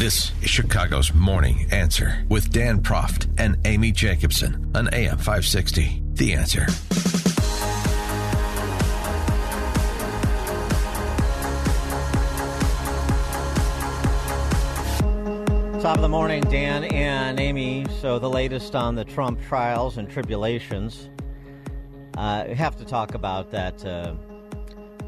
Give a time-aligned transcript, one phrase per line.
[0.00, 6.02] This is Chicago's Morning Answer with Dan Proft and Amy Jacobson on AM 560.
[6.14, 6.64] The Answer.
[15.82, 17.84] Top of the morning, Dan and Amy.
[18.00, 21.10] So, the latest on the Trump trials and tribulations.
[22.16, 24.14] Uh, we have to talk about that uh,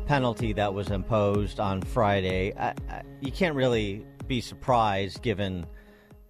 [0.05, 2.53] penalty that was imposed on Friday.
[2.59, 5.67] I, I, you can't really be surprised given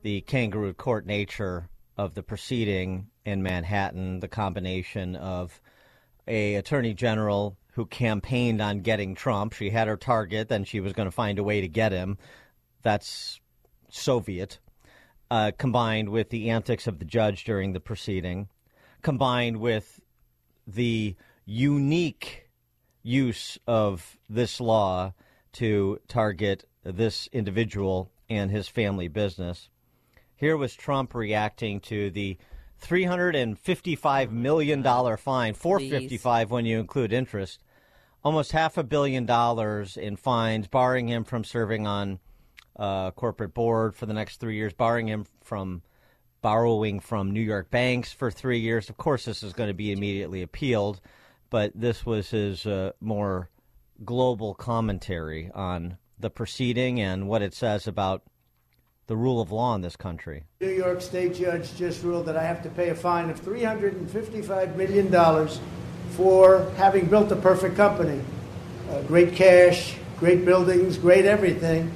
[0.02, 5.60] the kangaroo court nature of the proceeding in Manhattan, the combination of
[6.26, 9.52] a attorney general who campaigned on getting Trump.
[9.52, 12.18] She had her target, then she was going to find a way to get him.
[12.82, 13.40] That's
[13.88, 14.58] Soviet.
[15.30, 18.48] Uh, combined with the antics of the judge during the proceeding,
[19.00, 20.00] combined with
[20.66, 22.50] the unique
[23.02, 25.14] use of this law
[25.52, 29.68] to target this individual and his family business.
[30.34, 32.36] Here was Trump reacting to the
[32.82, 34.82] $355 million
[35.16, 37.62] fine, 455 when you include interest,
[38.24, 42.18] almost half a billion dollars in fines, barring him from serving on
[42.76, 45.82] a corporate board for the next three years, barring him from
[46.40, 48.90] borrowing from New York banks for three years.
[48.90, 51.00] Of course, this is going to be immediately appealed,
[51.50, 53.48] but this was his uh, more
[54.04, 58.22] global commentary on the proceeding and what it says about
[59.06, 60.44] the rule of law in this country.
[60.60, 64.76] New York State judge just ruled that I have to pay a fine of $355
[64.76, 65.48] million
[66.12, 68.22] for having built a perfect company.
[68.90, 71.92] Uh, great cash, great buildings, great everything.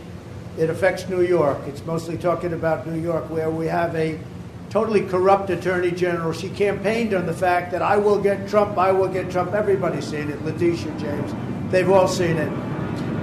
[0.58, 1.58] It affects New York.
[1.66, 4.18] It's mostly talking about New York, where we have a
[4.70, 6.32] totally corrupt attorney general.
[6.32, 9.52] She campaigned on the fact that I will get Trump, I will get Trump.
[9.52, 10.42] Everybody's seen it.
[10.44, 12.75] Letitia James, they've all seen it.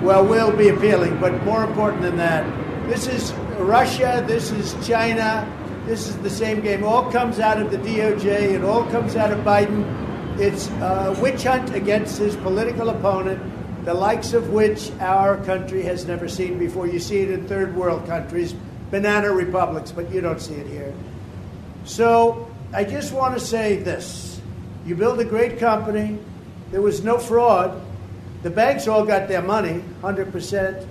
[0.04, 2.44] Well, we'll be appealing, but more important than that,
[2.90, 5.50] this is Russia, this is China,
[5.86, 6.84] this is the same game.
[6.84, 9.86] All comes out of the DOJ, it all comes out of Biden.
[10.38, 13.42] It's a witch hunt against his political opponent,
[13.86, 16.86] the likes of which our country has never seen before.
[16.86, 18.54] You see it in third world countries,
[18.92, 20.94] banana republics, but you don't see it here.
[21.86, 24.42] So I just want to say this
[24.86, 26.20] you build a great company,
[26.72, 27.82] there was no fraud.
[28.44, 30.86] The banks all got their money, 100%.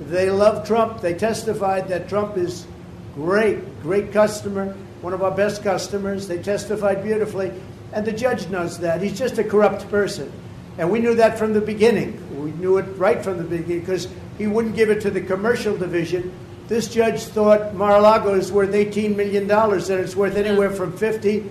[0.00, 1.00] They love Trump.
[1.00, 2.66] They testified that Trump is
[3.14, 6.26] great, great customer, one of our best customers.
[6.26, 7.52] They testified beautifully.
[7.92, 9.00] And the judge knows that.
[9.00, 10.30] He's just a corrupt person.
[10.78, 12.42] And we knew that from the beginning.
[12.42, 15.76] We knew it right from the beginning because he wouldn't give it to the commercial
[15.76, 16.32] division.
[16.68, 21.48] This judge thought Mar-a-Lago is worth $18 million and it's worth anywhere from 50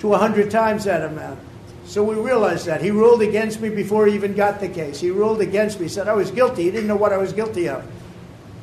[0.00, 1.38] to 100 times that amount.
[1.90, 2.80] So we realized that.
[2.80, 5.00] He ruled against me before he even got the case.
[5.00, 5.88] He ruled against me.
[5.88, 6.62] Said I was guilty.
[6.62, 7.84] He didn't know what I was guilty of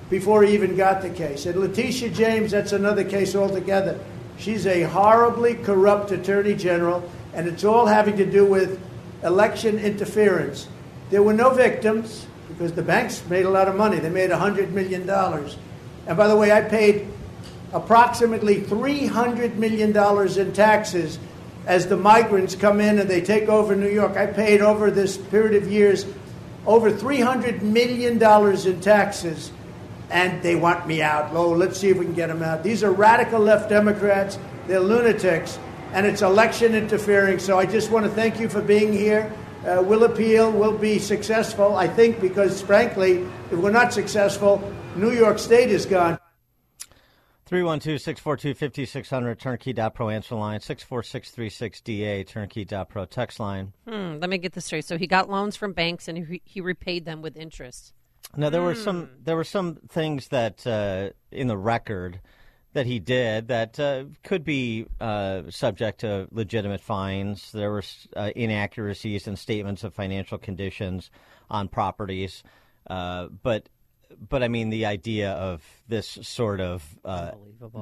[0.10, 1.46] before he even got the case.
[1.46, 4.00] And Letitia James, that's another case altogether.
[4.38, 8.80] She's a horribly corrupt attorney general, and it's all having to do with
[9.24, 10.70] election interference.
[11.10, 14.00] There were no victims because the banks made a lot of money.
[14.00, 15.02] They made $100 million.
[15.10, 17.10] And by the way, I paid
[17.74, 19.90] approximately $300 million
[20.40, 21.20] in taxes
[21.68, 24.16] as the migrants come in and they take over New York.
[24.16, 26.06] I paid over this period of years
[26.66, 29.52] over $300 million in taxes,
[30.10, 31.34] and they want me out.
[31.34, 32.64] Oh, let's see if we can get them out.
[32.64, 35.60] These are radical left Democrats, they're lunatics,
[35.94, 37.40] and it's election interfering.
[37.40, 39.32] So I just want to thank you for being here.
[39.66, 44.62] Uh, we'll appeal, we'll be successful, I think, because frankly, if we're not successful,
[44.96, 46.18] New York State is gone.
[47.48, 53.72] 312 642 5600, turnkey.pro answer line, 64636DA, turnkey.pro text line.
[53.88, 54.84] Hmm, let me get this straight.
[54.84, 57.94] So he got loans from banks and he, he repaid them with interest.
[58.36, 62.20] Now there were some there were some things that uh, in the record
[62.74, 67.52] that he did that uh, could be uh, subject to legitimate fines.
[67.54, 67.84] There were
[68.16, 71.10] uh, inaccuracies in statements of financial conditions
[71.50, 72.44] on properties,
[72.90, 73.70] uh, but
[74.30, 77.32] but I mean, the idea of this sort of uh,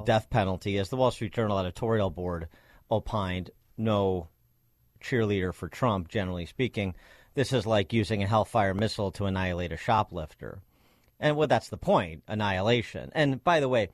[0.06, 2.48] death penalty, as the Wall Street Journal editorial board
[2.90, 4.28] opined, no
[5.02, 6.96] cheerleader for Trump, generally speaking.
[7.34, 10.60] This is like using a Hellfire missile to annihilate a shoplifter.
[11.20, 13.12] And well, that's the point annihilation.
[13.14, 13.90] And by the way,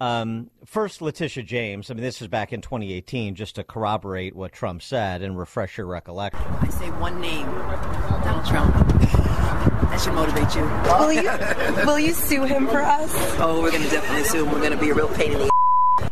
[0.00, 1.90] um, first, Letitia James.
[1.90, 5.78] I mean, this is back in 2018, just to corroborate what Trump said and refresh
[5.78, 6.44] your recollection.
[6.60, 9.72] I say one name Donald Trump.
[9.90, 10.62] That should motivate you.
[10.98, 13.10] Will you, will you sue him for us?
[13.38, 14.52] Oh, we're going to definitely sue him.
[14.52, 16.10] We're going to be a real pain in the So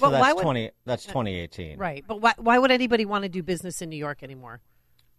[0.00, 0.70] Well, that's why would- 20.
[0.86, 1.78] That's 2018.
[1.78, 2.04] Right.
[2.06, 4.60] But why, why would anybody want to do business in New York anymore?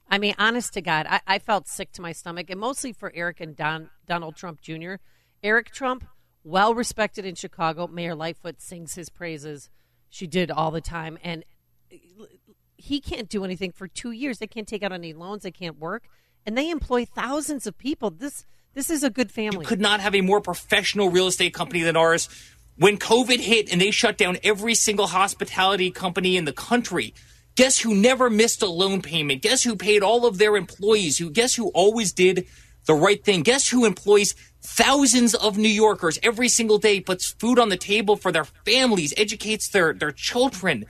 [0.10, 3.12] I mean, honest to God, I, I felt sick to my stomach, and mostly for
[3.13, 4.96] Eric and Don, Donald Trump Jr.
[5.44, 6.06] Eric Trump,
[6.44, 7.86] well respected in Chicago.
[7.88, 9.69] Mayor Lightfoot sings his praises.
[10.10, 11.19] She did all the time.
[11.24, 11.44] And
[12.75, 14.40] he can't do anything for two years.
[14.40, 15.44] They can't take out any loans.
[15.44, 16.07] They can't work.
[16.50, 18.10] And they employ thousands of people.
[18.10, 18.44] This
[18.74, 19.60] this is a good family.
[19.60, 22.28] You could not have a more professional real estate company than ours.
[22.75, 27.13] When COVID hit and they shut down every single hospitality company in the country,
[27.54, 29.44] guess who never missed a loan payment?
[29.44, 31.19] Guess who paid all of their employees?
[31.19, 32.48] Who guess who always did
[32.88, 33.44] the right thing?
[33.44, 38.16] Guess who employs thousands of New Yorkers every single day, puts food on the table
[38.16, 40.88] for their families, educates their their children?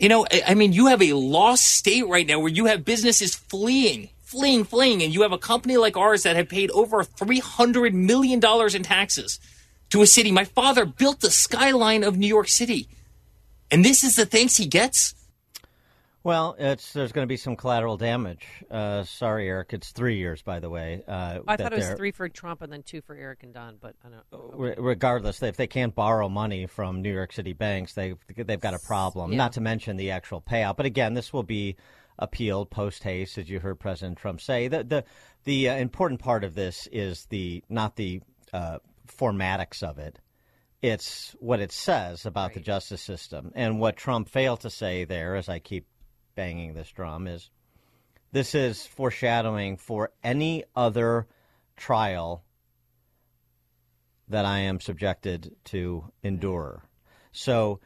[0.00, 2.84] You know, I- I mean, you have a lost state right now where you have
[2.84, 7.02] businesses fleeing, fleeing, fleeing, and you have a company like ours that had paid over
[7.02, 8.40] $300 million
[8.74, 9.40] in taxes
[9.90, 10.30] to a city.
[10.30, 12.88] My father built the skyline of New York City.
[13.72, 15.14] And this is the thanks he gets?
[16.22, 18.46] Well, it's there's going to be some collateral damage.
[18.70, 19.72] Uh, sorry, Eric.
[19.72, 21.02] It's three years, by the way.
[21.08, 23.78] Uh, I thought it was three for Trump and then two for Eric and Don,
[23.80, 24.54] but I don't.
[24.54, 28.74] re- regardless, if they can't borrow money from New York City banks, they they've got
[28.74, 29.32] a problem.
[29.32, 29.38] Yeah.
[29.38, 30.76] Not to mention the actual payout.
[30.76, 31.76] But again, this will be
[32.20, 34.68] appealed post haste, as you heard President Trump say.
[34.68, 35.04] The the
[35.44, 38.20] the uh, important part of this is the not the
[38.52, 38.78] uh,
[39.08, 40.20] formatics of it.
[40.82, 45.34] It's what it says about the justice system, and what Trump failed to say there,
[45.34, 45.86] as I keep
[46.36, 47.50] banging this drum, is
[48.32, 51.26] this is foreshadowing for any other
[51.76, 52.44] trial
[54.28, 56.84] that I am subjected to endure.
[57.32, 57.80] So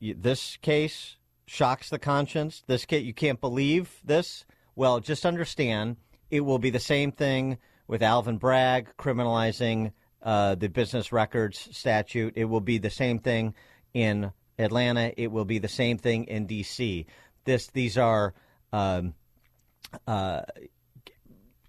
[0.00, 2.62] this case shocks the conscience.
[2.66, 4.44] This kid, you can't believe this.
[4.76, 5.96] Well, just understand
[6.30, 9.92] it will be the same thing with Alvin Bragg criminalizing
[10.22, 12.34] uh, the business records statute.
[12.36, 13.54] It will be the same thing
[13.92, 15.12] in Atlanta.
[15.16, 17.06] It will be the same thing in D.C.
[17.44, 18.34] This, these are.
[18.72, 19.14] Um,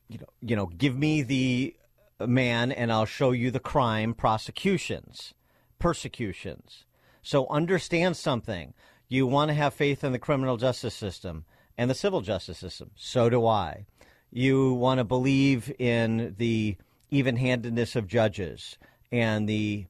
[0.08, 1.76] you know, you know, give me the
[2.20, 5.34] man and I'll show you the crime prosecutions,
[5.80, 6.86] persecutions.
[7.22, 8.74] So understand something.
[9.08, 11.46] You want to have faith in the criminal justice system
[11.78, 12.92] and the civil justice system.
[12.96, 13.86] So do I.
[14.32, 16.78] You want to believe in the
[17.12, 18.78] even handedness of judges
[19.12, 19.86] and the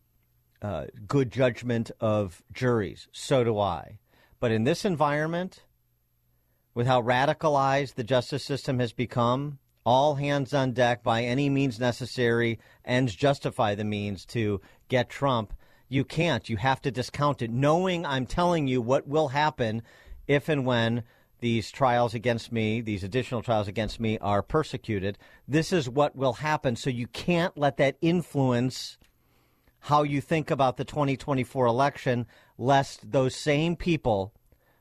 [0.62, 3.08] uh, good judgment of juries.
[3.12, 3.98] So do I.
[4.40, 5.64] But in this environment,
[6.74, 11.80] with how radicalized the justice system has become, all hands on deck by any means
[11.80, 14.60] necessary, ends justify the means to
[14.90, 15.54] get Trump.
[15.88, 16.50] You can't.
[16.50, 19.82] You have to discount it, knowing I'm telling you what will happen
[20.28, 21.04] if and when
[21.40, 25.18] these trials against me, these additional trials against me, are persecuted.
[25.48, 26.76] This is what will happen.
[26.76, 28.98] So you can't let that influence
[29.82, 32.26] how you think about the 2024 election,
[32.58, 34.34] lest those same people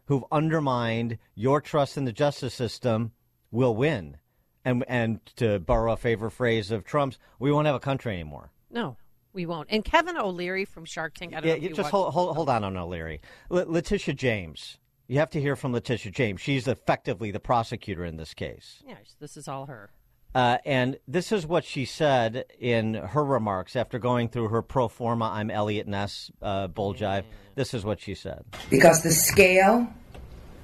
[0.06, 3.12] who've undermined your trust in the justice system
[3.50, 4.16] will win.
[4.64, 8.50] And, and to borrow a favorite phrase of Trump's, we won't have a country anymore.
[8.70, 8.96] No,
[9.34, 9.68] we won't.
[9.70, 11.34] And Kevin O'Leary from Shark Tank.
[11.34, 13.20] I don't Yeah, know you you just watched- hold, hold, hold on on O'Leary.
[13.50, 14.78] Le- Letitia James.
[15.08, 16.40] You have to hear from Letitia James.
[16.40, 18.82] She's effectively the prosecutor in this case.
[18.86, 19.90] Yeah, this is all her.
[20.34, 24.88] Uh, and this is what she said in her remarks after going through her pro
[24.88, 27.24] forma I'm Eliot Ness uh, bull jive.
[27.54, 28.44] This is what she said.
[28.70, 29.86] Because the scale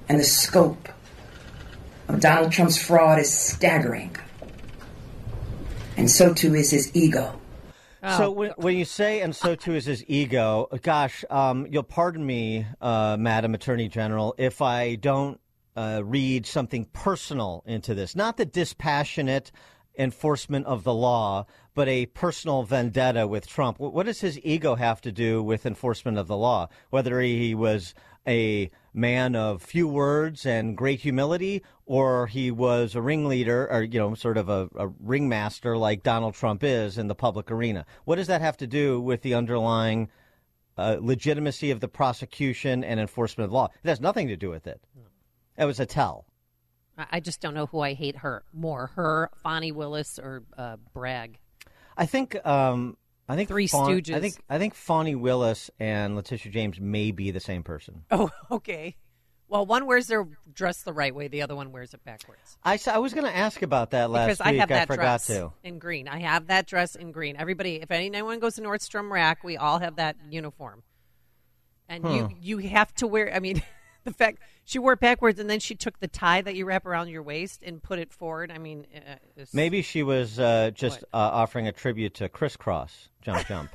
[0.09, 0.89] and the scope
[2.09, 4.17] of Donald Trump's fraud is staggering.
[5.97, 7.40] And so too is his ego.
[8.03, 12.25] So when, when you say, and so too is his ego, gosh, um, you'll pardon
[12.25, 15.41] me, uh, Madam Attorney General, if I don't
[15.77, 18.17] uh, read something personal into this.
[18.17, 19.53] Not the dispassionate
[19.99, 23.79] enforcement of the law, but a personal vendetta with Trump.
[23.79, 26.69] What does his ego have to do with enforcement of the law?
[26.91, 27.95] Whether he was
[28.27, 33.99] a man of few words and great humility, or he was a ringleader, or you
[33.99, 37.87] know, sort of a, a ringmaster like Donald Trump is in the public arena.
[38.05, 40.09] What does that have to do with the underlying
[40.77, 43.69] uh, legitimacy of the prosecution and enforcement of law?
[43.83, 44.81] It has nothing to do with it.
[45.57, 46.27] It was a tell.
[46.97, 50.77] I I just don't know who I hate her more, her, Fani Willis, or uh,
[50.93, 51.39] Bragg.
[51.97, 52.37] I think.
[52.47, 52.97] Um,
[53.31, 54.15] I think Three Fawn- Stooges.
[54.15, 58.03] I think I think Fani Willis and Letitia James may be the same person.
[58.11, 58.97] Oh, okay.
[59.49, 62.59] Well, one wears their dress the right way, the other one wears it backwards.
[62.65, 65.27] I I was going to ask about that last because I have that forgot dress
[65.29, 65.53] to.
[65.63, 66.09] in green.
[66.09, 67.37] I have that dress in green.
[67.37, 70.83] Everybody, if anyone goes to Nordstrom Rack, we all have that uniform.
[71.89, 72.35] And you hmm.
[72.41, 73.35] you have to wear.
[73.35, 73.63] I mean,
[74.05, 76.87] the fact she wore it backwards and then she took the tie that you wrap
[76.87, 78.51] around your waist and put it forward.
[78.51, 83.09] I mean, uh, Maybe she was uh, just uh, offering a tribute to Kris Kross
[83.23, 83.71] Jump Jump.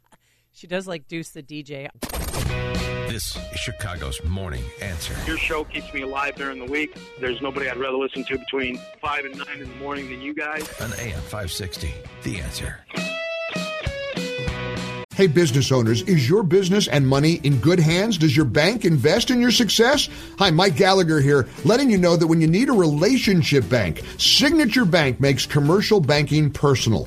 [0.52, 1.88] she does like Deuce the DJ.
[3.08, 5.14] This is Chicago's Morning Answer.
[5.26, 6.96] Your show keeps me alive during the week.
[7.20, 10.32] There's nobody I'd rather listen to between 5 and 9 in the morning than you
[10.32, 10.62] guys.
[10.80, 11.92] On AM 560.
[12.22, 12.84] The Answer.
[15.20, 18.16] Hey, business owners, is your business and money in good hands?
[18.16, 20.08] Does your bank invest in your success?
[20.38, 24.86] Hi, Mike Gallagher here, letting you know that when you need a relationship bank, Signature
[24.86, 27.06] Bank makes commercial banking personal.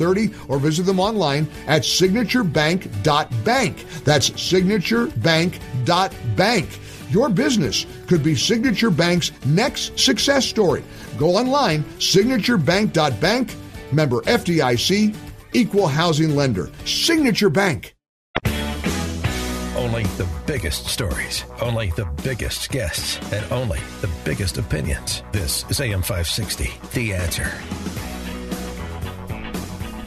[0.47, 3.85] or visit them online at signaturebank.bank.
[4.03, 6.79] That's signaturebank.bank.
[7.09, 10.83] Your business could be Signature Bank's next success story.
[11.17, 13.53] Go online, signaturebank.bank,
[13.91, 15.13] member FDIC,
[15.53, 16.69] equal housing lender.
[16.85, 17.95] Signature Bank.
[19.75, 25.23] Only the biggest stories, only the biggest guests, and only the biggest opinions.
[25.31, 26.71] This is AM 560.
[26.93, 28.10] The Answer.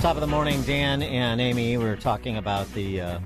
[0.04, 1.78] Top of the morning, Dan and Amy.
[1.78, 3.18] We were talking about the uh,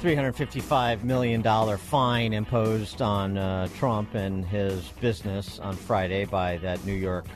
[0.00, 1.42] $355 million
[1.76, 7.26] fine imposed on uh, Trump and his business on Friday by that New York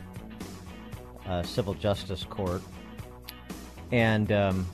[1.27, 2.63] uh, Civil Justice Court.
[3.93, 4.67] And um,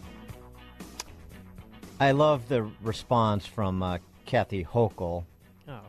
[1.99, 5.25] I love the response from uh, Kathy Hochul.
[5.67, 5.81] Oh.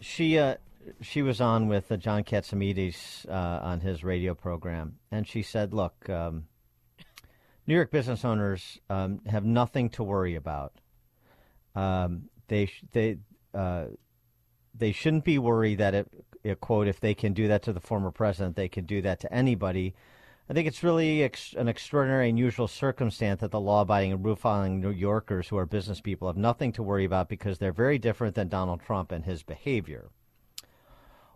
[0.00, 0.56] She uh,
[1.00, 5.72] she was on with uh, John Catsimatidis uh, on his radio program, and she said,
[5.72, 6.44] "Look, um,
[7.66, 10.72] New York business owners um, have nothing to worry about.
[11.74, 13.18] Um, they sh- they
[13.54, 13.86] uh,
[14.74, 16.08] they shouldn't be worried that it,
[16.42, 19.20] it quote if they can do that to the former president, they can do that
[19.20, 19.94] to anybody."
[20.46, 24.90] I think it's really ex- an extraordinary, unusual circumstance that the law-abiding and rule-following New
[24.90, 28.48] Yorkers who are business people have nothing to worry about because they're very different than
[28.48, 30.10] Donald Trump and his behavior.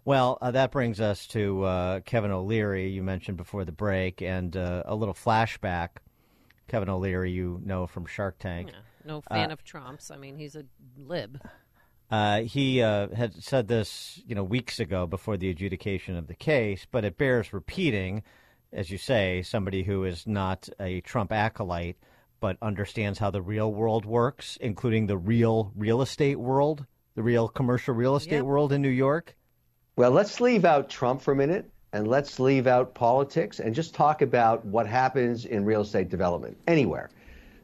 [0.04, 4.54] Well, uh, that brings us to uh, Kevin O'Leary, you mentioned before the break, and
[4.54, 5.88] uh, a little flashback.
[6.68, 8.68] Kevin O'Leary, you know from Shark Tank.
[8.72, 10.10] Yeah, no fan of Trump's.
[10.10, 10.64] I mean, he's a
[10.96, 11.40] lib.
[12.10, 16.34] Uh, he uh, had said this, you know, weeks ago before the adjudication of the
[16.34, 18.22] case, but it bears repeating,
[18.72, 21.96] as you say, somebody who is not a Trump acolyte
[22.40, 27.48] but understands how the real world works, including the real real estate world, the real
[27.48, 28.44] commercial real estate Yep.
[28.44, 29.36] world in New York.
[29.96, 33.94] Well, let's leave out Trump for a minute and let's leave out politics and just
[33.94, 37.10] talk about what happens in real estate development anywhere.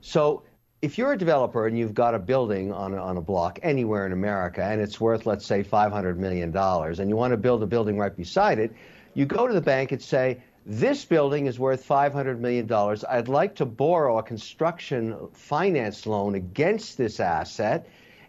[0.00, 0.43] So,
[0.83, 4.04] if you're a developer and you've got a building on a, on a block anywhere
[4.04, 7.66] in America and it's worth, let's say, $500 million, and you want to build a
[7.66, 8.71] building right beside it,
[9.14, 12.71] you go to the bank and say, this building is worth $500 million.
[13.09, 17.88] I'd like to borrow a construction finance loan against this asset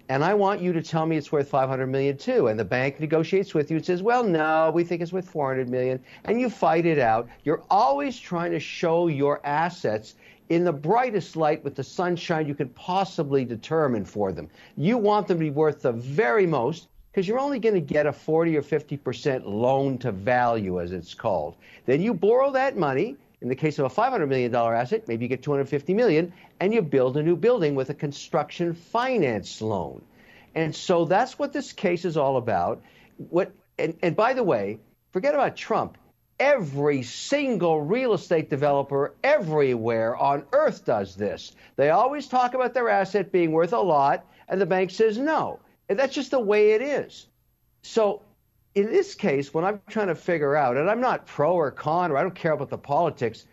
[0.09, 2.47] and I want you to tell me it's worth 500 million too.
[2.47, 5.69] And the bank negotiates with you and says, "Well, no, we think it's worth 400
[5.69, 7.27] million." And you fight it out.
[7.43, 10.15] You're always trying to show your assets
[10.49, 14.47] in the brightest light with the sunshine you could possibly determine for them.
[14.77, 18.05] You want them to be worth the very most because you're only going to get
[18.05, 21.55] a 40 or 50% loan to value as it's called.
[21.85, 25.29] Then you borrow that money in the case of a $500 million asset, maybe you
[25.29, 30.01] get 250 million and you build a new building with a construction finance loan.
[30.55, 32.81] And so that's what this case is all about.
[33.17, 34.79] What and, and by the way,
[35.11, 35.97] forget about Trump.
[36.39, 41.53] Every single real estate developer everywhere on earth does this.
[41.75, 45.59] They always talk about their asset being worth a lot, and the bank says no.
[45.87, 47.27] And that's just the way it is.
[47.83, 48.21] So
[48.75, 52.11] in this case, when I'm trying to figure out, and I'm not pro or con,
[52.11, 53.45] or I don't care about the politics,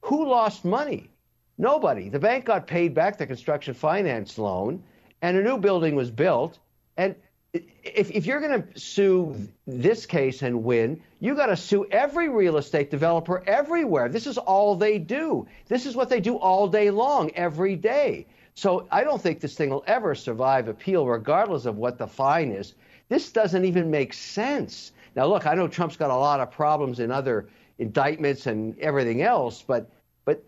[0.00, 1.10] who lost money?
[1.58, 2.08] Nobody.
[2.08, 4.82] The bank got paid back the construction finance loan,
[5.20, 6.58] and a new building was built.
[6.96, 7.14] And
[7.52, 9.36] if, if you're going to sue
[9.66, 14.08] this case and win, you got to sue every real estate developer everywhere.
[14.08, 15.46] This is all they do.
[15.68, 18.26] This is what they do all day long, every day.
[18.54, 22.52] So I don't think this thing will ever survive appeal, regardless of what the fine
[22.52, 22.74] is.
[23.12, 24.92] This doesn't even make sense.
[25.14, 27.46] Now, look, I know Trump's got a lot of problems in other
[27.78, 29.90] indictments and everything else, but
[30.24, 30.42] but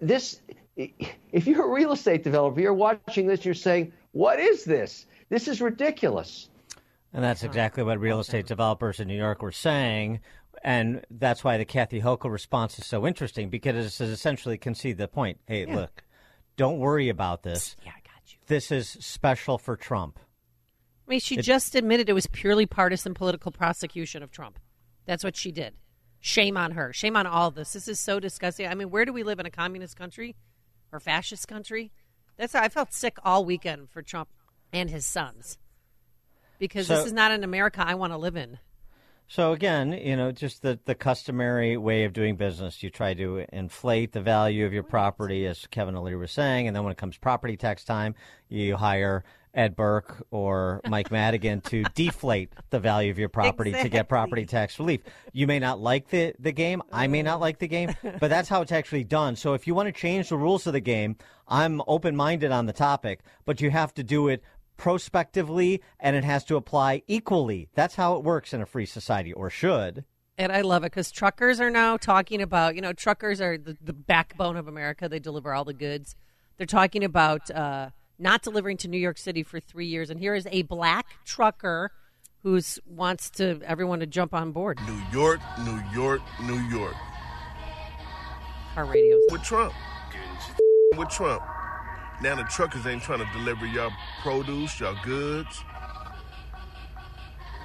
[0.00, 0.40] this,
[0.76, 5.04] if you're a real estate developer, you're watching this, you're saying, what is this?
[5.28, 6.48] This is ridiculous.
[7.12, 10.20] And that's exactly what real estate developers in New York were saying.
[10.64, 15.06] And that's why the Kathy Hochul response is so interesting because it essentially concede the
[15.06, 15.38] point.
[15.46, 15.76] Hey, Yeah.
[15.76, 16.02] look,
[16.56, 17.76] don't worry about this.
[17.84, 18.38] Yeah, I got you.
[18.46, 20.18] This is special for Trump.
[21.06, 24.58] I mean, she just admitted it was purely partisan political prosecution of Trump.
[25.04, 25.74] That's what she did.
[26.20, 26.92] Shame on her.
[26.92, 27.72] Shame on all this.
[27.72, 28.66] This is so disgusting.
[28.66, 30.34] I mean, where do we live in a communist country
[30.90, 31.92] or fascist country?
[32.36, 34.28] That's I felt sick all weekend for Trump
[34.72, 35.58] and his sons
[36.58, 38.58] because So- this is not an America I want to live in.
[39.28, 42.82] So again, you know, just the, the customary way of doing business.
[42.84, 46.76] You try to inflate the value of your property, as Kevin O'Leary was saying, and
[46.76, 48.14] then when it comes property tax time,
[48.48, 49.24] you hire
[49.56, 54.44] Ed Burke or Mike Madigan to deflate the value of your property to get property
[54.44, 55.00] tax relief.
[55.32, 56.82] You may not like the, the game.
[56.92, 59.34] I may not like the game, but that's how it's actually done.
[59.34, 61.16] So if you want to change the rules of the game,
[61.48, 64.42] I'm open minded on the topic, but you have to do it
[64.76, 67.68] prospectively and it has to apply equally.
[67.74, 70.04] That's how it works in a free society, or should.
[70.38, 73.76] And I love it because truckers are now talking about, you know, truckers are the,
[73.82, 75.08] the backbone of America.
[75.08, 76.14] They deliver all the goods.
[76.58, 80.10] They're talking about uh, not delivering to New York City for three years.
[80.10, 81.92] And here is a black trucker
[82.42, 84.78] who wants to everyone to jump on board.
[84.86, 86.94] New York, New York, New York.
[88.76, 89.20] Our radios.
[89.30, 89.74] With Trump.
[90.96, 91.42] With Trump.
[92.22, 93.92] Now the truckers ain't trying to deliver y'all
[94.22, 95.62] produce, y'all goods.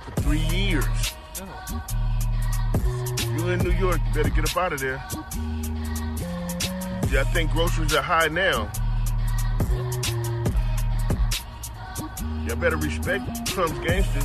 [0.03, 1.13] For three years.
[1.41, 1.83] Oh.
[3.21, 5.03] You in New York, you better get up out of there.
[7.11, 8.71] Yeah, I think groceries are high now.
[12.47, 14.23] Y'all better respect Trump's gangsters.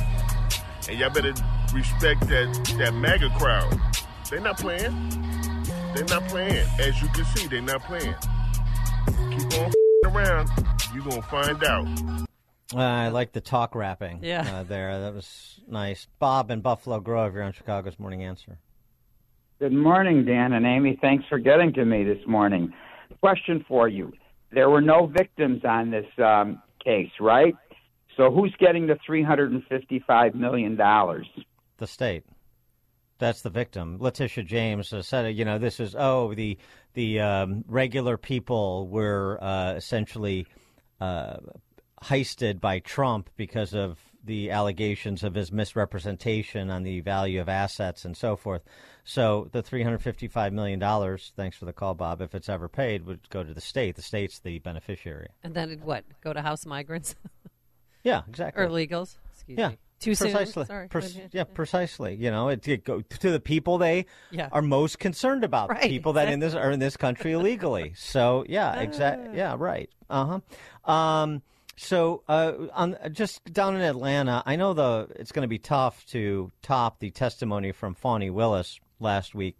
[0.89, 1.33] And y'all better
[1.73, 3.79] respect that, that MAGA crowd.
[4.29, 4.91] They're not playing.
[5.95, 6.65] They're not playing.
[6.79, 8.15] As you can see, they're not playing.
[9.31, 9.71] Keep on
[10.05, 10.49] around.
[10.93, 11.87] You gonna find out.
[12.73, 14.41] Uh, I like the talk rapping Yeah.
[14.41, 14.99] uh, there.
[14.99, 16.07] That was nice.
[16.19, 18.57] Bob in Buffalo Grove, you're on Chicago's Morning Answer.
[19.59, 20.97] Good morning, Dan and Amy.
[21.01, 22.73] Thanks for getting to me this morning.
[23.21, 24.11] Question for you.
[24.51, 27.55] There were no victims on this um, case, right?
[28.17, 30.75] So who's getting the $355 million?
[30.75, 32.23] The state.
[33.19, 33.97] That's the victim.
[33.99, 36.57] Letitia James uh, said, you know, this is, oh, the,
[36.93, 40.47] the um, regular people were uh, essentially
[40.99, 41.37] uh,
[42.03, 48.05] heisted by Trump because of the allegations of his misrepresentation on the value of assets
[48.05, 48.61] and so forth.
[49.03, 53.43] So the $355 million, thanks for the call, Bob, if it's ever paid, would go
[53.43, 53.95] to the state.
[53.95, 55.29] The state's the beneficiary.
[55.43, 56.03] And then it'd what?
[56.21, 57.15] Go to house migrants
[58.07, 58.63] Yeah, exactly.
[58.63, 59.17] or illegals?
[59.33, 59.69] Excuse Yeah.
[59.69, 59.77] me.
[59.99, 60.51] Too precisely.
[60.53, 60.65] soon.
[60.67, 60.87] Sorry.
[60.89, 62.13] Pres- yeah, precisely.
[62.15, 64.47] You know, it, it go to the people they Yeah.
[64.51, 65.69] are most concerned about.
[65.69, 67.93] Right, People that in this are in this country illegally.
[67.95, 69.35] So yeah, exactly.
[69.35, 69.89] Yeah, right.
[70.09, 70.39] Uh
[70.85, 70.91] huh.
[70.91, 71.41] Um.
[71.77, 76.05] So uh, on just down in Atlanta, I know the it's going to be tough
[76.07, 79.57] to top the testimony from Fani Willis last week,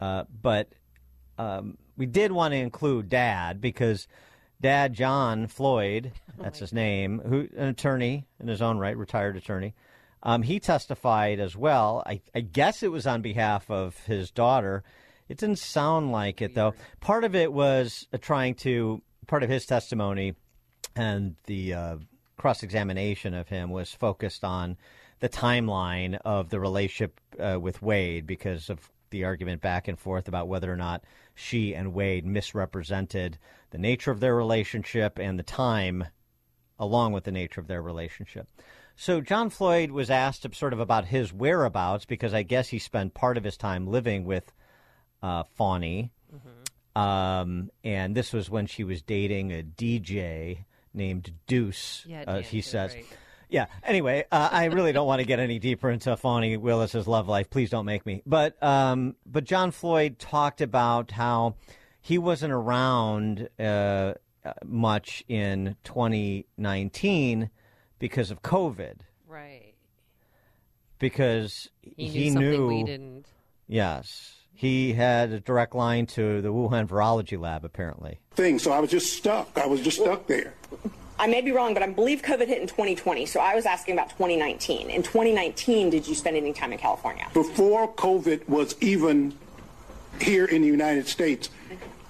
[0.00, 0.68] uh, but
[1.38, 4.08] um, we did want to include Dad because
[4.60, 9.74] Dad John Floyd, that's his name, who an attorney in his own right, retired attorney.
[10.22, 12.02] Um, he testified as well.
[12.06, 14.82] I, I guess it was on behalf of his daughter.
[15.28, 16.74] It didn't sound like it though.
[17.00, 20.34] Part of it was trying to part of his testimony
[20.94, 21.96] and the uh,
[22.36, 24.76] cross examination of him was focused on
[25.20, 30.28] the timeline of the relationship uh, with Wade because of the argument back and forth
[30.28, 33.38] about whether or not she and Wade misrepresented
[33.70, 36.04] the nature of their relationship and the time
[36.78, 38.48] along with the nature of their relationship.
[38.96, 43.14] So John Floyd was asked sort of about his whereabouts because I guess he spent
[43.14, 44.52] part of his time living with
[45.22, 46.12] uh, Fani.
[46.96, 52.04] Um, and this was when she was dating a DJ named Deuce.
[52.08, 52.92] Yeah, uh, he says.
[52.92, 53.06] great.
[53.48, 53.66] Yeah.
[53.84, 57.50] Anyway, uh, I really don't want to get any deeper into Fani Willis's love life.
[57.50, 58.22] Please don't make me.
[58.26, 61.54] But um, but John Floyd talked about how
[62.06, 64.14] he wasn't around uh, uh,
[64.64, 67.50] much in 2019
[67.98, 68.98] because of COVID.
[69.26, 69.74] Right.
[71.00, 73.26] Because He he, knew something knew we didn't.
[73.66, 74.36] Yes.
[74.54, 78.20] He had a direct line to the Wuhan Virology Lab, apparently.
[78.36, 78.60] thing.
[78.60, 79.58] So I was just stuck.
[79.58, 80.54] I was just stuck there.
[81.18, 83.26] I may be wrong, but I believe COVID hit in 2020.
[83.26, 84.90] So I was asking about 2019.
[84.90, 87.26] In 2019, did you spend any time in California?
[87.34, 89.36] Before COVID was even
[90.20, 91.50] here in the United States,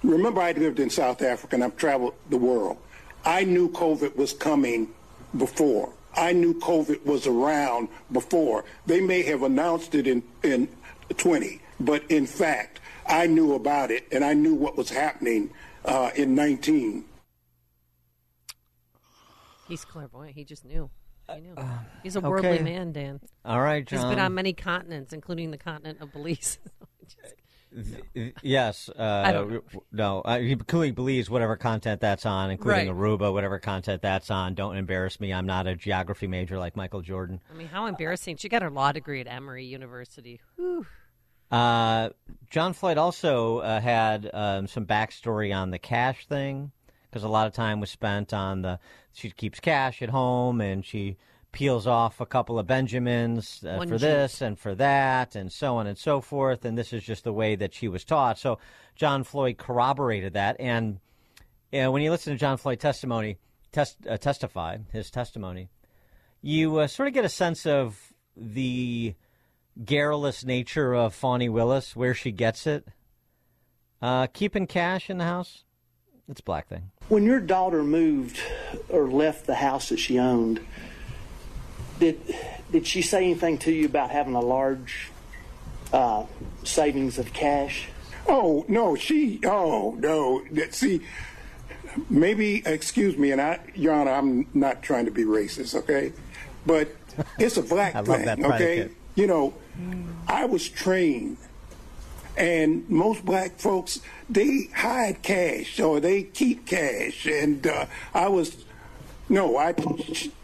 [0.07, 2.77] remember I lived in South Africa and I've traveled the world.
[3.25, 4.89] I knew COVID was coming
[5.37, 5.91] before.
[6.15, 8.65] I knew COVID was around before.
[8.85, 10.67] They may have announced it in, in
[11.15, 15.51] 20, but in fact, I knew about it and I knew what was happening
[15.85, 17.05] uh, in 19.
[19.67, 20.35] He's clairvoyant.
[20.35, 20.89] He just knew.
[21.33, 21.55] He knew.
[22.01, 22.27] He's a okay.
[22.27, 23.19] worldly man, Dan.
[23.43, 23.99] All right, John.
[23.99, 26.57] He's been on many continents, including the continent of Belize.
[28.41, 28.89] Yes.
[28.89, 29.61] Uh, don't know.
[29.91, 32.95] No, uh, he clearly believes whatever content that's on, including Right.
[32.97, 34.55] Aruba, whatever content that's on.
[34.55, 35.33] Don't embarrass me.
[35.33, 37.39] I'm not a geography major like Michael Jordan.
[37.51, 38.37] I mean, how embarrassing.
[38.37, 40.39] She got her law degree at Emory University.
[40.55, 40.85] Whew.
[41.49, 42.09] Uh,
[42.49, 46.71] John Floyd also uh, had um, some backstory on the cash thing
[47.09, 48.79] because a lot of time was spent on the.
[49.13, 51.17] She keeps cash at home and she
[51.51, 54.05] peels off a couple of Benjamins uh, for G.
[54.05, 56.65] this and for that and so on and so forth.
[56.65, 58.37] And this is just the way that she was taught.
[58.37, 58.59] So
[58.95, 60.55] John Floyd corroborated that.
[60.59, 60.99] And
[61.73, 63.37] uh, when you listen to John Floyd testimony,
[63.71, 65.69] test, uh, testify his testimony,
[66.41, 69.15] you uh, sort of get a sense of the
[69.83, 72.87] garrulous nature of Fani Willis, where she gets it.
[74.01, 75.63] Uh, keeping cash in the house,
[76.29, 76.91] it's a black thing.
[77.09, 78.39] When your daughter moved
[78.89, 80.59] or left the house that she owned,
[81.99, 82.19] did
[82.71, 85.09] did she say anything to you about having a large
[85.93, 86.25] uh,
[86.63, 87.87] savings of cash?
[88.27, 89.39] Oh no, she.
[89.45, 90.43] Oh no.
[90.51, 91.01] That- See,
[92.09, 96.13] maybe excuse me, and I, Your Honor, I'm not trying to be racist, okay?
[96.65, 96.89] But
[97.39, 98.89] it's a black I love thing, that okay?
[99.15, 99.53] You know,
[100.27, 101.37] I was trained,
[102.35, 108.65] and most black folks they hide cash or they keep cash, and uh, I was.
[109.29, 109.73] No, I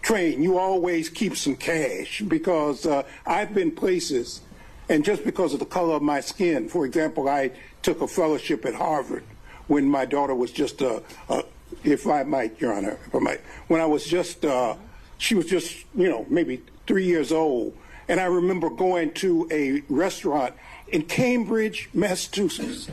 [0.01, 0.43] train.
[0.43, 4.41] You always keep some cash because uh, I've been places,
[4.89, 8.65] and just because of the color of my skin, for example, I took a fellowship
[8.65, 9.23] at Harvard
[9.67, 11.43] when my daughter was just a, a
[11.83, 14.75] if I might, Your Honor, if I might, when I was just, uh,
[15.17, 17.75] she was just, you know, maybe three years old,
[18.07, 20.53] and I remember going to a restaurant
[20.89, 22.89] in Cambridge, Massachusetts,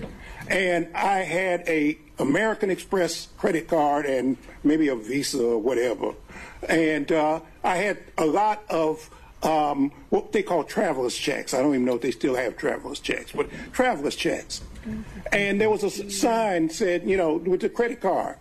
[0.48, 6.14] and I had a American Express credit card and maybe a Visa or whatever,
[6.68, 9.10] and uh, I had a lot of
[9.42, 11.54] um, what they call traveler's checks.
[11.54, 14.60] I don't even know if they still have traveler's checks, but traveler's checks.
[15.32, 18.36] And there was a sign said, you know, with the credit card.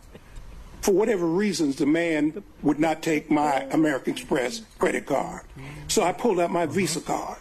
[0.82, 5.44] For whatever reasons, the man would not take my American Express credit card.
[5.90, 7.40] So I pulled out my Visa card,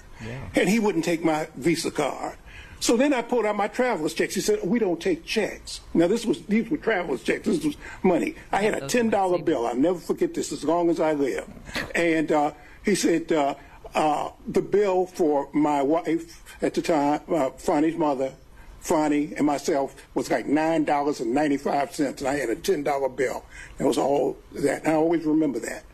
[0.57, 2.37] and he wouldn't take my Visa card.
[2.81, 4.35] So then I pulled out my traveler's checks.
[4.35, 7.47] He said, "We don't take checks." Now this was these were traveler's checks.
[7.47, 8.35] This was money.
[8.53, 9.67] I had a ten dollar bill.
[9.67, 11.49] I'll never forget this as long as I live.
[11.95, 12.53] And uh,
[12.85, 13.55] he said, uh,
[13.95, 18.33] uh, "The bill for my wife at the time, uh, Fani's mother,
[18.81, 22.57] Fani and myself was like nine dollars and ninety five cents, and I had a
[22.57, 23.45] ten dollar bill.
[23.79, 24.85] That was all that.
[24.85, 25.85] And I always remember that.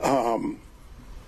[0.00, 0.60] Um,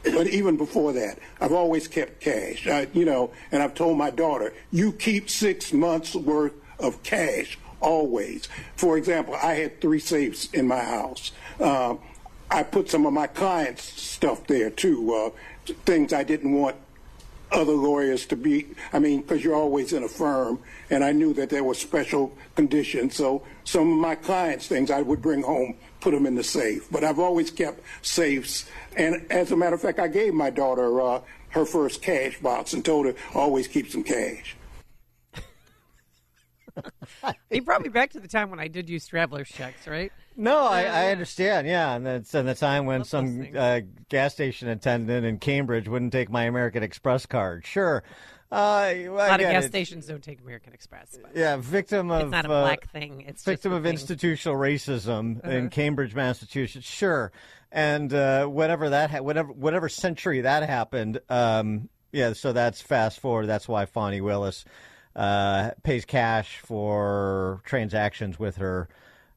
[0.04, 2.66] but even before that, I've always kept cash.
[2.66, 7.58] I, you know, and I've told my daughter, you keep six months worth of cash
[7.80, 8.48] always.
[8.76, 11.32] For example, I had three safes in my house.
[11.60, 11.98] Um,
[12.50, 16.76] I put some of my clients' stuff there too, uh, things I didn't want
[17.52, 20.58] other lawyers to be, I mean, because you're always in a firm,
[20.90, 23.16] and I knew that there were special conditions.
[23.16, 26.86] So some of my clients' things I would bring home, put them in the safe.
[26.92, 28.68] But I've always kept safes.
[28.94, 32.74] And as a matter of fact, I gave my daughter uh, her first cash box
[32.74, 34.56] and told her always keep some cash.
[37.48, 40.10] He brought me back to the time when I did use traveler's checks, right?
[40.36, 41.68] No, I, I understand.
[41.68, 46.10] Yeah, and that's in the time when some uh, gas station attendant in Cambridge wouldn't
[46.10, 47.64] take my American Express card.
[47.64, 48.02] Sure.
[48.52, 49.68] Uh, A lot of gas it.
[49.68, 51.18] stations don't take American Express.
[51.34, 53.24] Yeah, victim of It's not a uh, black thing.
[53.26, 53.92] It's victim of thing.
[53.92, 55.50] institutional racism Uh-huh.
[55.50, 56.86] in Cambridge, Massachusetts.
[56.86, 57.32] Sure,
[57.72, 61.20] and uh, whatever that ha- whatever whatever century that happened.
[61.28, 63.46] Um, yeah, so that's fast forward.
[63.46, 64.64] That's why Fani Willis
[65.16, 68.88] uh, pays cash for transactions with her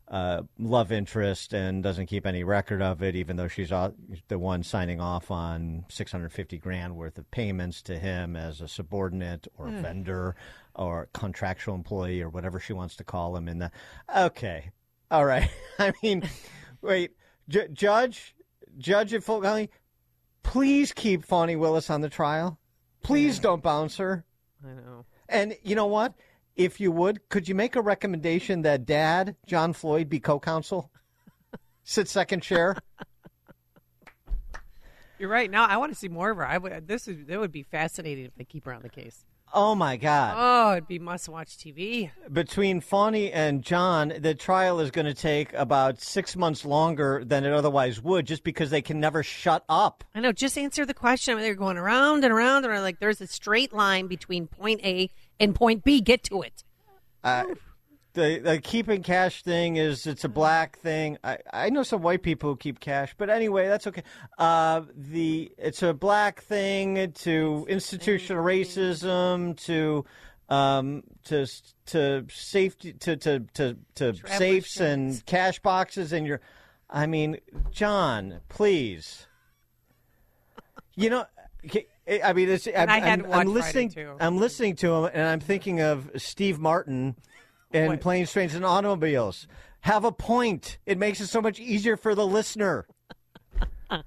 [0.09, 3.91] uh, love interest and doesn't keep any record of it, even though she's uh,
[4.29, 9.47] the one signing off on 650 grand worth of payments to him as a subordinate
[9.57, 9.81] or a Hmm.
[9.81, 10.35] vendor
[10.75, 13.47] or contractual employee or whatever she wants to call him.
[13.49, 13.71] In the
[14.15, 14.71] okay,
[15.11, 15.49] all right.
[15.79, 16.23] I mean,
[16.81, 17.11] wait,
[17.49, 18.35] J- judge,
[18.77, 19.69] judge at Fulton County,
[20.43, 22.57] please keep Fani Willis on the trial.
[23.03, 24.23] Please don't bounce her.
[24.65, 25.05] I know.
[25.29, 26.13] And you know what?
[26.57, 30.91] If you would, could you make a recommendation that Dad, John Floyd, be co-counsel?
[31.83, 32.75] Sit second chair.
[35.19, 35.49] You're right.
[35.49, 36.45] Now I want to see more of her.
[36.45, 36.87] I would.
[36.87, 37.25] This is.
[37.27, 39.23] That would be fascinating if they keep her on the case.
[39.53, 40.35] Oh my God!
[40.37, 42.11] Oh, it'd be must-watch TV.
[42.31, 47.45] Between Fani and John, the trial is going to take about six months longer than
[47.45, 50.03] it otherwise would, just because they can never shut up.
[50.13, 50.33] I know.
[50.33, 51.39] Just answer the question.
[51.39, 55.55] They're going around and around, and like there's a straight line between point A and
[55.55, 56.01] point B.
[56.01, 56.63] Get to it.
[57.23, 57.45] Uh,
[58.17, 61.17] the the keeping cash thing is it's a black thing.
[61.23, 64.03] I, I know some white people who keep cash, but anyway, that's okay.
[64.37, 70.03] Uh, the it's a black thing to institutional racism to
[70.49, 71.45] um, to
[71.87, 76.41] to safety to to to, to safes and cash boxes and your.
[76.89, 77.37] I mean,
[77.71, 79.27] John, please.
[80.95, 81.25] You know.
[82.07, 83.89] I mean, it's, I'm, I had I'm, I'm listening.
[83.89, 84.15] Too.
[84.19, 87.15] I'm listening to him, and I'm thinking of Steve Martin
[87.71, 88.01] in What?
[88.01, 89.47] Planes, Trains, and Automobiles.
[89.81, 90.77] Have a point.
[90.85, 92.87] It makes it so much easier for the listener.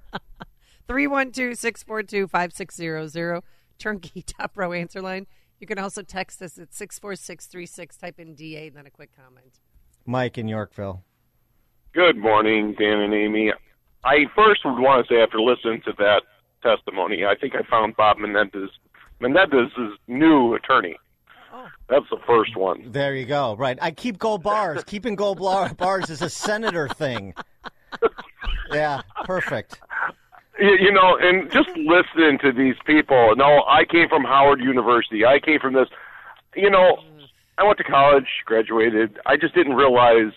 [0.88, 3.42] 312-642-5600.
[3.78, 5.26] Turnkey Top Row answer line.
[5.58, 7.96] You can also text us at 64636.
[7.96, 9.60] Type in DA, and then a quick comment.
[10.06, 11.04] Mike in Yorkville.
[11.92, 13.52] Good morning, Dan and Amy.
[14.04, 16.22] I first would want to say, after listening to that
[16.62, 18.70] testimony, I think I found Bob Menendez
[19.20, 20.96] Menendez's new attorney.
[21.52, 21.66] Oh.
[21.88, 22.90] That's the first one.
[22.90, 23.54] There you go.
[23.56, 23.78] Right.
[23.82, 24.82] I keep gold bars.
[24.84, 27.34] Keeping gold bar- bars is a senator thing.
[28.72, 29.80] Yeah, perfect.
[30.58, 33.34] You, you know, and just listening to these people.
[33.36, 35.24] No, I came from Howard University.
[35.24, 35.88] I came from this.
[36.54, 36.98] You know,
[37.58, 39.18] I went to college, graduated.
[39.26, 40.32] I just didn't realize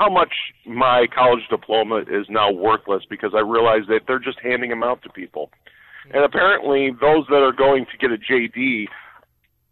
[0.00, 0.32] how much
[0.64, 5.02] my college diploma is now worthless because I realized that they're just handing them out
[5.02, 5.50] to people.
[6.14, 8.86] And apparently, those that are going to get a JD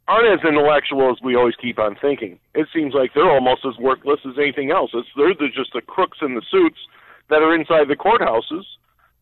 [0.07, 2.39] aren't as intellectual as we always keep on thinking.
[2.55, 4.91] It seems like they're almost as worthless as anything else.
[4.93, 6.79] It's they're the, just the crooks in the suits
[7.31, 8.65] that are inside the courthouses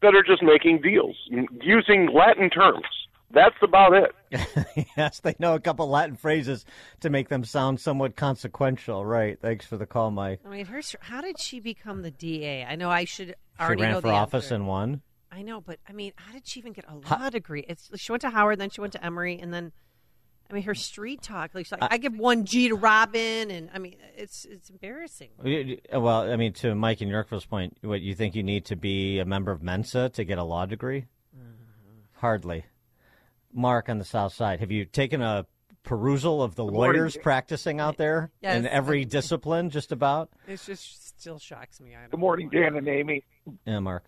[0.03, 1.17] that are just making deals
[1.63, 2.87] using Latin terms.
[3.31, 4.87] That's about it.
[4.97, 6.65] yes, they know a couple Latin phrases
[7.01, 9.05] to make them sound somewhat consequential.
[9.05, 9.39] Right.
[9.41, 10.41] Thanks for the call, Mike.
[10.45, 10.81] I mean, her.
[11.01, 12.65] How did she become the DA?
[12.65, 14.55] I know I should She already ran know for the office answer.
[14.55, 15.03] and won.
[15.31, 17.65] I know, but I mean, how did she even get a law degree?
[17.69, 19.73] It's she went to Howard, then she went to Emory, and then
[20.49, 21.51] I mean, her street talk.
[21.55, 25.31] Like, like I give one G to Robin, and I mean, it's it's embarrassing.
[25.39, 28.77] Uh, well, I mean, to Mike and Yorkville's point, what you think you need to
[28.77, 31.07] be a member of Mensa to get a law degree?
[31.37, 32.21] Mm-hmm.
[32.21, 32.65] Hardly.
[33.57, 35.47] Mark on the South Side, have you taken a
[35.87, 36.81] perusal of the morning.
[36.81, 40.29] lawyers practicing out there in every discipline, just about?
[40.47, 41.95] It just still shocks me.
[41.95, 43.25] I don't Good morning, Dan and Amy.
[43.65, 44.05] Yeah, Mark.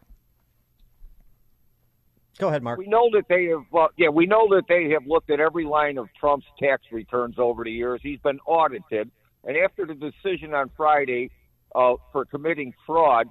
[2.38, 2.78] Go ahead, Mark.
[2.78, 5.64] We know that they have, uh, yeah, we know that they have looked at every
[5.64, 8.00] line of Trump's tax returns over the years.
[8.02, 9.10] He's been audited,
[9.44, 11.30] and after the decision on Friday
[11.74, 13.28] uh, for committing fraud,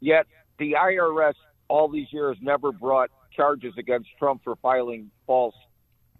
[0.00, 0.26] yet
[0.58, 1.34] the IRS
[1.68, 5.54] all these years never brought charges against Trump for filing false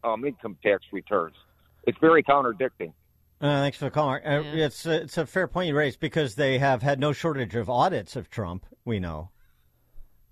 [0.04, 1.36] um, income tax returns.
[1.84, 2.92] It's very contradicting.
[3.40, 4.22] Uh, thanks for the call, Mark.
[4.24, 7.56] Uh, it's, uh, it's a fair point you raised because they have had no shortage
[7.56, 9.30] of audits of Trump, we know.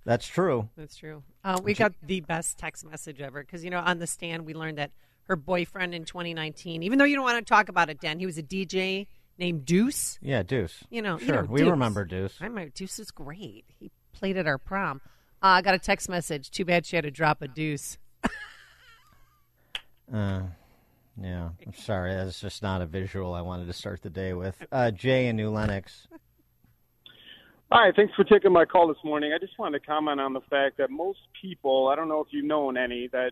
[0.05, 0.69] That's true.
[0.77, 1.23] That's true.
[1.45, 4.55] Uh, we got the best text message ever because you know on the stand we
[4.55, 4.93] learned that
[5.25, 8.27] her boyfriend in 2019, even though you don't want to talk about it, Dan, he
[8.27, 9.07] was a DJ
[9.39, 10.19] named Deuce.
[10.23, 10.85] Yeah, Deuce.
[10.91, 11.27] You know, sure.
[11.27, 11.71] you know, we Deuce.
[11.71, 12.37] remember Deuce.
[12.41, 13.65] I remember Deuce is great.
[13.79, 15.01] He played at our prom.
[15.43, 16.51] Uh, I got a text message.
[16.51, 17.99] Too bad she had to drop a deuce.
[20.13, 20.43] Uh,
[21.23, 22.13] yeah, I'm sorry.
[22.13, 24.61] That's just not a visual I wanted to start the day with.
[24.73, 26.09] Uh, Jay in New Lenox.
[27.71, 29.33] Hi, thanks for taking my call this morning.
[29.33, 32.27] I just wanted to comment on the fact that most people, I don't know if
[32.33, 33.31] you've known any, that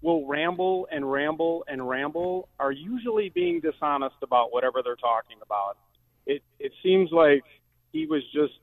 [0.00, 5.78] will ramble and ramble and ramble are usually being dishonest about whatever they're talking about.
[6.26, 7.42] It it seems like
[7.92, 8.54] he was just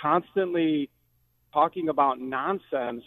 [0.00, 0.90] constantly
[1.52, 3.04] talking about nonsense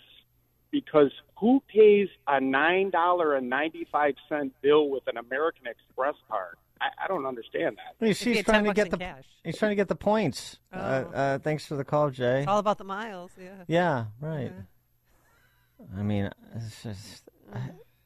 [0.71, 6.15] because who pays a nine dollar and ninety five cent bill with an American Express
[6.29, 6.55] card?
[6.81, 8.05] I, I don't understand that.
[8.05, 10.57] He's, he's trying to get the he's trying to get the points.
[10.73, 11.11] Uh, Oh.
[11.17, 12.39] uh, thanks for the call, Jay.
[12.39, 13.31] It's all about the miles.
[13.41, 13.63] Yeah.
[13.67, 14.51] Yeah, right.
[15.97, 17.29] I mean, it's just,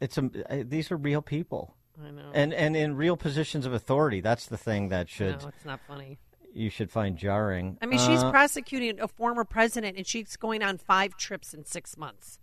[0.01, 1.75] it's a, uh, these are real people.
[2.03, 2.31] I know.
[2.33, 4.21] And and in real positions of authority.
[4.21, 6.17] That's the thing that should No, it's not funny.
[6.53, 7.77] You should find jarring.
[7.81, 11.63] I mean, she's Uh, prosecuting a former president, and she's going on five trips in
[11.65, 12.39] six months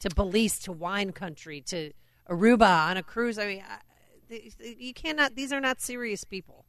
[0.00, 1.92] to Belize, to wine country, to
[2.28, 3.38] Aruba on a cruise.
[3.38, 3.64] I mean,
[4.78, 5.34] you cannot.
[5.34, 6.64] These are not serious people.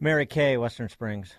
[0.00, 1.34] Mary Kay, Western Springs.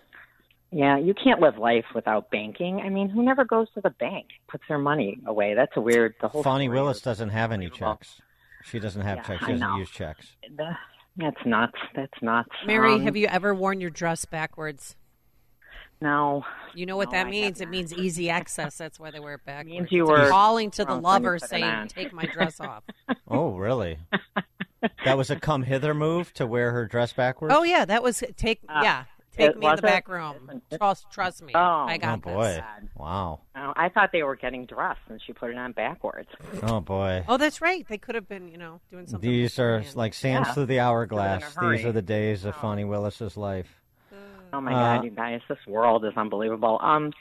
[0.72, 2.80] Yeah, you can't live life without banking.
[2.80, 5.54] I mean, who never goes to the bank, puts their money away?
[5.54, 6.14] That's a weird.
[6.20, 8.20] The whole Fani Willis doesn't have any checks.
[8.64, 9.46] She doesn't have Yeah, checks.
[9.46, 10.36] She doesn't use checks.
[10.56, 10.76] The-
[11.20, 11.78] That's nuts.
[11.94, 12.48] That's nuts.
[12.66, 14.96] Mary, Um, have you ever worn your dress backwards?
[16.02, 16.44] No.
[16.74, 17.60] You know what No, that I means?
[17.60, 18.78] It means easy access.
[18.78, 19.68] That's why they wear it backwards.
[19.68, 22.84] means you were calling to the drunk when you lover saying, "Take my dress off."
[23.28, 23.98] Oh, really?
[25.04, 27.54] that was a come hither move to wear her dress backwards.
[27.56, 28.60] oh yeah, that was take.
[28.68, 29.04] Uh, yeah,
[29.40, 30.62] take it- me in the back room.
[30.76, 31.52] Trust, trust me.
[31.54, 32.44] Oh, I Oh got boy!
[32.44, 32.62] this.
[32.96, 33.40] Wow.
[33.54, 36.28] No, I thought they were getting dressed, and she put it on backwards.
[36.62, 37.24] Oh boy.
[37.28, 37.86] Oh, that's right.
[37.88, 39.28] They could have been, you know, doing something.
[39.28, 40.54] These are like sands Yeah.
[40.54, 41.54] through the hourglass.
[41.56, 43.80] These are the days of Fani Willis's life.
[44.52, 46.78] Oh my Uh, God, you guys, this world is unbelievable.
[46.82, 47.12] Um,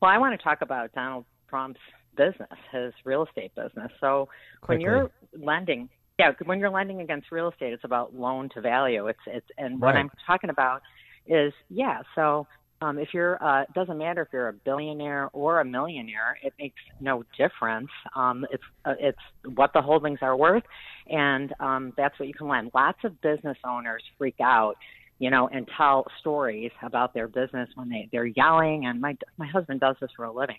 [0.00, 1.80] well, I want to talk about Donald Trump's
[2.14, 3.90] business, his real estate business.
[4.00, 4.28] So
[4.66, 9.06] when you're lending, yeah, when you're lending against real estate, it's about loan to value.
[9.08, 10.82] It's it's and what I'm talking about
[11.26, 12.02] is yeah.
[12.14, 12.46] So
[12.80, 16.52] um, if you're, uh, it doesn't matter if you're a billionaire or a millionaire, it
[16.58, 17.88] makes no difference.
[18.14, 19.18] Um, it's uh, it's
[19.54, 20.64] what the holdings are worth,
[21.08, 22.72] and um, that's what you can lend.
[22.74, 24.76] Lots of business owners freak out
[25.18, 28.86] you know, and tell stories about their business when they they're yelling.
[28.86, 30.58] And my my husband does this for a living,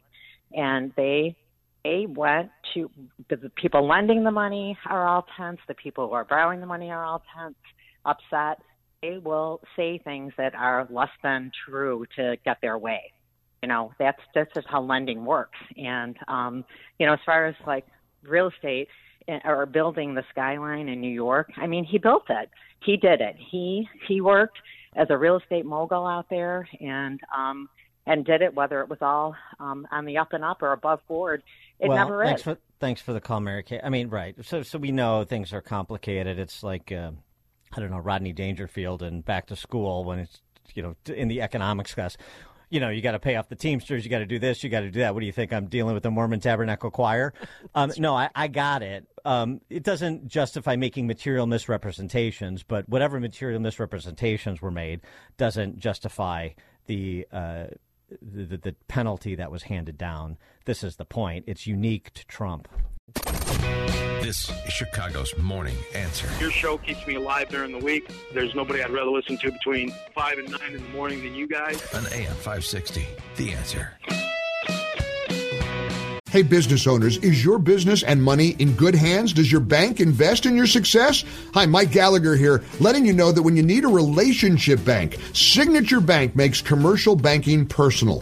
[0.54, 1.36] and they
[1.84, 2.89] they went to
[3.30, 5.60] the, the people lending the money are all tense.
[5.67, 7.56] The people who are borrowing the money are all tense,
[8.06, 8.60] upset.
[9.06, 13.12] They will say things that are less than true to get their way.
[13.62, 15.58] You know, that's that's just how lending works.
[15.78, 16.65] And um,
[17.00, 17.86] you know, as far as like
[18.24, 18.88] real estate
[19.28, 22.50] eh, or building the skyline in New York, I mean, he built it.
[22.84, 23.36] He did it.
[23.52, 24.58] He he worked
[24.96, 27.70] as a real estate mogul out there and um
[28.08, 31.00] and did it whether it was all um on the up and up or above
[31.08, 31.44] board.
[31.80, 32.46] It well, never thanks is.
[32.46, 33.82] for thanks for the call, Mary Kay.
[33.84, 34.36] I mean, right.
[34.44, 36.39] So so we know things are complicated.
[36.39, 37.12] It's like uh,
[37.76, 40.42] I don't know Rodney Dangerfield and Back to School when it's
[40.74, 42.18] you know in the economics class.
[42.70, 44.04] You know, you got to pay off the Teamsters.
[44.04, 44.64] You got to do this.
[44.64, 45.14] You got to do that.
[45.14, 45.54] What do you think?
[45.54, 47.34] I'm dealing with the Mormon Tabernacle Choir.
[47.76, 49.06] Um, no, I, I got it.
[49.26, 55.02] Um, it doesn't justify making material misrepresentations, but whatever material misrepresentations were made
[55.36, 56.52] doesn't justify
[56.86, 57.66] the uh,
[58.22, 60.38] the, the, the penalty that was handed down.
[60.66, 61.46] This is the point.
[61.48, 62.68] It's unique to Trump.
[63.13, 66.28] This is Chicago's Morning Answer.
[66.39, 68.10] Your show keeps me alive during the week.
[68.34, 71.48] There's nobody I'd rather listen to between 5 and 9 in the morning than you
[71.48, 71.82] guys.
[71.94, 73.06] On AM 560.
[73.36, 73.91] The Answer.
[76.32, 79.32] Hey, business owners, is your business and money in good hands?
[79.32, 81.24] Does your bank invest in your success?
[81.54, 86.02] Hi, Mike Gallagher here, letting you know that when you need a relationship bank, Signature
[86.02, 88.22] Bank makes commercial banking personal.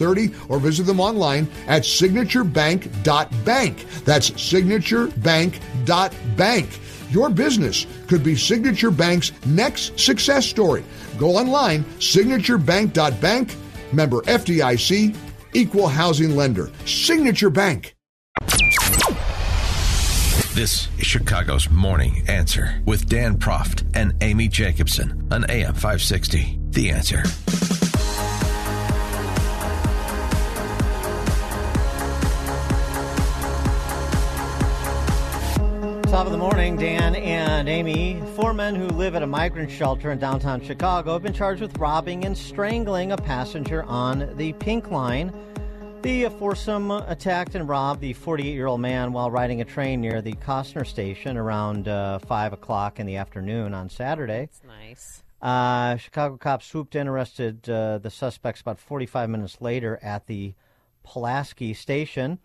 [0.49, 3.85] or visit them online at signaturebank.bank.
[4.05, 6.79] That's signaturebank.bank.
[7.11, 10.83] Your business could be Signature Bank's next success story.
[11.17, 13.55] Go online, signaturebank.bank,
[13.91, 15.15] member FDIC,
[15.53, 16.71] equal housing lender.
[16.85, 17.95] Signature Bank.
[20.53, 26.59] This is Chicago's Morning Answer with Dan Proft and Amy Jacobson on AM 560.
[26.71, 27.23] The Answer.
[36.11, 38.21] Top of the morning, Dan and Amy.
[38.35, 41.77] Four men who live at a migrant shelter in downtown Chicago have been charged with
[41.77, 45.33] robbing and strangling a passenger on the Pink Line.
[46.01, 50.21] The foursome attacked and robbed the 48 year old man while riding a train near
[50.21, 54.49] the Kostner station around uh, 5 o'clock in the afternoon on Saturday.
[54.51, 55.23] That's nice.
[55.41, 60.55] Uh, Chicago cops swooped in, arrested uh, the suspects about 45 minutes later at the
[61.03, 62.39] Pulaski station.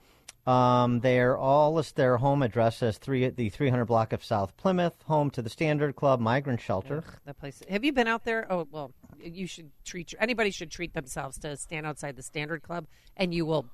[0.46, 4.94] Um, they're all list their home address as three the 300 block of South Plymouth,
[5.06, 7.02] home to the Standard Club migrant shelter.
[7.24, 7.62] That place.
[7.68, 8.46] Have you been out there?
[8.50, 12.87] Oh well, you should treat anybody should treat themselves to stand outside the Standard Club,
[13.16, 13.66] and you will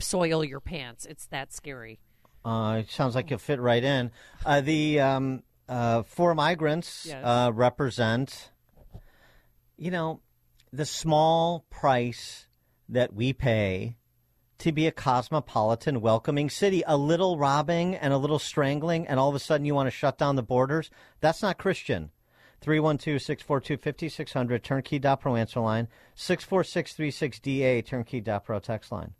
[0.00, 1.06] soil your pants.
[1.06, 2.00] It's that scary.
[2.44, 4.10] Uh, it sounds like you'll fit right in.
[4.44, 7.20] Uh, the um, uh, four migrants Yes.
[7.24, 8.50] uh, represent,
[9.76, 10.20] you know,
[10.72, 12.46] the small price
[12.88, 13.97] that we pay
[14.58, 16.82] to be a cosmopolitan, welcoming city.
[16.86, 19.90] A little robbing and a little strangling, and all of a sudden you want to
[19.90, 20.90] shut down the borders.
[21.20, 22.10] That's not Christian.
[22.60, 29.12] 312 642 5600, turnkey.pro answer line, 64636DA, turnkey.pro text line.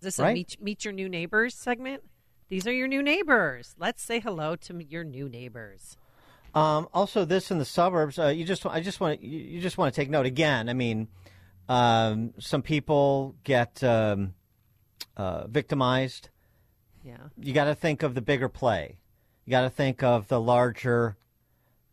[0.00, 2.02] Is this a meet, meet your new neighbors segment?
[2.48, 3.74] These are your new neighbors.
[3.78, 5.96] Let's say hello to your new neighbors.
[6.54, 9.94] Um, also, this in the suburbs, uh, you just I just want you just want
[9.94, 10.68] to take note again.
[10.68, 11.08] I mean,
[11.68, 14.34] Um, some people get um,
[15.16, 16.30] uh, victimized.
[17.04, 17.16] Yeah.
[17.38, 18.98] You got to think of the bigger play.
[19.44, 21.16] You got to think of the larger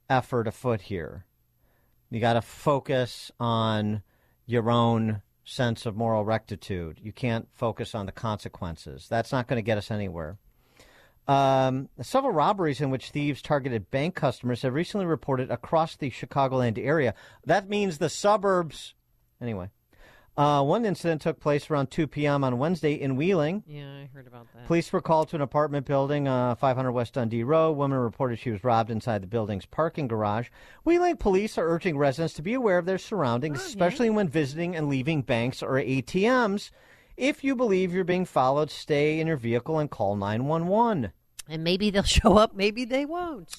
[0.09, 1.25] effort afoot here.
[2.09, 4.03] You got to focus on
[4.45, 6.99] your own sense of moral rectitude.
[7.01, 9.07] You can't focus on the consequences.
[9.09, 10.37] That's not going to get us anywhere.
[11.27, 16.77] Um, several robberies in which thieves targeted bank customers have recently reported across the Chicagoland
[16.77, 17.13] area.
[17.45, 18.93] That means the suburbs.
[19.41, 19.69] Anyway,
[20.35, 22.43] uh, one incident took place around 2 p.m.
[22.43, 23.63] on Wednesday in Wheeling.
[23.67, 24.65] Yeah, I heard about that.
[24.65, 27.73] Police were called to an apartment building, uh, 500 West Dundee Road.
[27.73, 30.49] Woman reported she was robbed inside the building's parking garage.
[30.83, 34.89] Wheeling police are urging residents to be aware of their surroundings, especially when visiting and
[34.89, 36.71] leaving banks or ATMs.
[37.15, 41.11] If you believe you're being followed, stay in your vehicle and call 911.
[41.47, 43.55] And maybe they'll show up, maybe they won't.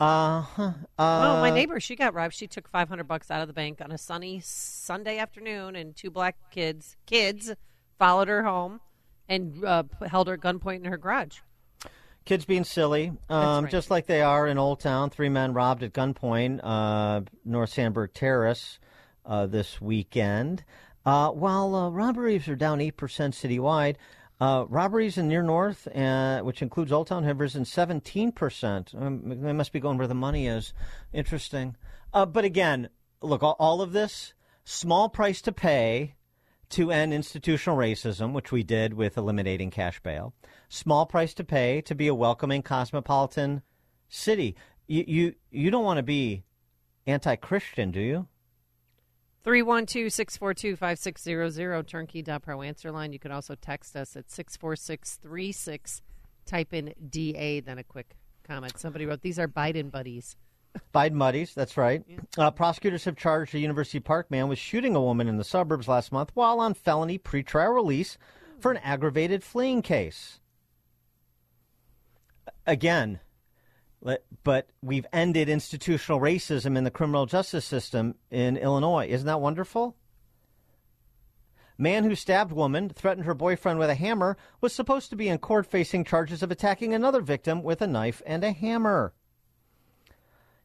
[0.00, 0.62] Uh huh.
[0.62, 2.34] Uh, well, my neighbor, she got robbed.
[2.34, 6.10] She took 500 bucks out of the bank on a sunny Sunday afternoon, and two
[6.10, 7.52] black kids kids
[7.98, 8.80] followed her home
[9.28, 11.38] and uh, held her at gunpoint in her garage.
[12.24, 13.70] Kids being silly, um, right.
[13.70, 15.10] just like they are in Old Town.
[15.10, 18.78] Three men robbed at gunpoint, uh, North Sandburg Terrace,
[19.24, 20.62] uh, this weekend.
[21.06, 23.96] Uh, while uh, robberies are down 8% citywide,
[24.40, 29.00] uh, robberies in near north, uh, which includes Old Town, have risen 17%.
[29.00, 30.72] Um, they must be going where the money is.
[31.12, 31.76] Interesting.
[32.12, 32.88] Uh, but again,
[33.20, 34.34] look, all, all of this,
[34.64, 36.14] small price to pay
[36.70, 40.34] to end institutional racism, which we did with eliminating cash bail.
[40.68, 43.62] Small price to pay to be a welcoming cosmopolitan
[44.08, 44.54] city.
[44.86, 46.44] You you, you don't want to be
[47.06, 48.28] anti-Christian, do you?
[49.48, 53.14] 312 642 5600, turnkey.pro answer line.
[53.14, 56.02] You can also text us at 64636.
[56.44, 58.14] Type in DA, then a quick
[58.46, 58.78] comment.
[58.78, 60.36] Somebody wrote, These are Biden buddies.
[60.94, 62.04] Biden buddies, that's right.
[62.36, 65.88] Uh, prosecutors have charged a University Park man with shooting a woman in the suburbs
[65.88, 68.18] last month while on felony pretrial release
[68.60, 70.40] for an aggravated fleeing case.
[72.66, 73.20] Again,
[74.44, 79.08] but we've ended institutional racism in the criminal justice system in Illinois.
[79.08, 79.96] Isn't that wonderful?
[81.76, 85.38] Man who stabbed woman, threatened her boyfriend with a hammer, was supposed to be in
[85.38, 89.12] court facing charges of attacking another victim with a knife and a hammer.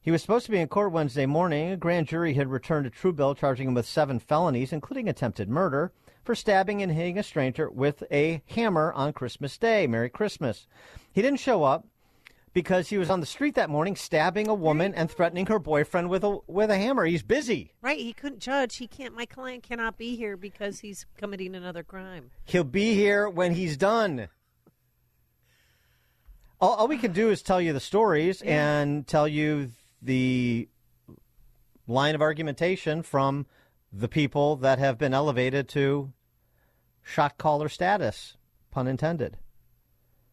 [0.01, 1.71] He was supposed to be in court Wednesday morning.
[1.71, 5.49] A grand jury had returned a true bill charging him with seven felonies, including attempted
[5.49, 9.87] murder, for stabbing and hitting a stranger with a hammer on Christmas Day.
[9.87, 10.67] Merry Christmas.
[11.11, 11.87] He didn't show up
[12.53, 16.09] because he was on the street that morning stabbing a woman and threatening her boyfriend
[16.09, 17.05] with a with a hammer.
[17.05, 17.73] He's busy.
[17.81, 18.77] Right, he couldn't judge.
[18.77, 19.15] He can't.
[19.15, 22.31] My client cannot be here because he's committing another crime.
[22.45, 24.29] He'll be here when he's done.
[26.61, 30.69] All, all we can do is tell you the stories and tell you the
[31.87, 33.45] line of argumentation from
[33.91, 36.13] the people that have been elevated to
[37.01, 38.37] shot caller status,
[38.71, 39.37] pun intended.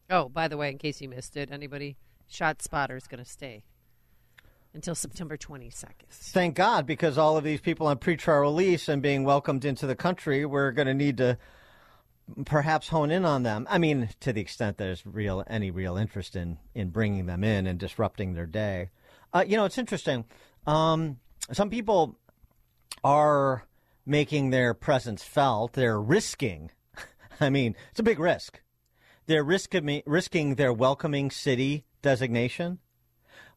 [0.09, 1.97] Oh, by the way, in case you missed it, anybody,
[2.31, 3.63] Shot Spotter is going to stay
[4.73, 6.07] until September 22nd.
[6.09, 9.97] Thank God, because all of these people on pretrial release and being welcomed into the
[9.97, 11.37] country, we're going to need to
[12.45, 13.67] perhaps hone in on them.
[13.69, 17.67] I mean, to the extent there's real any real interest in in bringing them in
[17.67, 18.91] and disrupting their day.
[19.33, 20.23] Uh, you know, it's interesting.
[20.65, 21.17] Um,
[21.51, 22.17] some people
[23.03, 23.65] are
[24.05, 25.73] making their presence felt.
[25.73, 26.71] They're risking.
[27.41, 28.61] I mean, it's a big risk.
[29.25, 32.79] They're risking risking their welcoming city designation.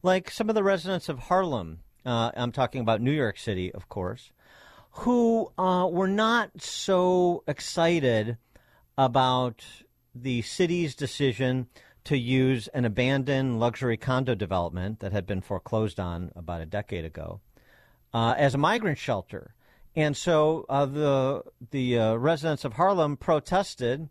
[0.03, 3.89] Like some of the residents of Harlem, uh, I'm talking about New York City, of
[3.89, 4.31] course,
[4.91, 8.37] who uh, were not so excited
[8.97, 9.65] about
[10.13, 11.67] the city's decision
[12.05, 17.03] to use an abandoned luxury condo development that had been foreclosed on about a decade
[17.03, 17.41] ago
[18.13, 19.53] uh, as a migrant shelter.
[19.95, 24.09] And so uh, the the uh, residents of Harlem protested,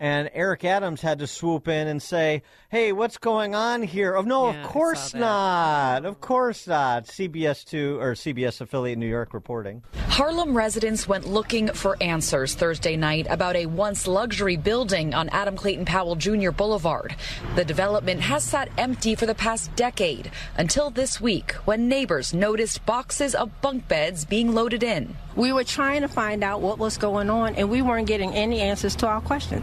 [0.00, 4.22] and Eric Adams had to swoop in and say, "Hey, what's going on here?" Oh
[4.22, 6.04] no, Yeah, of course not.
[6.06, 7.04] Of course not.
[7.06, 9.82] CBS two or CBS affiliate New York reporting.
[10.08, 15.56] Harlem residents went looking for answers Thursday night about a once luxury building on Adam
[15.56, 16.50] Clayton Powell Jr.
[16.50, 17.14] Boulevard.
[17.54, 22.84] The development has sat empty for the past decade until this week when neighbors noticed
[22.86, 25.14] boxes of bunk beds being loaded in.
[25.36, 28.60] We were trying to find out what was going on, and we weren't getting any
[28.60, 29.62] answers to our question.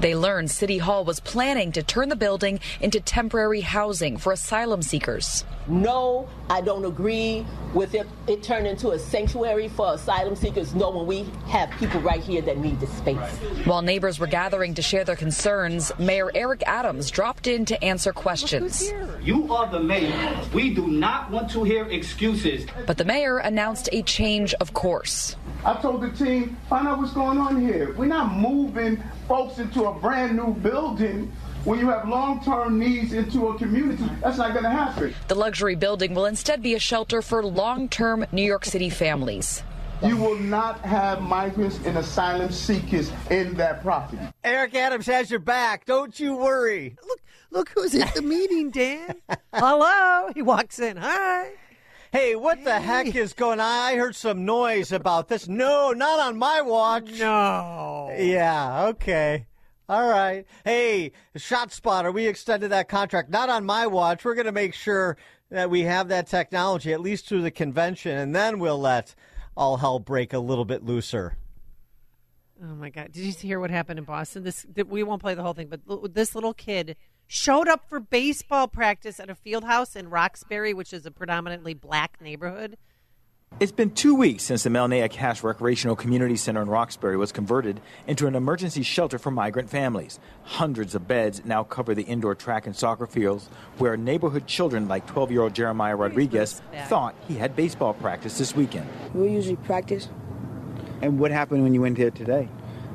[0.00, 4.82] They learned City Hall was planning to turn the building into temporary housing for asylum
[4.82, 5.44] seekers.
[5.68, 8.06] No, I don't agree with it.
[8.26, 10.74] It turned into a sanctuary for asylum seekers.
[10.74, 13.16] No, when we have people right here that need the space.
[13.64, 18.12] While neighbors were gathering to share their concerns, Mayor Eric Adams dropped in to answer
[18.12, 18.92] questions.
[19.22, 20.40] You are the mayor.
[20.52, 22.66] We do not want to hear excuses.
[22.86, 25.36] But the mayor announced a change of course.
[25.64, 27.94] I told the team, find out what's going on here.
[27.94, 31.32] We're not moving folks into a brand new building
[31.64, 34.04] when you have long term needs into a community.
[34.20, 35.14] That's not going to happen.
[35.28, 39.62] The luxury building will instead be a shelter for long term New York City families.
[40.02, 44.20] You will not have migrants and asylum seekers in that property.
[44.42, 45.84] Eric Adams has your back.
[45.84, 46.96] Don't you worry.
[47.06, 47.20] Look,
[47.52, 49.14] look who's at the meeting, Dan.
[49.54, 50.30] Hello.
[50.34, 50.96] He walks in.
[50.96, 51.52] Hi.
[52.10, 53.66] Hey, what the heck is going on?
[53.66, 55.46] I heard some noise about this.
[55.46, 57.18] No, not on my watch.
[57.18, 58.12] No.
[58.18, 59.46] Yeah, okay.
[59.88, 60.46] All right.
[60.64, 63.30] Hey, Shot Spotter, we extended that contract.
[63.30, 64.24] Not on my watch.
[64.24, 65.16] We're going to make sure
[65.50, 69.14] that we have that technology, at least through the convention, and then we'll let
[69.56, 71.36] all hell break a little bit looser.
[72.62, 73.10] Oh my God!
[73.12, 74.44] Did you hear what happened in Boston?
[74.44, 78.68] This we won't play the whole thing, but this little kid showed up for baseball
[78.68, 82.76] practice at a field house in Roxbury, which is a predominantly black neighborhood.
[83.60, 87.80] It's been two weeks since the Melnea Cass Recreational Community Center in Roxbury was converted
[88.08, 90.18] into an emergency shelter for migrant families.
[90.42, 93.48] Hundreds of beds now cover the indoor track and soccer fields
[93.78, 98.56] where neighborhood children like 12 year old Jeremiah Rodriguez thought he had baseball practice this
[98.56, 98.88] weekend.
[99.14, 100.08] We usually practice.
[101.00, 102.48] And what happened when you went here today?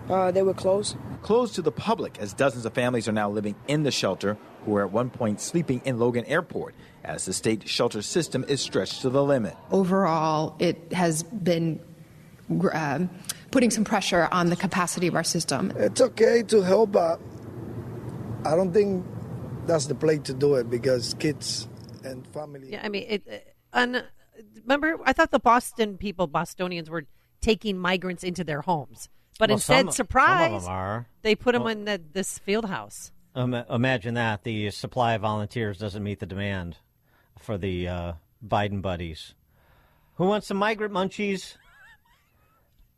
[0.10, 0.97] Uh, they were closed.
[1.22, 4.72] Closed to the public as dozens of families are now living in the shelter who
[4.72, 6.76] were at one point sleeping in Logan Airport
[7.08, 9.55] as the state shelter system is stretched to the limit.
[9.72, 11.80] Overall, it has been
[12.74, 12.99] uh,
[13.51, 15.72] putting some pressure on the capacity of our system.
[15.78, 17.20] It's okay to help, but
[18.45, 19.05] I don't think
[19.66, 21.68] that's the place to do it because kids
[22.03, 22.72] and family.
[22.72, 24.01] Yeah, I mean, it, uh,
[24.64, 27.05] remember, I thought the Boston people, Bostonians, were
[27.41, 29.10] taking migrants into their homes.
[29.39, 33.12] But well, instead, some, surprise, some they put them well, in the, this field house.
[33.36, 34.43] Um, imagine that.
[34.43, 36.78] The supply of volunteers doesn't meet the demand
[37.39, 38.13] for the uh,
[38.45, 39.33] Biden buddies.
[40.15, 41.57] Who wants some migrant munchies?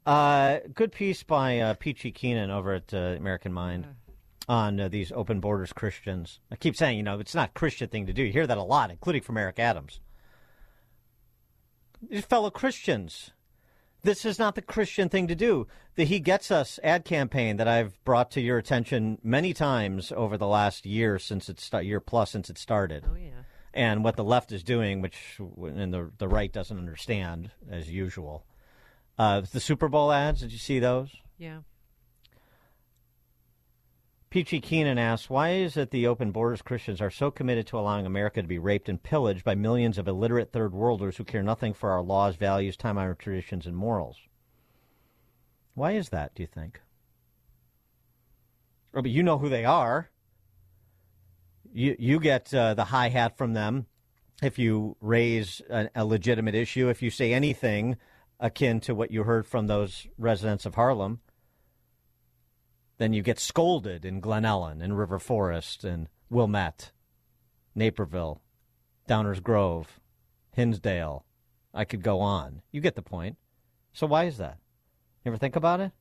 [0.06, 3.86] Uh, good piece by uh, Peachy Keenan over at uh, American Mind
[4.48, 6.40] on uh, these open borders Christians.
[6.52, 8.24] I keep saying, you know, it's not a Christian thing to do.
[8.24, 10.00] You hear that a lot, including from Eric Adams.
[12.02, 13.32] These fellow Christians.
[14.02, 15.68] This is not the Christian thing to do.
[15.96, 20.38] The He Gets Us ad campaign that I've brought to your attention many times over
[20.38, 23.04] the last year since it's year plus since it started.
[23.06, 23.39] Oh yeah.
[23.74, 28.46] And what the left is doing, which and the the right doesn't understand as usual.
[29.18, 31.10] Uh, the Super Bowl ads, did you see those?
[31.38, 31.60] Yeah.
[34.30, 38.06] Peachy Keenan asks, why is it the open borders Christians are so committed to allowing
[38.06, 41.74] America to be raped and pillaged by millions of illiterate third worlders who care nothing
[41.74, 44.18] for our laws, values, time honored traditions, and morals?
[45.74, 46.80] Why is that, do you think?
[48.94, 50.12] Oh, but you know who they are.
[51.72, 53.86] You, you get uh, the high hat from them
[54.42, 57.98] if you raise a, a legitimate issue, if you say anything
[58.40, 61.20] akin to what you heard from those residents of Harlem
[63.00, 66.92] then you get scolded in Glen Ellyn and River Forest and Wilmette,
[67.74, 68.42] Naperville,
[69.08, 70.00] Downers Grove,
[70.52, 71.26] Hinsdale.
[71.74, 72.62] I could go on.
[72.72, 73.38] You get the point.
[73.94, 74.58] So why is that?
[75.24, 75.94] You ever think about it?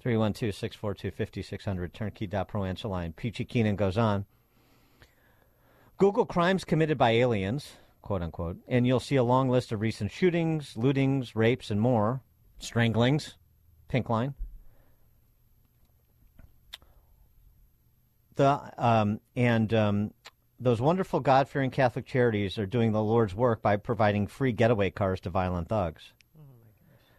[0.00, 3.12] 312 642 5600, turnkey.pro.
[3.16, 4.26] Peachy Keenan goes on.
[5.98, 7.72] Google crimes committed by aliens,
[8.02, 12.22] quote unquote, and you'll see a long list of recent shootings, lootings, rapes, and more,
[12.60, 13.36] stranglings,
[13.88, 14.34] Pink Line.
[18.36, 20.14] The um, and um,
[20.60, 25.18] those wonderful God-fearing Catholic charities are doing the Lord's work by providing free getaway cars
[25.20, 26.12] to violent thugs.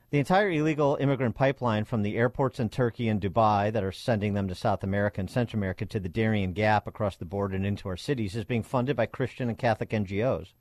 [0.10, 4.34] The entire illegal immigrant pipeline from the airports in Turkey and Dubai that are sending
[4.34, 7.66] them to South America and Central America to the Darien Gap across the border and
[7.66, 10.53] into our cities is being funded by Christian and Catholic NGOs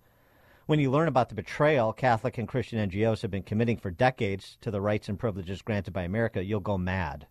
[0.68, 4.58] when you learn about the betrayal Catholic and Christian NGOs have been committing for decades
[4.60, 7.26] to the rights and privileges granted by America, you'll go mad.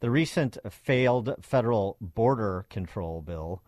[0.00, 3.62] The recent failed federal border control bill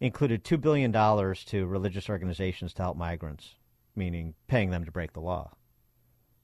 [0.00, 3.54] included $2 billion to religious organizations to help migrants,
[3.94, 5.52] meaning paying them to break the law.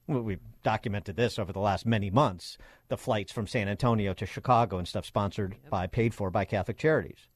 [0.07, 4.77] We've documented this over the last many months the flights from San Antonio to Chicago
[4.77, 7.27] and stuff sponsored by, paid for by Catholic charities.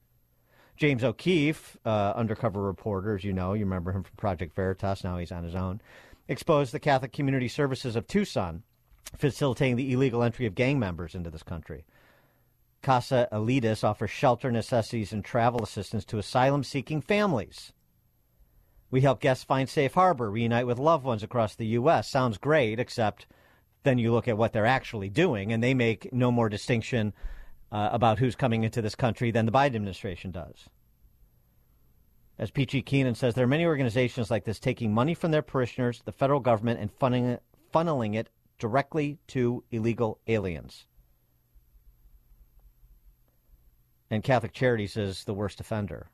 [0.76, 5.18] James O'Keefe, uh, undercover reporter, as you know, you remember him from Project Veritas, now
[5.18, 5.82] he's on his own,
[6.28, 8.62] exposed the Catholic Community Services of Tucson
[9.16, 11.84] facilitating the illegal entry of gang members into this country.
[12.82, 17.72] Casa Alitas offers shelter, necessities, and travel assistance to asylum seeking families.
[18.92, 22.06] We help guests find safe harbor, reunite with loved ones across the U.S.
[22.06, 23.26] Sounds great, except
[23.84, 27.14] then you look at what they're actually doing, and they make no more distinction
[27.72, 30.68] uh, about who's coming into this country than the Biden administration does.
[32.38, 36.02] As Peachy Keenan says, there are many organizations like this taking money from their parishioners,
[36.04, 38.28] the federal government, and it, funneling it
[38.58, 40.84] directly to illegal aliens.
[44.10, 46.10] And Catholic Charities is the worst offender.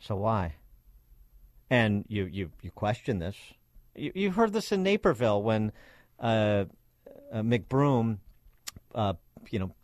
[0.00, 0.54] So why?
[1.70, 3.36] And you, you, you question this.
[3.94, 5.72] You, you heard this in Naperville when
[6.18, 6.64] uh,
[7.32, 8.18] uh, McBroom,
[8.94, 9.14] uh,
[9.50, 9.74] you know,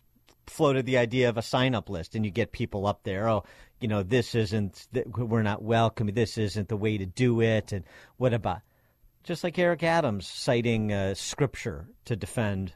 [0.47, 3.29] floated the idea of a sign-up list, and you get people up there.
[3.29, 3.45] Oh,
[3.81, 4.89] you know, this isn't.
[5.07, 6.07] We're not welcome.
[6.07, 7.73] This isn't the way to do it.
[7.73, 7.85] And
[8.17, 8.61] what about?
[9.25, 12.75] Just like Eric Adams citing uh, scripture to defend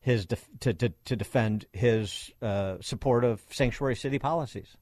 [0.00, 4.76] his def- to, to to defend his uh, support of sanctuary city policies,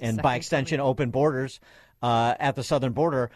[0.00, 0.90] and by extension, coming.
[0.90, 1.60] open borders
[2.02, 3.30] uh, at the southern border.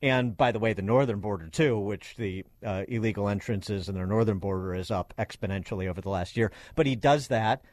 [0.00, 4.04] And by the way, the northern border too, which the uh, illegal entrances in the
[4.04, 6.50] northern border is up exponentially over the last year.
[6.74, 7.64] But he does that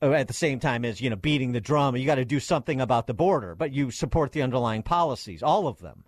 [0.00, 1.96] uh, at the same time as you know beating the drum.
[1.96, 5.66] You got to do something about the border, but you support the underlying policies, all
[5.66, 6.04] of them.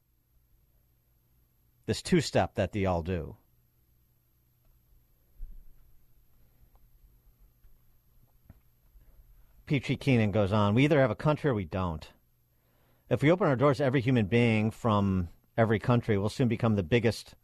[1.86, 3.36] This two-step that they all do.
[9.66, 10.74] Peachy Keenan goes on.
[10.74, 12.06] We either have a country or we don't.
[13.08, 16.76] If we open our doors to every human being from every country, we'll soon become
[16.76, 17.34] the biggest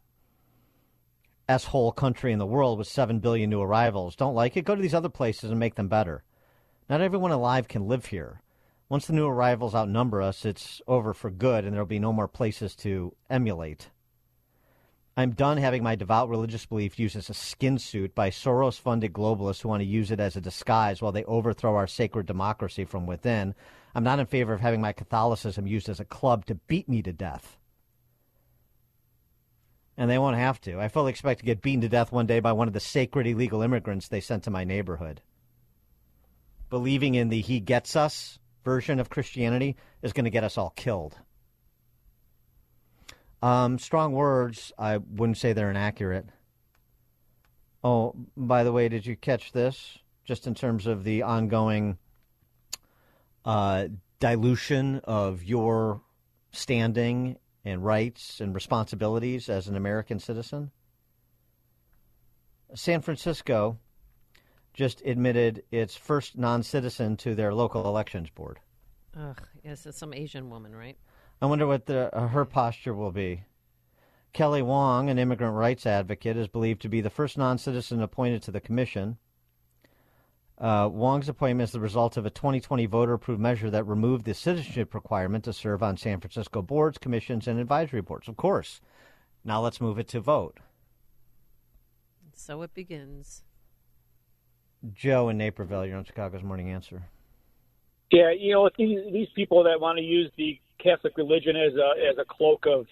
[1.49, 4.15] S-hole country in the world with 7 billion new arrivals.
[4.15, 4.65] Don't like it?
[4.65, 6.23] Go to these other places and make them better.
[6.89, 8.41] Not everyone alive can live here.
[8.87, 12.27] Once the new arrivals outnumber us, it's over for good, and there'll be no more
[12.27, 13.89] places to emulate.
[15.17, 19.11] I'm done having my devout religious belief used as a skin suit by Soros funded
[19.11, 22.85] globalists who want to use it as a disguise while they overthrow our sacred democracy
[22.85, 23.53] from within.
[23.93, 27.01] I'm not in favor of having my Catholicism used as a club to beat me
[27.01, 27.57] to death.
[29.97, 30.79] And they won't have to.
[30.79, 33.27] I fully expect to get beaten to death one day by one of the sacred
[33.27, 35.21] illegal immigrants they sent to my neighborhood.
[36.69, 40.69] Believing in the he gets us version of Christianity is going to get us all
[40.69, 41.17] killed.
[43.41, 46.27] Um, strong words, I wouldn't say they're inaccurate.
[47.83, 49.97] Oh, by the way, did you catch this?
[50.25, 51.97] Just in terms of the ongoing
[53.43, 53.87] uh,
[54.19, 56.01] dilution of your
[56.51, 60.71] standing and rights and responsibilities as an American citizen?
[62.75, 63.77] San Francisco
[64.73, 68.59] just admitted its first non citizen to their local elections board.
[69.19, 70.97] Ugh, yes, it's some Asian woman, right?
[71.41, 73.43] I wonder what the, uh, her posture will be.
[74.31, 78.43] Kelly Wong, an immigrant rights advocate, is believed to be the first non citizen appointed
[78.43, 79.17] to the commission.
[80.57, 84.33] Uh, Wong's appointment is the result of a 2020 voter approved measure that removed the
[84.35, 88.27] citizenship requirement to serve on San Francisco boards, commissions, and advisory boards.
[88.27, 88.79] Of course.
[89.43, 90.59] Now let's move it to vote.
[92.35, 93.43] So it begins.
[94.93, 97.03] Joe in Naperville, you're on Chicago's Morning Answer.
[98.11, 102.09] Yeah, you know, these, these people that want to use the Catholic religion as a
[102.09, 102.87] as a cloak of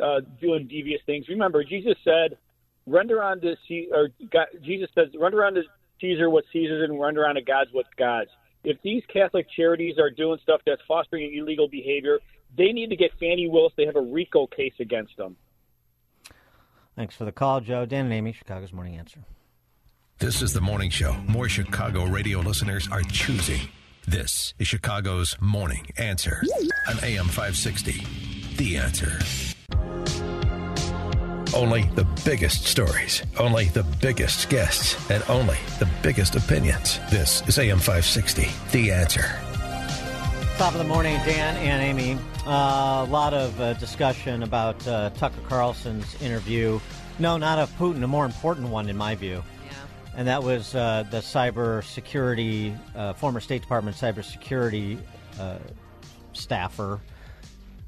[0.00, 1.28] uh, doing devious things.
[1.28, 2.38] Remember, Jesus said,
[2.86, 5.62] "Render unto C- or God, Jesus says, render unto
[6.00, 8.30] Caesar what Caesar's and render unto God's what God's."
[8.62, 12.20] If these Catholic charities are doing stuff that's fostering illegal behavior,
[12.56, 13.74] they need to get Fani Willis.
[13.76, 15.36] They have a RICO case against them.
[16.96, 17.84] Thanks for the call, Joe.
[17.84, 19.20] Dan and Amy, Chicago's Morning Answer.
[20.18, 23.68] This is the morning show more Chicago radio listeners are choosing.
[24.06, 26.42] This is Chicago's Morning Answer
[26.86, 28.06] on AM 560.
[28.56, 29.18] The Answer.
[31.56, 37.00] Only the biggest stories, only the biggest guests, and only the biggest opinions.
[37.10, 38.46] This is AM 560.
[38.72, 39.24] The Answer.
[40.58, 42.18] Top of the morning, Dan and Amy.
[42.46, 46.78] Uh, a lot of uh, discussion about uh, Tucker Carlson's interview.
[47.18, 49.42] No, not of Putin, a more important one in my view
[50.16, 54.98] and that was uh, the cybersecurity, uh, former State Department cybersecurity
[55.38, 55.58] uh,
[56.32, 57.00] staffer,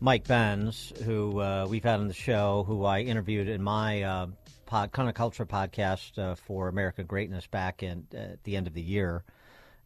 [0.01, 4.27] Mike Benz, who uh, we've had on the show, who I interviewed in my uh,
[4.67, 9.25] pod, Culture podcast uh, for American Greatness back in, at the end of the year,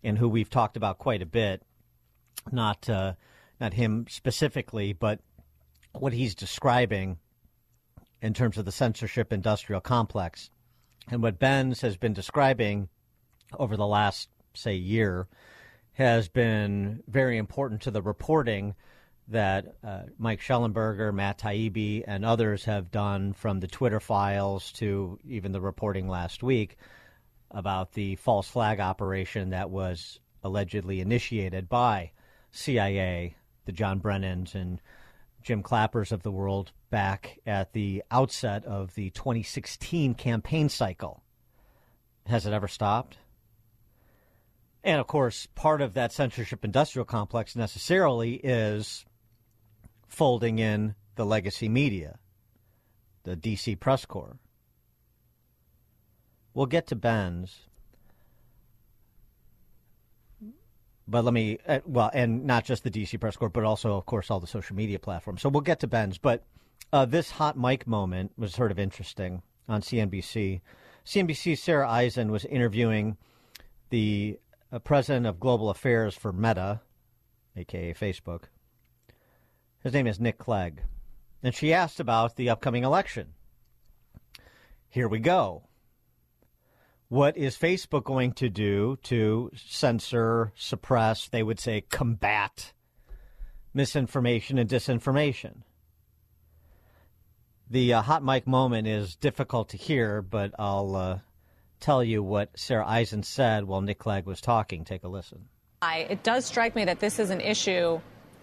[0.02, 1.62] and who we've talked about quite a bit.
[2.50, 3.14] Not uh,
[3.60, 5.20] not him specifically, but
[5.92, 7.18] what he's describing
[8.22, 10.50] in terms of the censorship industrial complex
[11.10, 12.88] and what Benz has been describing
[13.58, 15.26] over the last, say, year
[15.94, 18.74] has been very important to the reporting
[19.28, 25.18] that uh, Mike Shellenberger, Matt Taibbi, and others have done from the Twitter files to
[25.28, 26.76] even the reporting last week
[27.50, 32.12] about the false flag operation that was allegedly initiated by
[32.52, 33.36] CIA,
[33.66, 34.80] the John Brennans and
[35.42, 41.22] Jim Clappers of the world back at the outset of the 2016 campaign cycle.
[42.26, 43.18] Has it ever stopped?
[44.82, 49.04] And of course, part of that censorship industrial complex necessarily is
[50.08, 52.18] folding in the legacy media,
[53.24, 54.38] the DC press corps.
[56.54, 57.68] We'll get to Benz.
[61.10, 64.06] But let me, uh, well, and not just the DC press corps, but also, of
[64.06, 65.42] course, all the social media platforms.
[65.42, 66.18] So we'll get to Benz.
[66.18, 66.44] But
[66.92, 70.60] uh, this hot mic moment was sort of interesting on CNBC.
[71.04, 73.16] CNBC's Sarah Eisen was interviewing
[73.90, 74.38] the
[74.72, 76.80] uh, president of global affairs for Meta,
[77.56, 78.44] aka Facebook.
[79.82, 80.80] His name is Nick Clegg.
[81.42, 83.32] And she asked about the upcoming election.
[84.88, 85.64] Here we go.
[87.10, 92.72] What is Facebook going to do to censor, suppress, they would say combat
[93.74, 95.62] misinformation and disinformation?
[97.68, 101.18] The uh, hot mic moment is difficult to hear, but I'll uh,
[101.80, 104.84] tell you what Sarah Eisen said while Nick Clegg was talking.
[104.84, 105.48] Take a listen.
[105.82, 108.00] It does strike me that this is an issue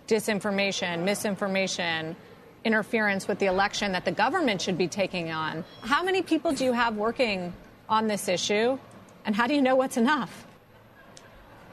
[0.10, 2.18] disinformation, misinformation,
[2.66, 5.64] interference with the election that the government should be taking on.
[5.84, 7.54] How many people do you have working
[7.90, 8.78] on this issue,
[9.26, 10.46] and how do you know what's enough?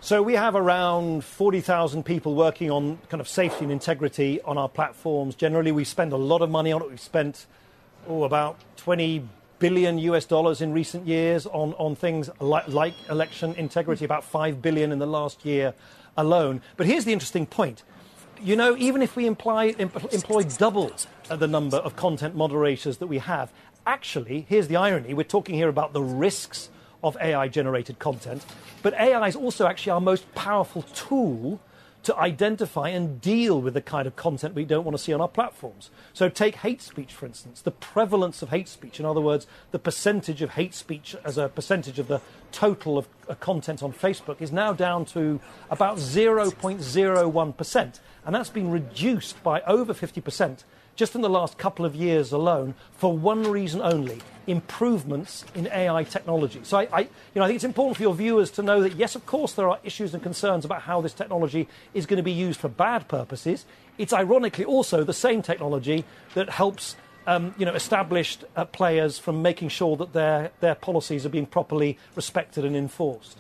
[0.01, 4.69] So we have around 40,000 people working on kind of safety and integrity on our
[4.69, 5.35] platforms.
[5.35, 6.91] Generally, we spend a lot of money on it.
[6.91, 7.47] We've spent
[8.07, 9.27] oh, about 20
[9.59, 14.61] billion US dollars in recent years on, on things like, like election integrity, about 5
[14.61, 15.73] billion in the last year
[16.19, 16.61] alone.
[16.77, 17.83] But here's the interesting point.
[18.43, 20.93] You know, even if we imply, employ double
[21.31, 23.51] the number of content moderators that we have,
[23.87, 26.71] actually, here's the irony we're talking here about the risks
[27.03, 28.45] of AI generated content,
[28.83, 31.61] but AI is also actually our most powerful tool
[32.05, 35.21] to identify and deal with the kind of content we don't want to see on
[35.21, 35.91] our platforms.
[36.13, 39.79] So, take hate speech, for instance, the prevalence of hate speech, in other words, the
[39.79, 42.21] percentage of hate speech as a percentage of the
[42.53, 48.01] total of uh, content on Facebook is now down to about 0.01%.
[48.27, 50.65] And that's been reduced by over 50%
[50.97, 56.05] just in the last couple of years alone for one reason only improvements in AI
[56.05, 56.61] technology.
[56.65, 58.97] So I, I, you know, I think it's important for your viewers to know that,
[58.97, 62.23] yes, of course, there are issues and concerns about how this technology is going to
[62.23, 63.65] be used for bad purposes.
[63.97, 69.41] It's ironically also the same technology that helps um, you know, established uh, players from
[69.41, 73.39] making sure that their, their policies are being properly respected and enforced.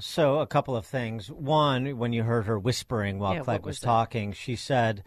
[0.00, 1.28] So, a couple of things.
[1.28, 5.02] One, when you heard her whispering while Yeah, Clegg was, was talking, she said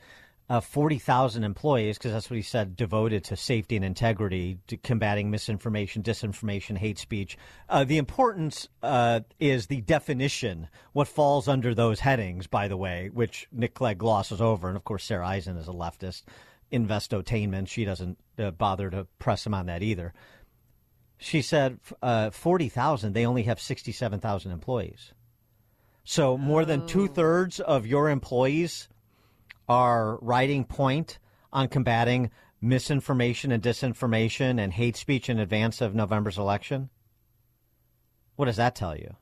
[0.52, 5.32] uh, 40,000 employees, because that's what he said, devoted to safety and integrity, to combating
[5.32, 7.38] misinformation, disinformation, hate speech.
[7.70, 13.10] Uh, the importance uh, is the definition, what falls under those headings, by the way,
[13.14, 14.68] which Nick Clegg glosses over.
[14.68, 16.24] And of course, Sarah Eisen is a leftist.
[16.70, 20.14] Investotainment, she doesn't uh, bother to press him on that either.
[21.18, 25.14] She said uh, 40,000, they only have 67,000 employees.
[26.04, 28.90] So more than two thirds of your employees
[29.72, 31.18] are riding point
[31.54, 36.90] on combating misinformation and disinformation and hate speech in advance of November's election?
[38.36, 39.16] What does that tell you?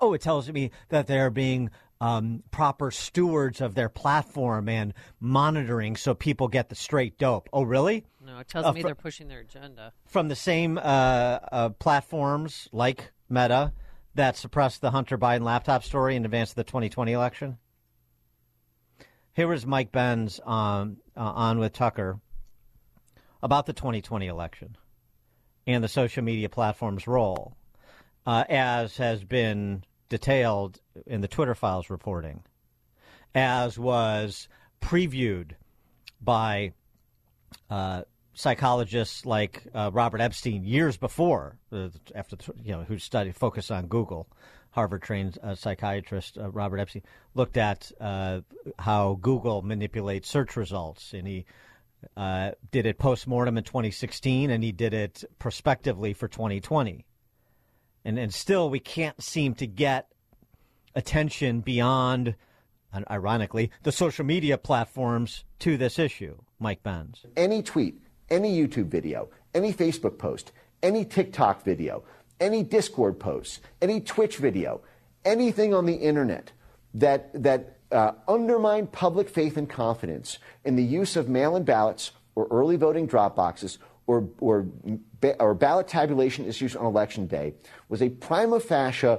[0.00, 5.96] Oh, it tells me that they're being um, proper stewards of their platform and monitoring
[5.96, 7.48] so people get the straight dope.
[7.52, 8.06] Oh, really?
[8.24, 9.92] No, it tells Uh, me fr- they're pushing their agenda.
[10.06, 13.74] from the same uh, uh, platforms like Meta
[14.14, 17.58] that suppressed the Hunter Biden laptop story in advance of the 2020 election?
[19.34, 22.18] Here was Mike Benz um, uh, on with Tucker
[23.42, 24.76] about the 2020 election
[25.66, 27.56] and the social media platform's role,
[28.26, 32.42] uh, as has been detailed in the Twitter files reporting,
[33.34, 34.48] as was
[34.82, 35.52] previewed
[36.20, 36.72] by
[37.70, 38.02] uh,
[38.34, 43.86] psychologists like uh, Robert Epstein years before, uh, after you know, who studied focused on
[43.86, 44.26] Google.
[44.72, 47.02] Harvard trained uh, psychiatrist uh, Robert Epstein
[47.34, 48.40] looked at uh,
[48.78, 51.44] how Google manipulates search results, and he
[52.16, 57.04] uh, did it post mortem in 2016, and he did it prospectively for 2020.
[58.04, 60.08] And and still, we can't seem to get
[60.94, 62.34] attention beyond,
[63.10, 66.36] ironically, the social media platforms to this issue.
[66.58, 67.24] Mike Benz.
[67.36, 70.52] any tweet, any YouTube video, any Facebook post,
[70.82, 72.04] any TikTok video,
[72.40, 74.80] any Discord post, any Twitch video,
[75.24, 76.52] anything on the internet
[76.94, 82.46] that that uh, undermine public faith and confidence in the use of mail-in ballots or
[82.50, 84.66] early voting drop boxes or, or,
[85.38, 87.54] or ballot tabulation issues on election day
[87.88, 89.18] was a prima facie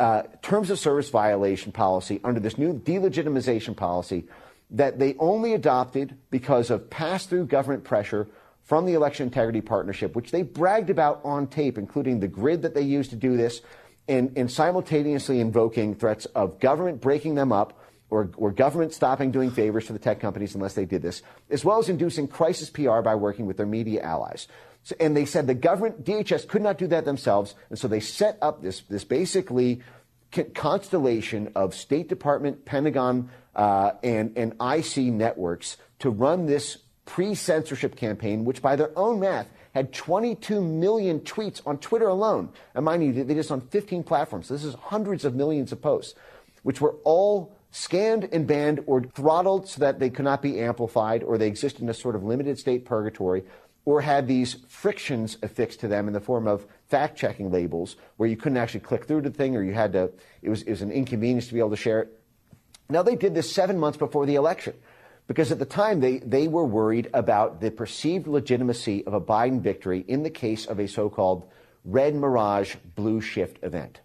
[0.00, 4.24] uh, terms of service violation policy under this new delegitimization policy
[4.70, 8.26] that they only adopted because of pass through government pressure
[8.64, 12.74] from the Election Integrity Partnership, which they bragged about on tape, including the grid that
[12.74, 13.60] they used to do this,
[14.08, 17.78] and, and simultaneously invoking threats of government breaking them up
[18.10, 21.64] or, or government stopping doing favors for the tech companies unless they did this, as
[21.64, 24.46] well as inducing crisis PR by working with their media allies.
[24.82, 28.00] So, and they said the government, DHS, could not do that themselves, and so they
[28.00, 29.82] set up this, this basically
[30.54, 37.96] constellation of State Department, Pentagon, uh, and, and IC networks to run this pre censorship
[37.96, 42.48] campaign, which by their own math had 22 million tweets on Twitter alone.
[42.74, 44.46] And mind you, they did this on 15 platforms.
[44.46, 46.14] So this is hundreds of millions of posts,
[46.62, 51.24] which were all scanned and banned or throttled so that they could not be amplified
[51.24, 53.42] or they existed in a sort of limited state purgatory
[53.84, 58.28] or had these frictions affixed to them in the form of fact checking labels where
[58.28, 60.82] you couldn't actually click through the thing or you had to, it was, it was
[60.82, 62.20] an inconvenience to be able to share it.
[62.88, 64.74] Now, they did this seven months before the election
[65.26, 69.60] because at the time they, they were worried about the perceived legitimacy of a Biden
[69.60, 71.48] victory in the case of a so called
[71.84, 74.00] red mirage blue shift event.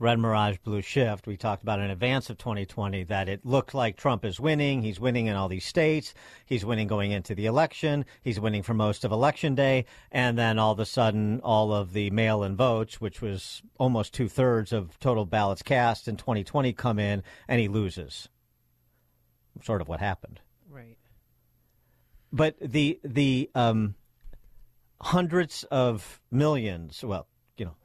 [0.00, 1.28] Red Mirage Blue Shift.
[1.28, 4.82] We talked about in advance of 2020 that it looked like Trump is winning.
[4.82, 6.12] He's winning in all these states.
[6.44, 8.04] He's winning going into the election.
[8.20, 9.86] He's winning for most of election day.
[10.10, 14.12] And then all of a sudden, all of the mail in votes, which was almost
[14.12, 18.28] two thirds of total ballots cast in 2020, come in and he loses.
[19.62, 20.40] Sort of what happened.
[20.68, 20.96] Right.
[22.32, 23.94] But the, the, um,
[25.00, 27.76] hundreds of millions, well, you know,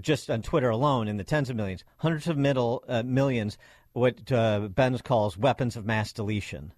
[0.00, 3.58] just on Twitter alone in the tens of millions, hundreds of middle uh, millions,
[3.92, 6.72] what uh, Benz calls weapons of mass deletion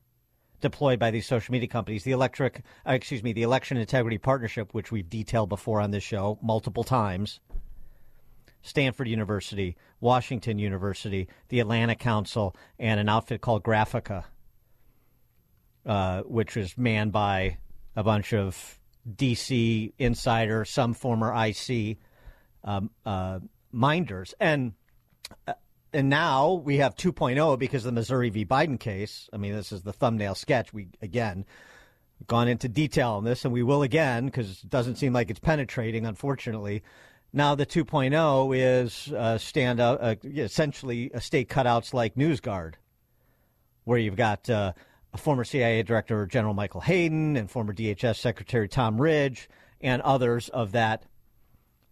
[0.61, 2.05] deployed by these social media companies.
[2.05, 6.03] The electric, uh, excuse me, the election integrity partnership, which we've detailed before on this
[6.03, 7.39] show multiple times.
[8.63, 14.25] Stanford University, Washington University, the Atlantic Council, and an outfit called Graphika,
[15.87, 17.59] uh, which was manned by
[17.97, 18.79] a bunch of
[19.09, 21.99] DC insider, some former IC
[22.65, 24.35] um, uh, minders.
[24.41, 24.73] And
[25.47, 25.55] uh,
[25.93, 28.45] and now we have 2.0 because of the Missouri v.
[28.45, 29.29] Biden case.
[29.33, 30.73] I mean, this is the thumbnail sketch.
[30.73, 31.45] We again
[32.27, 35.41] gone into detail on this, and we will again because it doesn't seem like it's
[35.41, 36.83] penetrating, unfortunately.
[37.33, 42.75] Now the 2.0 is uh, stand out, uh, essentially a state cutouts like NewsGuard,
[43.85, 44.73] where you've got uh,
[45.19, 49.49] former CIA Director General Michael Hayden and former DHS Secretary Tom Ridge
[49.81, 51.05] and others of that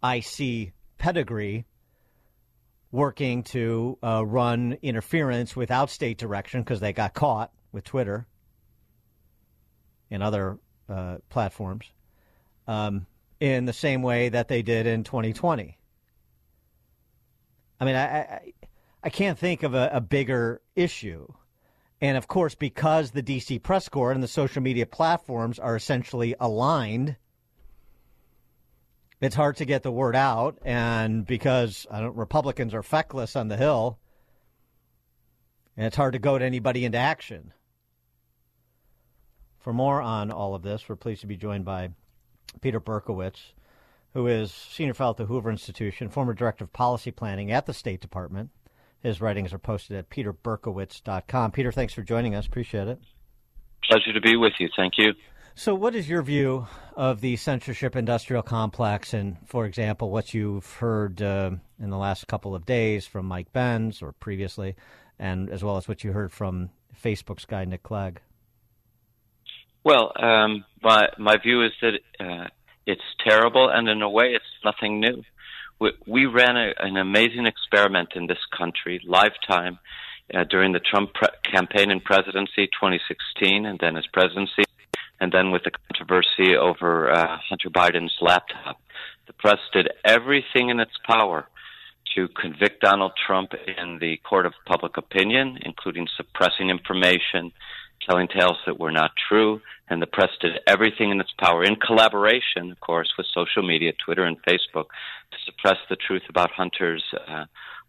[0.04, 1.66] IC pedigree
[2.90, 8.26] working to uh, run interference without state direction because they got caught with Twitter
[10.10, 10.58] and other
[10.88, 11.86] uh, platforms
[12.68, 13.06] um,
[13.40, 15.78] in the same way that they did in 2020.
[17.80, 18.52] I mean, I, I,
[19.02, 21.26] I can't think of a, a bigger issue.
[22.03, 26.34] And of course, because the DC press corps and the social media platforms are essentially
[26.38, 27.16] aligned
[29.22, 34.00] it's hard to get the word out, and because Republicans are feckless on the Hill,
[35.76, 37.53] and it's hard to goad anybody into action.
[39.61, 41.90] For more on all of this, we're pleased to be joined by
[42.62, 43.53] Peter Berkowitz,
[44.12, 47.72] who is senior fellow at the Hoover Institution, former director of policy planning at the
[47.72, 48.50] State Department.
[49.03, 51.50] His writings are posted at peterberkowitz.com.
[51.50, 52.46] Peter, thanks for joining us.
[52.46, 53.00] Appreciate it.
[53.84, 54.68] Pleasure to be with you.
[54.76, 55.12] Thank you.
[55.55, 60.70] So, what is your view of the censorship industrial complex, and, for example, what you've
[60.74, 64.76] heard uh, in the last couple of days from Mike Benz or previously,
[65.18, 66.70] and as well as what you heard from
[67.03, 68.20] Facebook's guy Nick Clegg?
[69.84, 72.46] Well, um, my my view is that uh,
[72.86, 75.22] it's terrible, and in a way, it's nothing new.
[76.06, 79.78] We, ran a, an amazing experiment in this country, lifetime,
[80.32, 84.64] uh, during the Trump pre- campaign and presidency, 2016, and then his presidency
[85.22, 88.80] and then with the controversy over uh, Hunter Biden's laptop.
[89.28, 91.46] The press did everything in its power
[92.16, 97.52] to convict Donald Trump in the court of public opinion, including suppressing information,
[98.09, 101.76] telling tales that were not true, and the press did everything in its power, in
[101.76, 104.86] collaboration, of course, with social media, Twitter and Facebook,
[105.30, 107.44] to suppress the truth about Hunter's uh,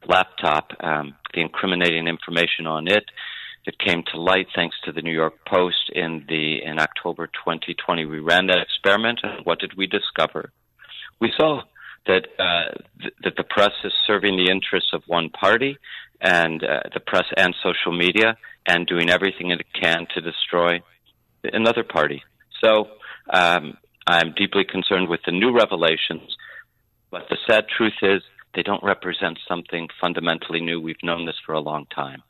[0.07, 3.05] laptop, um, the incriminating information on it,
[3.65, 8.05] it came to light thanks to the New York Post in the in October 2020.
[8.05, 10.51] We ran that experiment, and what did we discover?
[11.21, 11.61] We saw
[12.05, 15.77] that uh, th- that the press is serving the interests of one party,
[16.23, 20.81] and uh, the press and social media, and doing everything it can to destroy
[21.43, 22.23] another party.
[22.63, 22.87] So
[23.29, 26.35] um, I'm deeply concerned with the new revelations.
[27.11, 28.21] But the sad truth is,
[28.55, 30.79] they don't represent something fundamentally new.
[30.79, 32.23] We've known this for a long time.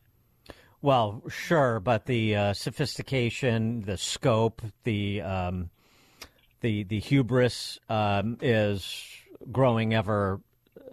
[0.82, 5.70] Well, sure, but the uh, sophistication, the scope, the um,
[6.60, 9.06] the the hubris um, is
[9.52, 10.42] growing ever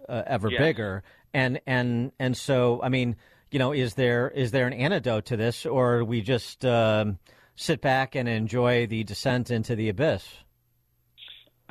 [0.07, 0.59] uh, ever Yes.
[0.59, 1.03] bigger,
[1.33, 3.15] and and and so I mean,
[3.51, 7.19] you know, is there is there an antidote to this, or we just um,
[7.55, 10.25] sit back and enjoy the descent into the abyss?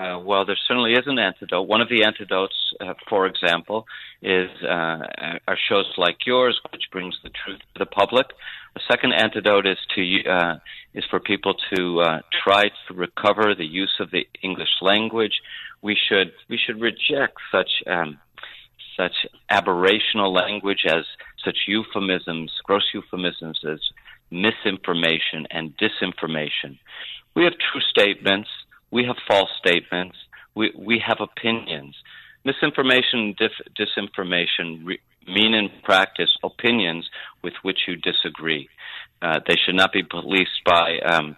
[0.01, 1.69] Uh, well, there certainly is an antidote.
[1.69, 3.87] One of the antidotes, uh, for example,
[4.23, 5.03] is uh,
[5.47, 8.27] are shows like yours, which brings the truth to the public.
[8.77, 10.55] A second antidote is to uh,
[10.95, 15.35] is for people to uh, try to recover the use of the English language.
[15.83, 18.19] We should we should reject such um,
[19.01, 21.05] such aberrational language as
[21.45, 23.81] such euphemisms, gross euphemisms as
[24.31, 26.79] misinformation and disinformation.
[27.35, 28.49] We have true statements.
[28.91, 30.17] We have false statements.
[30.55, 31.97] We, we have opinions.
[32.45, 37.09] Misinformation and dif- disinformation re- mean in practice opinions
[37.43, 38.69] with which you disagree.
[39.23, 41.37] Uh, they should not be policed by um,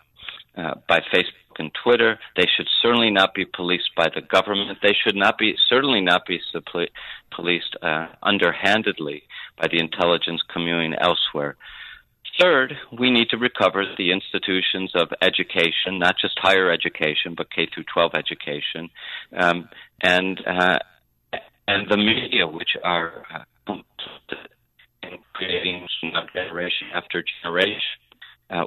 [0.57, 2.19] uh, by Facebook and Twitter.
[2.37, 4.79] They should certainly not be policed by the government.
[4.83, 6.91] They should not be certainly not be suppli-
[7.35, 9.23] policed uh, underhandedly
[9.59, 11.57] by the intelligence community elsewhere.
[12.41, 17.69] Third, we need to recover the institutions of education, not just higher education, but K
[17.73, 18.89] through 12 education,
[19.37, 19.69] um,
[20.03, 20.79] and uh,
[21.69, 23.23] and the media, which are
[23.69, 23.75] uh,
[25.03, 25.87] in creating
[26.33, 28.02] generation after generation.
[28.53, 28.67] Uh,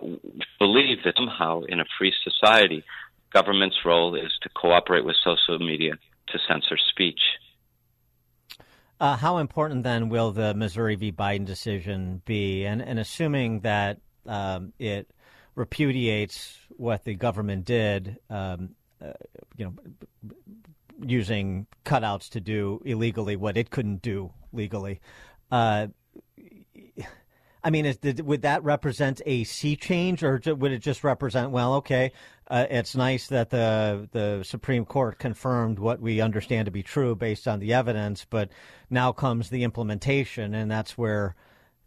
[0.58, 2.84] believe that somehow in a free society,
[3.32, 5.94] government's role is to cooperate with social media
[6.30, 7.20] to censor speech.
[9.00, 11.12] Uh, how important then will the Missouri v.
[11.12, 12.66] Biden decision be?
[12.66, 15.12] And, and assuming that um, it
[15.54, 18.70] repudiates what the government did, um,
[19.02, 19.12] uh,
[19.58, 19.74] you know,
[21.06, 25.00] using cutouts to do illegally what it couldn't do legally.
[25.52, 25.88] Uh,
[27.66, 31.50] I mean, is, did, would that represent a sea change, or would it just represent,
[31.50, 32.12] well, okay,
[32.48, 37.16] uh, it's nice that the the Supreme Court confirmed what we understand to be true
[37.16, 38.50] based on the evidence, but
[38.92, 41.36] now comes the implementation, and that's where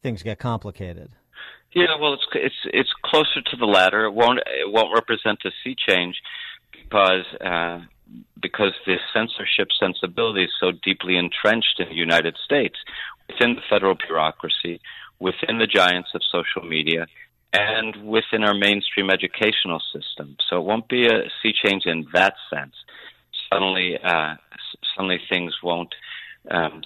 [0.02, 1.12] things get complicated.
[1.72, 4.06] Yeah, well, it's it's it's closer to the latter.
[4.06, 6.16] It won't it won't represent a sea change
[6.72, 7.82] because uh,
[8.40, 12.76] because the censorship sensibility is so deeply entrenched in the United States
[13.28, 14.80] within the federal bureaucracy,
[15.18, 17.06] within the giants of social media,
[17.52, 20.36] and within our mainstream educational system.
[20.48, 22.74] So it won't be a sea change in that sense.
[23.50, 24.34] Suddenly, uh,
[24.94, 25.94] suddenly things won't.
[26.50, 26.82] Um,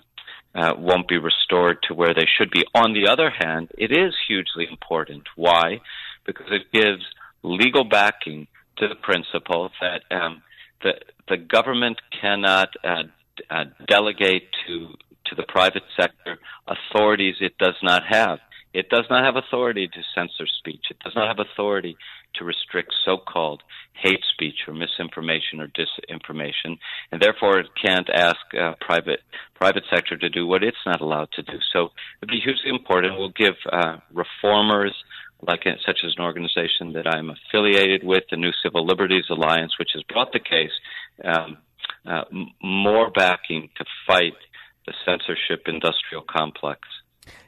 [0.54, 2.62] uh, won't be restored to where they should be.
[2.74, 5.22] On the other hand, it is hugely important.
[5.34, 5.80] Why?
[6.26, 7.02] Because it gives
[7.42, 10.42] legal backing to the principle that um,
[10.82, 10.92] the
[11.28, 13.04] the government cannot uh,
[13.50, 14.88] uh, delegate to
[15.32, 18.38] to the private sector authorities it does not have.
[18.74, 20.84] It does not have authority to censor speech.
[20.90, 21.96] It does not have authority
[22.36, 23.62] to restrict so-called
[23.92, 26.78] hate speech or misinformation or disinformation,
[27.10, 29.20] and therefore it can't ask uh, private
[29.54, 31.58] private sector to do what it's not allowed to do.
[31.72, 33.18] So it'd be hugely important.
[33.18, 34.94] We'll give uh, reformers
[35.46, 39.72] like uh, such as an organization that I'm affiliated with, the New Civil Liberties Alliance,
[39.78, 40.70] which has brought the case,
[41.24, 41.58] um,
[42.06, 42.22] uh,
[42.62, 44.34] more backing to fight
[44.86, 46.80] the censorship industrial complex.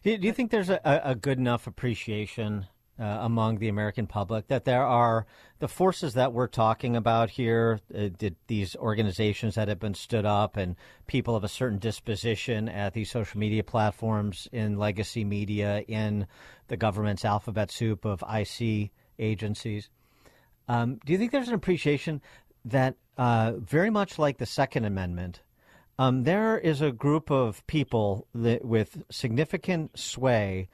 [0.02, 2.66] Do you think there's a, a good enough appreciation
[2.98, 5.26] uh, among the American public that there are
[5.58, 10.24] the forces that we're talking about here, uh, did these organizations that have been stood
[10.24, 10.76] up and
[11.06, 16.26] people of a certain disposition at these social media platforms, in legacy media, in
[16.68, 19.88] the government's alphabet soup of IC agencies?
[20.68, 22.22] Um, do you think there's an appreciation
[22.64, 25.40] that, uh, very much like the Second Amendment,
[25.98, 30.68] um, there is a group of people that, with significant sway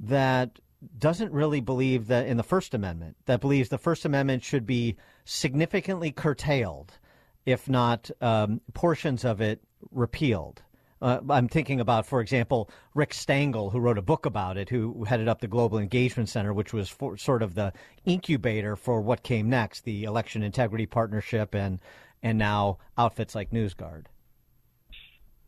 [0.00, 0.58] that
[0.98, 4.96] doesn't really believe that in the First Amendment, that believes the First Amendment should be
[5.24, 6.98] significantly curtailed,
[7.46, 10.62] if not um, portions of it repealed.
[11.02, 15.04] Uh, I'm thinking about, for example, Rick Stengel, who wrote a book about it, who
[15.04, 17.74] headed up the Global Engagement Center, which was for, sort of the
[18.06, 21.80] incubator for what came next, the Election Integrity Partnership, and
[22.22, 24.06] and now outfits like NewsGuard.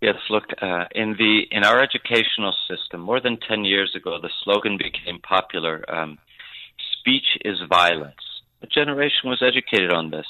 [0.00, 4.30] Yes, look, uh, in the in our educational system, more than ten years ago, the
[4.44, 6.18] slogan became popular: um,
[6.98, 8.14] "Speech is violence."
[8.62, 10.26] A generation was educated on this.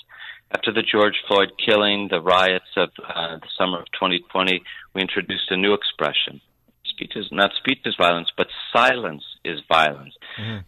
[0.52, 4.62] After the George Floyd killing, the riots of uh, the summer of 2020,
[4.94, 6.40] we introduced a new expression:
[6.84, 10.14] "Speech is not speech is violence, but silence is violence."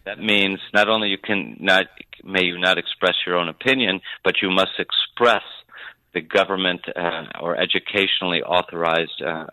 [0.07, 1.87] That means not only you can not
[2.25, 5.45] may you not express your own opinion, but you must express
[6.15, 9.47] the government uh, or educationally authorized uh,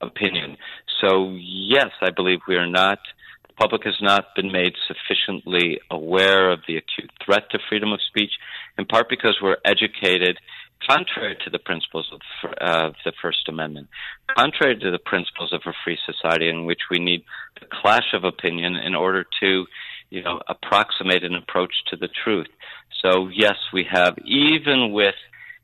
[0.00, 0.56] opinion.
[1.00, 2.98] So, yes, I believe we are not,
[3.46, 8.00] the public has not been made sufficiently aware of the acute threat to freedom of
[8.02, 8.32] speech,
[8.78, 10.38] in part because we're educated
[10.86, 12.20] contrary to the principles of,
[12.60, 13.88] uh, the First Amendment,
[14.36, 17.24] contrary to the principles of a free society in which we need
[17.60, 19.66] the clash of opinion in order to,
[20.10, 22.46] you know, approximate an approach to the truth.
[23.02, 25.14] So yes, we have, even with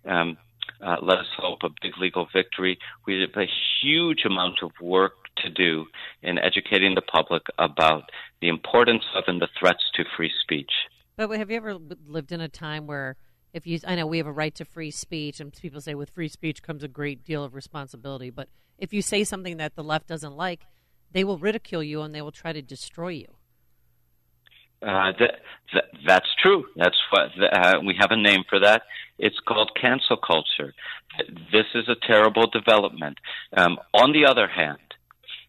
[0.07, 0.37] um,
[0.85, 2.79] uh, let us hope, a big legal victory.
[3.07, 3.49] We have a
[3.83, 5.87] huge amount of work to do
[6.23, 10.71] in educating the public about the importance of and the threats to free speech.
[11.17, 11.75] But have you ever
[12.07, 13.17] lived in a time where,
[13.53, 16.11] if you, I know we have a right to free speech, and people say with
[16.11, 18.31] free speech comes a great deal of responsibility.
[18.31, 18.49] But
[18.79, 20.67] if you say something that the left doesn't like,
[21.13, 23.29] they will ridicule you and they will try to destroy you.
[24.83, 25.37] Uh, that,
[25.73, 26.65] that, that's true.
[26.77, 28.83] That's what uh, we have a name for that.
[29.19, 30.75] It's called cancel culture.
[31.53, 33.19] This is a terrible development.
[33.57, 34.79] Um, on the other hand,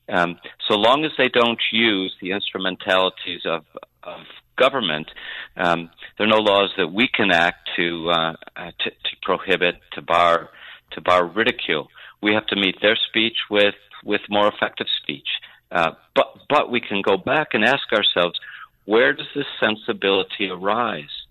[0.07, 0.37] um,
[0.67, 3.65] so long as they don't use the instrumentalities of,
[4.03, 4.21] of
[4.57, 5.09] government,
[5.57, 9.75] um, there are no laws that we can act to, uh, uh, to, to prohibit,
[9.93, 10.49] to bar,
[10.91, 11.87] to bar ridicule.
[12.21, 15.27] We have to meet their speech with with more effective speech.
[15.71, 18.39] Uh, but but we can go back and ask ourselves
[18.85, 21.24] where does this sensibility arise?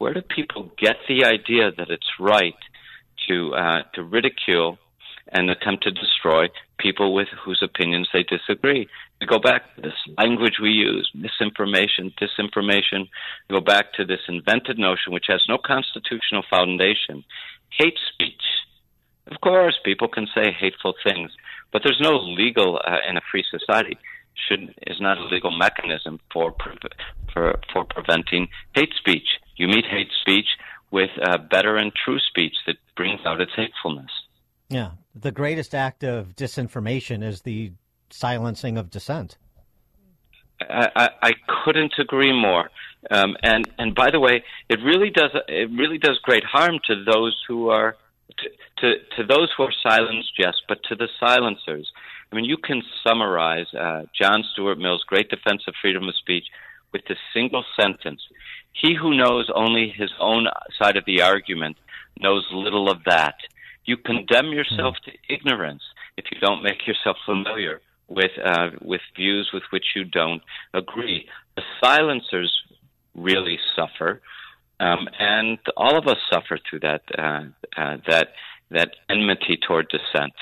[0.00, 2.54] Where do people get the idea that it's right
[3.28, 4.78] to uh, to ridicule
[5.28, 6.48] and attempt to destroy
[6.78, 8.88] people with whose opinions they disagree?
[9.20, 13.10] We go back to this language we use, misinformation, disinformation.
[13.50, 17.22] We go back to this invented notion, which has no constitutional foundation,
[17.68, 18.46] hate speech.
[19.30, 21.30] Of course, people can say hateful things,
[21.72, 23.98] but there's no legal uh, in a free society
[24.48, 26.54] should is not a legal mechanism for
[27.34, 29.28] for for preventing hate speech.
[29.60, 30.46] You meet hate speech
[30.90, 34.10] with uh, better and true speech that brings out its hatefulness.
[34.70, 37.72] Yeah, the greatest act of disinformation is the
[38.08, 39.36] silencing of dissent.
[40.62, 41.32] I, I, I
[41.62, 42.70] couldn't agree more.
[43.10, 47.04] Um, and and by the way, it really does it really does great harm to
[47.04, 47.96] those who are
[48.38, 48.48] to,
[48.78, 51.92] to, to those who are silenced, yes, but to the silencers.
[52.32, 56.46] I mean, you can summarize uh, John Stuart Mill's great defense of freedom of speech
[56.92, 58.22] with this single sentence
[58.72, 60.46] He who knows only his own
[60.78, 61.76] side of the argument
[62.18, 63.34] knows little of that.
[63.84, 65.82] You condemn yourself to ignorance
[66.16, 70.42] if you don't make yourself familiar with uh, with views with which you don't
[70.74, 71.26] agree.
[71.56, 72.52] The silencers
[73.14, 74.20] really suffer,
[74.78, 77.44] um, and all of us suffer through that uh,
[77.76, 78.28] uh, that
[78.70, 80.34] that enmity toward dissent.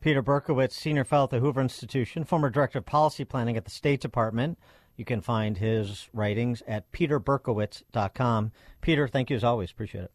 [0.00, 3.70] Peter Berkowitz, Senior Fellow at the Hoover Institution, former Director of Policy Planning at the
[3.70, 4.58] State Department.
[4.96, 8.52] You can find his writings at peterberkowitz.com.
[8.80, 9.70] Peter, thank you as always.
[9.70, 10.10] Appreciate it.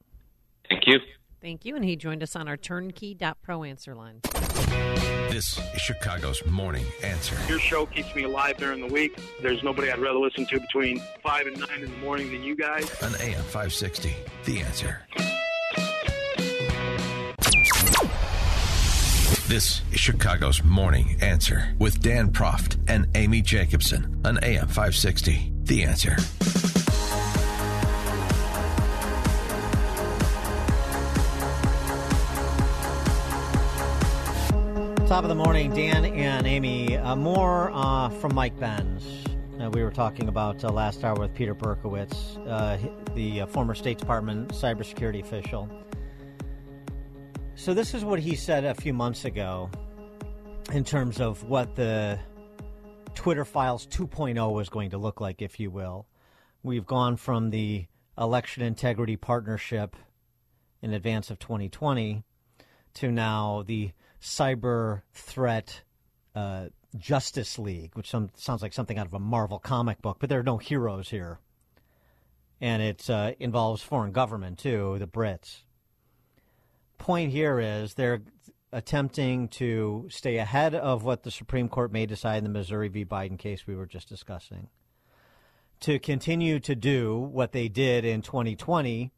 [0.70, 1.00] Thank you.
[1.42, 1.76] Thank you.
[1.76, 4.22] And he joined us on our turnkey.pro answer line.
[5.32, 7.38] This is Chicago's Morning Answer.
[7.48, 9.18] Your show keeps me alive during the week.
[9.42, 12.56] There's nobody I'd rather listen to between 5 and 9 in the morning than you
[12.56, 12.84] guys.
[13.02, 14.14] On AM 560,
[14.46, 15.08] The Answer.
[19.52, 25.52] This is Chicago's Morning Answer with Dan Proft and Amy Jacobson on AM 560.
[25.64, 26.16] The Answer.
[35.06, 36.96] Top of the morning, Dan and Amy.
[36.96, 39.04] Uh, more uh, from Mike Benz.
[39.60, 42.78] Uh, we were talking about uh, last hour with Peter Berkowitz, uh,
[43.16, 45.70] the uh, former State Department cybersecurity official.
[47.62, 49.70] So this is what he said a few months ago
[50.74, 52.18] in terms of what the
[53.14, 56.08] Twitter Files 2.0 was going to look like, if you will.
[56.64, 57.86] We've gone from the
[58.18, 59.96] election integrity partnership
[60.82, 62.24] in advance of 2020
[62.96, 65.84] to now the cyber threat
[66.34, 70.30] uh, Justice League, which some, sounds like something out of a Marvel comic book, but
[70.30, 71.38] there are no heroes here.
[72.60, 75.62] And it uh, involves foreign government, too, the Brits
[77.02, 78.22] point here is they're
[78.72, 83.04] attempting to stay ahead of what the Supreme Court may decide in the Missouri v.
[83.04, 84.70] Biden case we were just discussing,
[85.82, 89.12] to continue to do what they did in 2020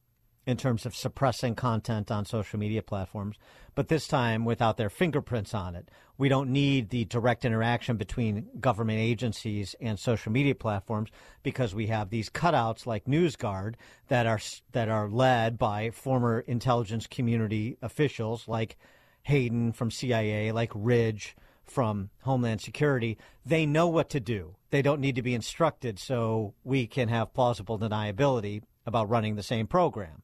[0.45, 3.37] in terms of suppressing content on social media platforms,
[3.75, 5.89] but this time without their fingerprints on it.
[6.17, 11.09] We don't need the direct interaction between government agencies and social media platforms
[11.41, 13.75] because we have these cutouts like NewsGuard
[14.09, 14.39] that are
[14.73, 18.77] that are led by former intelligence community officials like
[19.23, 23.17] Hayden from CIA, like Ridge from Homeland Security.
[23.45, 24.55] They know what to do.
[24.69, 29.43] They don't need to be instructed so we can have plausible deniability about running the
[29.43, 30.22] same program.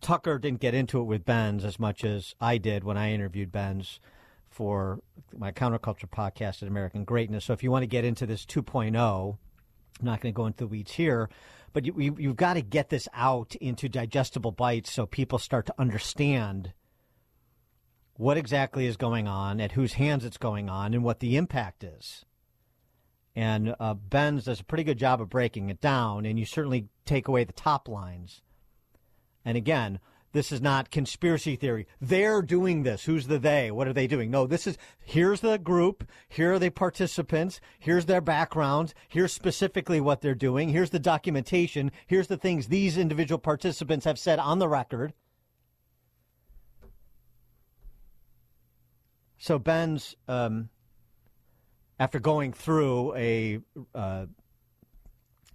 [0.00, 3.52] Tucker didn't get into it with Benz as much as I did when I interviewed
[3.52, 4.00] Benz
[4.48, 5.00] for
[5.36, 7.44] my counterculture podcast at American Greatness.
[7.44, 9.36] So if you want to get into this 2.0,
[10.00, 11.28] I'm not going to go into the weeds here,
[11.72, 15.66] but you, you, you've got to get this out into digestible bites so people start
[15.66, 16.72] to understand
[18.16, 21.82] what exactly is going on, at whose hands it's going on, and what the impact
[21.82, 22.24] is.
[23.34, 26.86] And uh, Benz does a pretty good job of breaking it down, and you certainly
[27.04, 28.42] take away the top lines.
[29.44, 30.00] And again,
[30.34, 31.86] this is not conspiracy theory.
[32.00, 33.04] They're doing this.
[33.04, 33.70] Who's the they?
[33.70, 34.32] What are they doing?
[34.32, 40.00] No, this is here's the group, here are the participants, here's their backgrounds, here's specifically
[40.00, 44.58] what they're doing, here's the documentation, here's the things these individual participants have said on
[44.58, 45.14] the record.
[49.38, 50.68] So Benz, um,
[52.00, 53.60] after going through a
[53.94, 54.26] uh,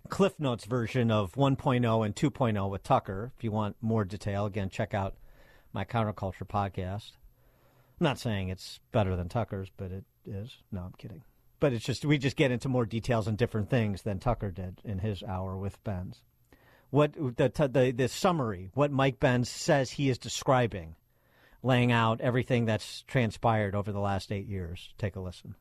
[0.07, 3.31] Cliff Notes version of 1.0 and 2.0 with Tucker.
[3.37, 5.15] If you want more detail, again, check out
[5.73, 7.11] my counterculture podcast.
[7.99, 10.55] I'm not saying it's better than Tucker's, but it is.
[10.71, 11.23] No, I'm kidding.
[11.59, 14.79] But it's just we just get into more details and different things than Tucker did
[14.85, 16.21] in his hour with Benz.
[16.89, 20.95] What the the the summary, what Mike Benz says he is describing,
[21.61, 24.93] laying out everything that's transpired over the last eight years.
[24.97, 25.55] Take a listen.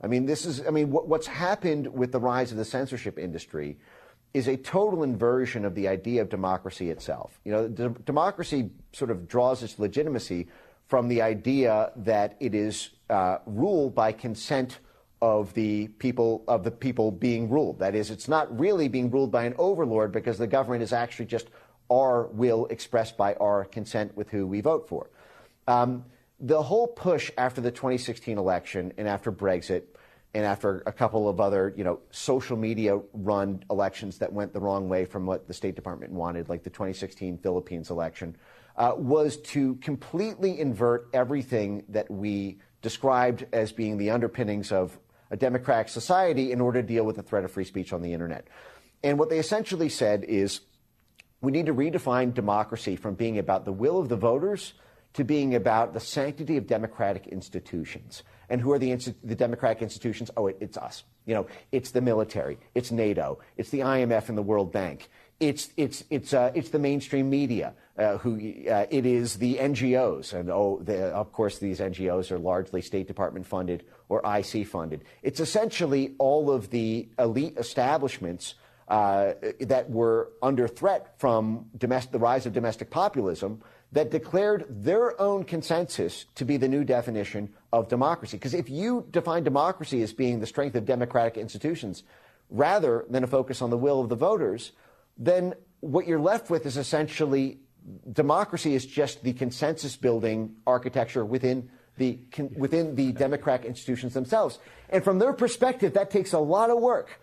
[0.00, 3.18] I mean, this is, I mean, what, what's happened with the rise of the censorship
[3.18, 3.78] industry
[4.34, 7.40] is a total inversion of the idea of democracy itself.
[7.44, 10.48] You know, democracy sort of draws its legitimacy
[10.86, 14.78] from the idea that it is uh, ruled by consent
[15.20, 17.80] of the people of the people being ruled.
[17.80, 21.26] That is, it's not really being ruled by an overlord because the government is actually
[21.26, 21.48] just
[21.90, 25.10] our will expressed by our consent with who we vote for.
[25.66, 26.04] Um,
[26.40, 29.84] the whole push after the 2016 election and after Brexit
[30.34, 34.60] and after a couple of other, you know, social media run elections that went the
[34.60, 38.36] wrong way from what the State Department wanted, like the 2016 Philippines election,
[38.76, 44.96] uh, was to completely invert everything that we described as being the underpinnings of
[45.30, 48.12] a democratic society in order to deal with the threat of free speech on the
[48.12, 48.46] internet.
[49.02, 50.60] And what they essentially said is
[51.40, 54.74] we need to redefine democracy from being about the will of the voters
[55.14, 58.22] to being about the sanctity of democratic institutions.
[58.48, 58.94] And who are the,
[59.24, 60.30] the democratic institutions?
[60.36, 61.04] Oh, it, it's us.
[61.26, 65.10] You know, it's the military, it's NATO, it's the IMF and the World Bank,
[65.40, 67.74] it's it's it's uh, it's the mainstream media.
[67.96, 68.36] Uh, who
[68.70, 73.08] uh, it is the NGOs, and oh, the, of course, these NGOs are largely State
[73.08, 75.02] Department funded or IC funded.
[75.24, 78.54] It's essentially all of the elite establishments
[78.86, 83.62] uh, that were under threat from domestic, the rise of domestic populism
[83.92, 88.36] that declared their own consensus to be the new definition of democracy.
[88.36, 92.02] Because if you define democracy as being the strength of democratic institutions
[92.50, 94.72] rather than a focus on the will of the voters,
[95.16, 97.60] then what you're left with is essentially
[98.12, 102.18] democracy is just the consensus building architecture within the
[102.56, 104.58] within the democratic institutions themselves.
[104.88, 107.20] And from their perspective, that takes a lot of work.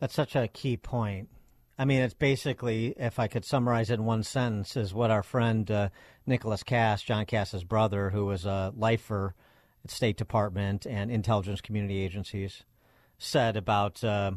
[0.00, 1.28] That's such a key point.
[1.76, 5.24] I mean, it's basically, if I could summarize it in one sentence, is what our
[5.24, 5.88] friend uh,
[6.24, 9.34] Nicholas Cass, John Cass's brother, who was a lifer
[9.84, 12.62] at State Department and intelligence community agencies,
[13.18, 14.32] said about uh,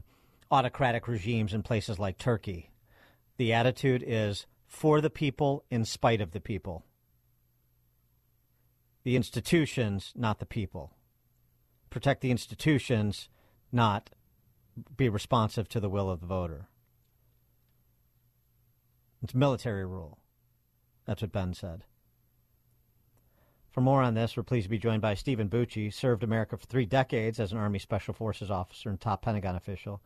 [0.50, 2.72] autocratic regimes in places like Turkey.
[3.38, 6.86] The attitude is for the people in spite of the people.
[9.04, 10.92] The institutions, not the people.
[11.92, 13.30] Protect the institutions,
[13.72, 14.10] not
[14.96, 16.68] be responsive to the will of the voter.
[19.23, 20.19] It's military rule.
[21.06, 21.84] That's what Ben said.
[23.72, 26.65] For more on this, we're pleased to be joined by Steven Bucci, served America for
[26.65, 30.02] three decades as an Army Special Forces officer and top Pentagon official.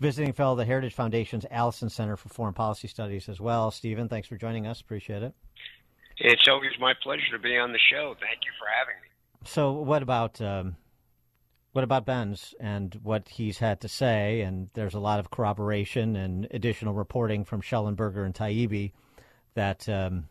[0.00, 3.70] Visiting fellow of the Heritage Foundation's Allison Center for Foreign Policy Studies as well.
[3.70, 4.80] Steven, thanks for joining us.
[4.80, 5.34] Appreciate it.
[6.16, 8.14] It's always my pleasure to be on the show.
[8.20, 9.08] Thank you for having me.
[9.44, 10.76] So, what about um,
[11.72, 14.40] what about Benz and what he's had to say?
[14.40, 18.92] And there's a lot of corroboration and additional reporting from Shellenberger and Taibbi
[19.54, 20.28] that um,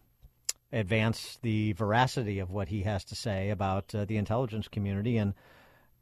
[0.72, 5.34] advance the veracity of what he has to say about uh, the intelligence community and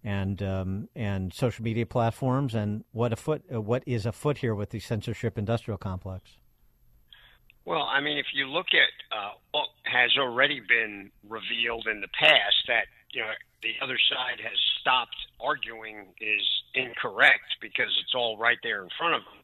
[0.03, 4.69] and um, and social media platforms and what afoot uh, what is afoot here with
[4.69, 6.37] the censorship industrial complex.
[7.65, 12.07] Well, I mean, if you look at uh, what has already been revealed in the
[12.19, 13.31] past, that you know
[13.61, 19.15] the other side has stopped arguing is incorrect because it's all right there in front
[19.15, 19.41] of them.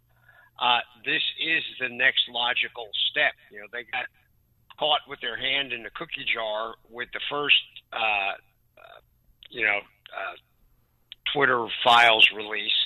[0.59, 3.33] Uh, this is the next logical step.
[3.51, 4.05] You know, they got
[4.77, 7.55] caught with their hand in the cookie jar with the first,
[7.91, 8.37] uh,
[8.77, 8.99] uh,
[9.49, 9.79] you know,
[10.13, 10.35] uh,
[11.33, 12.77] Twitter files release,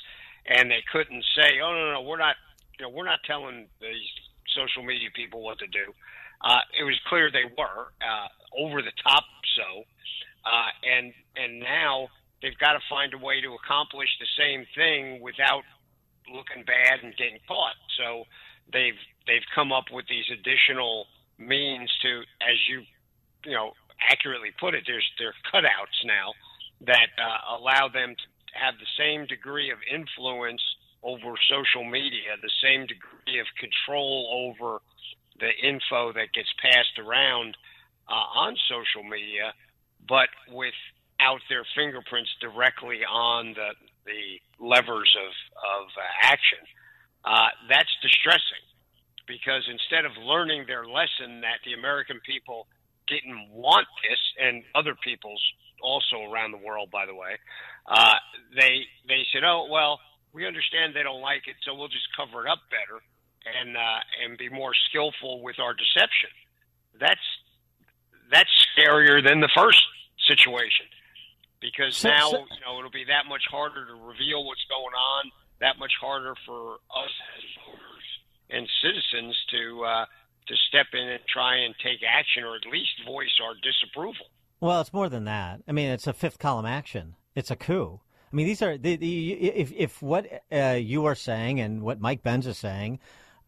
[0.46, 2.36] and they couldn't say, "Oh no, no, we're not,
[2.80, 4.10] you know, we're not telling these
[4.56, 5.94] social media people what to do."
[6.42, 8.28] Uh, it was clear they were uh,
[8.58, 9.24] over the top,
[9.56, 9.84] so,
[10.48, 12.08] uh, and and now
[12.42, 15.64] they've got to find a way to accomplish the same thing without
[16.32, 17.76] looking bad and getting caught.
[17.98, 18.24] So
[18.72, 21.08] they've they've come up with these additional
[21.38, 22.84] means to, as you
[23.46, 23.72] you know
[24.10, 26.34] accurately put it, there's there are cutouts now
[26.82, 30.62] that uh, allow them to have the same degree of influence
[31.04, 34.80] over social media, the same degree of control over
[35.40, 37.56] the info that gets passed around
[38.10, 39.54] uh, on social media,
[40.08, 43.72] but without their fingerprints directly on the
[44.08, 46.64] the levers of of uh, action.
[47.26, 48.64] Uh, that's distressing
[49.28, 52.66] because instead of learning their lesson that the American people
[53.08, 55.44] didn't want this, and other peoples
[55.84, 57.36] also around the world, by the way,
[57.86, 58.16] uh,
[58.56, 60.00] they they said, "Oh well,
[60.34, 63.04] we understand they don't like it, so we'll just cover it up better
[63.44, 66.32] and uh, and be more skillful with our deception."
[67.00, 67.28] That's
[68.32, 69.84] that's scarier than the first
[70.28, 70.86] situation
[71.60, 74.94] because So- now so- you know it'll be that much harder to reveal what's going
[74.94, 78.06] on, that much harder for us as voters
[78.50, 80.06] and citizens to uh,
[80.48, 84.28] to step in and try and take action or at least voice our disapproval.
[84.60, 85.62] Well, it's more than that.
[85.68, 87.16] I mean, it's a fifth column action.
[87.36, 88.00] It's a coup.
[88.32, 92.00] I mean, these are the, the if if what uh, you are saying and what
[92.02, 93.00] Mike Benz is saying.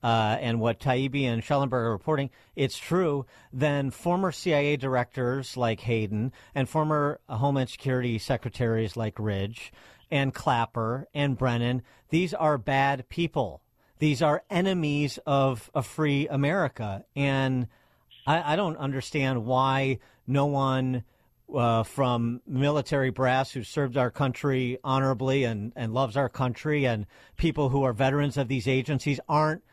[0.01, 5.81] Uh, and what Taibbi and Schellenberg are reporting, it's true, then former CIA directors like
[5.81, 9.73] Hayden and former Homeland Security secretaries like Ridge
[10.11, 13.61] and Clapper and Brennan, these are bad people.
[13.99, 17.03] These are enemies of a free America.
[17.15, 17.67] And
[18.26, 21.03] I, I don't understand why no one
[21.53, 27.05] uh, from military brass who served our country honorably and, and loves our country and
[27.38, 29.63] people who are veterans of these agencies aren't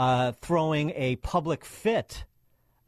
[0.00, 2.24] uh, throwing a public fit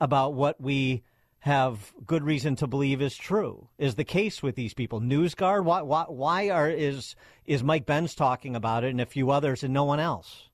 [0.01, 1.03] about what we
[1.41, 4.99] have good reason to believe is true is the case with these people.
[4.99, 7.15] NewsGuard, why, why, why are is
[7.45, 10.49] is Mike Benz talking about it and a few others and no one else,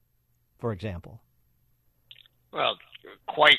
[0.58, 1.22] for example?
[2.52, 2.76] Well,
[3.28, 3.58] quite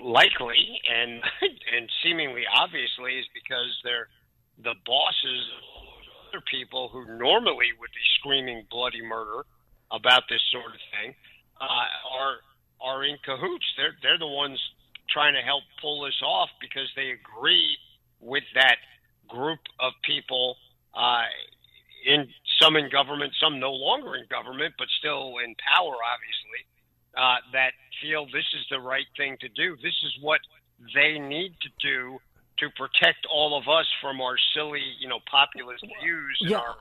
[0.00, 1.22] likely and
[1.76, 4.06] and seemingly obviously is because they're
[4.58, 9.44] the bosses of other people who normally would be screaming bloody murder
[9.90, 11.16] about this sort of thing
[11.62, 12.36] uh, are
[12.80, 13.66] are in cahoots.
[13.76, 14.60] They're they're the ones
[15.08, 17.76] trying to help pull this off because they agree
[18.20, 18.76] with that
[19.28, 20.56] group of people
[20.94, 21.24] uh,
[22.06, 22.28] in
[22.60, 26.62] some in government, some no longer in government, but still in power, obviously,
[27.16, 29.76] uh, that feel this is the right thing to do.
[29.76, 30.40] This is what
[30.94, 32.18] they need to do
[32.58, 36.76] to protect all of us from our silly, you know, populist views and our,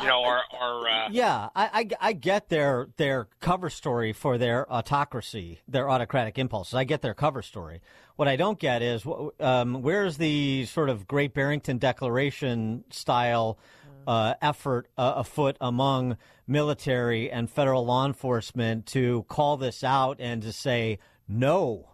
[0.00, 4.38] you know, our, our uh, Yeah, I, I, I get their their cover story for
[4.38, 6.74] their autocracy, their autocratic impulses.
[6.74, 7.80] I get their cover story.
[8.16, 9.06] What I don't get is
[9.40, 13.58] um, where's the sort of Great Barrington Declaration style
[14.06, 20.42] uh, effort uh, afoot among military and federal law enforcement to call this out and
[20.42, 20.98] to say
[21.28, 21.90] no.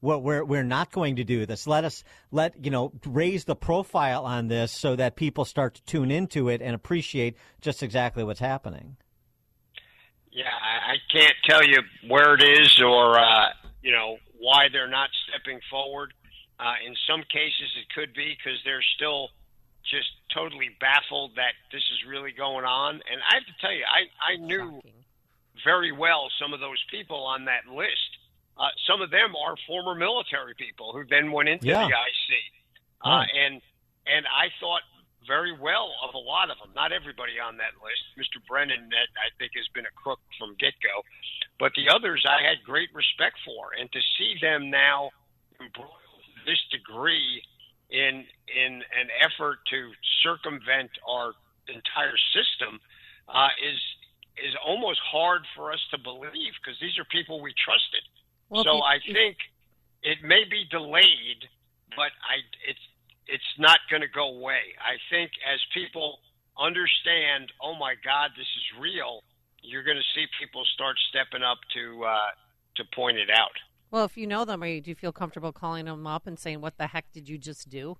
[0.00, 1.66] What we're we're not going to do this.
[1.66, 5.82] Let us let you know raise the profile on this so that people start to
[5.82, 8.96] tune into it and appreciate just exactly what's happening.
[10.32, 11.78] Yeah, I, I can't tell you
[12.08, 13.48] where it is or uh,
[13.82, 16.14] you know why they're not stepping forward.
[16.58, 19.28] Uh, in some cases, it could be because they're still
[19.90, 22.94] just totally baffled that this is really going on.
[22.94, 24.80] And I have to tell you, I I knew
[25.64, 28.19] very well some of those people on that list.
[28.60, 31.88] Uh, some of them are former military people who then went into Yeah.
[31.88, 32.52] the IC,
[33.04, 33.30] uh, Right.
[33.34, 33.62] and
[34.06, 34.82] and I thought
[35.26, 36.72] very well of a lot of them.
[36.74, 38.02] Not everybody on that list.
[38.18, 38.44] Mr.
[38.46, 41.04] Brennan, that I think has been a crook from get go,
[41.58, 45.10] but the others I had great respect for, and to see them now
[45.60, 45.92] embroiled
[46.36, 47.42] to this degree
[47.90, 51.34] in in an effort to circumvent our
[51.68, 52.80] entire system
[53.28, 53.80] uh, is
[54.36, 58.02] is almost hard for us to believe because these are people we trusted.
[58.50, 59.38] Well, so you- I think
[60.02, 61.48] it may be delayed,
[61.96, 62.80] but I it's
[63.26, 64.74] it's not going to go away.
[64.80, 66.18] I think as people
[66.58, 69.22] understand, oh my God, this is real,
[69.62, 72.30] you're going to see people start stepping up to uh,
[72.76, 73.54] to point it out.
[73.90, 76.38] Well, if you know them, are you, do you feel comfortable calling them up and
[76.38, 77.98] saying, "What the heck did you just do?"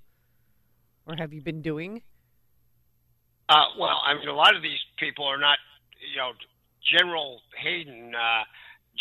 [1.07, 2.03] Or have you been doing?
[3.49, 5.59] Uh, well, I mean, a lot of these people are not,
[6.13, 6.33] you know,
[6.97, 8.45] General Hayden uh,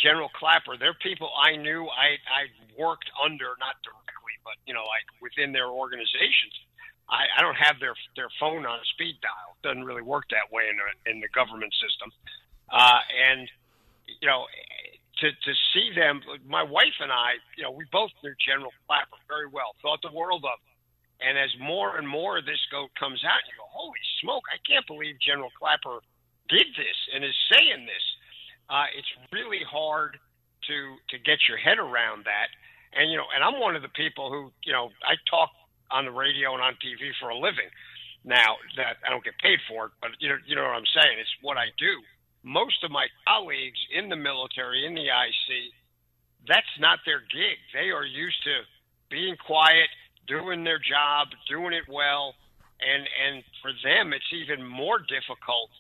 [0.01, 2.47] General Clapper, they're people I knew I I
[2.77, 6.55] worked under, not directly, but you know, like within their organizations.
[7.09, 9.57] I, I don't have their their phone on speed dial.
[9.57, 12.13] It doesn't really work that way in the, in the government system.
[12.69, 13.49] Uh, and
[14.21, 14.45] you know,
[15.19, 19.19] to to see them, my wife and I, you know, we both knew General Clapper
[19.27, 20.75] very well, thought the world of him.
[21.19, 24.47] And as more and more of this go comes out, you go, holy smoke!
[24.47, 25.99] I can't believe General Clapper
[26.47, 28.05] did this and is saying this
[28.69, 30.17] uh, it's really hard
[30.67, 30.77] to
[31.09, 32.49] to get your head around that.
[32.93, 35.49] And you know, and I'm one of the people who you know I talk
[35.91, 37.69] on the radio and on TV for a living.
[38.23, 40.91] Now that I don't get paid for it, but you know you know what I'm
[40.93, 41.17] saying.
[41.19, 41.93] It's what I do.
[42.43, 45.75] Most of my colleagues in the military, in the IC,
[46.47, 47.59] that's not their gig.
[47.73, 48.63] They are used to
[49.11, 49.91] being quiet,
[50.27, 52.35] doing their job, doing it well,
[52.79, 55.71] and and for them it's even more difficult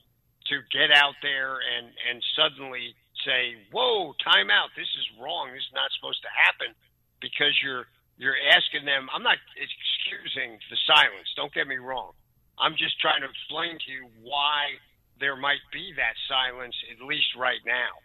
[0.49, 2.95] to get out there and and suddenly
[3.25, 4.69] say, "Whoa, time out!
[4.75, 5.51] This is wrong.
[5.53, 6.75] This is not supposed to happen,"
[7.21, 9.09] because you're you're asking them.
[9.13, 11.31] I'm not excusing the silence.
[11.35, 12.11] Don't get me wrong.
[12.59, 14.75] I'm just trying to explain to you why
[15.19, 17.95] there might be that silence, at least right now.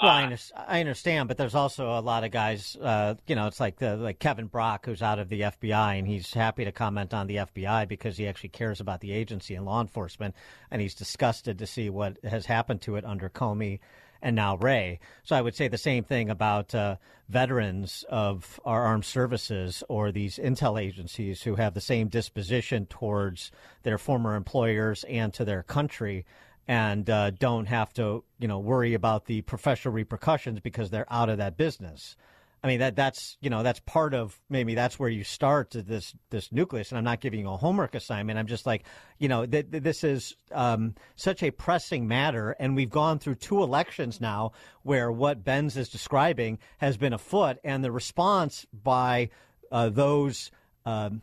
[0.00, 2.76] Well, I, I, understand, but there's also a lot of guys.
[2.80, 6.06] Uh, you know, it's like the, like Kevin Brock, who's out of the FBI, and
[6.06, 9.66] he's happy to comment on the FBI because he actually cares about the agency and
[9.66, 10.34] law enforcement,
[10.70, 13.80] and he's disgusted to see what has happened to it under Comey
[14.22, 15.00] and now Wray.
[15.24, 16.96] So I would say the same thing about uh,
[17.28, 23.50] veterans of our armed services or these intel agencies who have the same disposition towards
[23.82, 26.24] their former employers and to their country
[26.68, 31.30] and uh, don't have to, you know, worry about the professional repercussions because they're out
[31.30, 32.14] of that business.
[32.62, 36.14] I mean that that's you know that's part of maybe that's where you start this
[36.30, 36.90] this nucleus.
[36.90, 38.38] And I'm not giving you a homework assignment.
[38.38, 38.84] I'm just like
[39.18, 43.62] you know th- this is um, such a pressing matter, and we've gone through two
[43.62, 49.30] elections now where what Benz is describing has been afoot, and the response by
[49.70, 50.50] uh, those.
[50.84, 51.22] Um,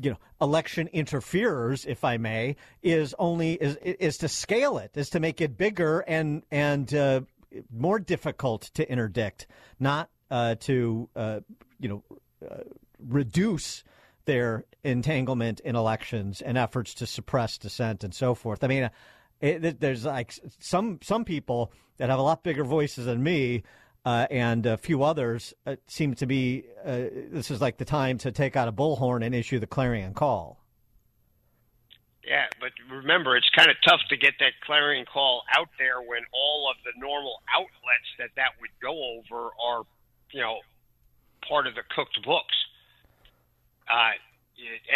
[0.00, 5.10] you know election interferers if i may is only is is to scale it is
[5.10, 7.20] to make it bigger and and uh,
[7.70, 9.46] more difficult to interdict
[9.78, 11.40] not uh, to uh,
[11.78, 12.02] you know
[12.50, 12.62] uh,
[13.08, 13.84] reduce
[14.24, 18.64] their entanglement in elections and efforts to suppress dissent and so forth.
[18.64, 18.90] I mean
[19.40, 23.62] it, there's like some some people that have a lot bigger voices than me
[24.04, 28.18] uh, and a few others uh, seem to be uh, this is like the time
[28.18, 30.60] to take out a bullhorn and issue the clarion call.
[32.26, 36.22] Yeah, but remember, it's kind of tough to get that clarion call out there when
[36.32, 39.82] all of the normal outlets that that would go over are,
[40.32, 40.60] you know,
[41.46, 42.54] part of the cooked books.
[43.88, 44.16] Uh,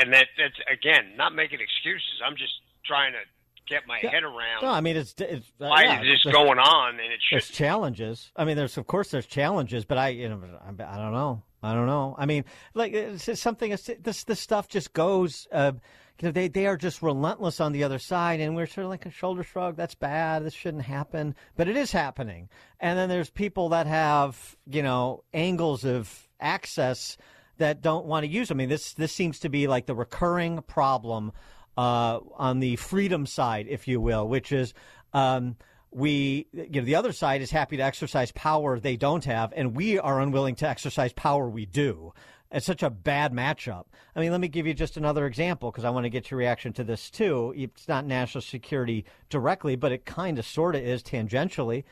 [0.00, 2.22] and that that's again not making excuses.
[2.24, 2.54] I'm just
[2.86, 3.20] trying to
[3.68, 4.10] get my yeah.
[4.10, 4.62] head around.
[4.62, 7.48] No, I mean it's, it's uh, why yeah, is this going on, and it There's
[7.48, 8.32] challenges.
[8.36, 11.42] I mean, there's of course there's challenges, but I you know I, I don't know.
[11.62, 12.14] I don't know.
[12.16, 13.76] I mean, like it's something.
[14.00, 15.48] This this stuff just goes.
[15.50, 15.72] Uh,
[16.20, 18.90] you know, they they are just relentless on the other side, and we're sort of
[18.90, 19.76] like a shoulder shrug.
[19.76, 20.44] That's bad.
[20.44, 22.48] This shouldn't happen, but it is happening.
[22.80, 27.16] And then there's people that have you know angles of access
[27.58, 28.50] that don't want to use.
[28.50, 31.32] I mean, this this seems to be like the recurring problem
[31.78, 34.74] uh, on the freedom side, if you will, which is
[35.12, 35.54] um,
[35.92, 39.76] we, you know, the other side is happy to exercise power they don't have, and
[39.76, 42.12] we are unwilling to exercise power we do.
[42.50, 43.84] It's such a bad matchup.
[44.16, 46.38] I mean, let me give you just another example because I want to get your
[46.38, 47.54] reaction to this too.
[47.56, 51.84] It's not national security directly, but it kind of sort of is tangentially.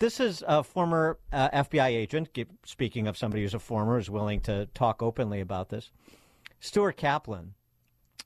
[0.00, 2.28] This is a former uh, FBI agent,
[2.66, 5.90] speaking of somebody who's a former, is willing to talk openly about this.
[6.58, 7.54] Stuart Kaplan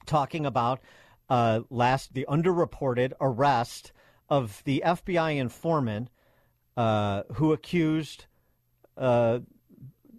[0.06, 0.80] talking about
[1.28, 3.92] uh, last the underreported arrest
[4.28, 6.08] of the FBI informant
[6.76, 8.26] uh, who accused
[8.96, 9.40] uh,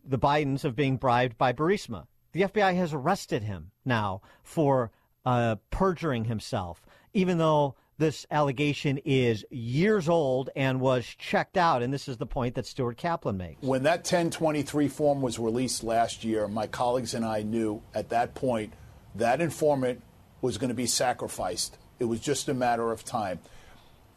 [0.06, 2.08] the Bidens of being bribed by Burisma.
[2.32, 4.92] The FBI has arrested him now for
[5.26, 11.82] uh, perjuring himself, even though this allegation is years old and was checked out.
[11.82, 13.62] And this is the point that Stuart Kaplan makes.
[13.62, 18.36] When that 1023 form was released last year, my colleagues and I knew at that
[18.36, 18.74] point
[19.16, 20.02] that informant
[20.46, 21.78] was going to be sacrificed.
[22.00, 23.40] It was just a matter of time.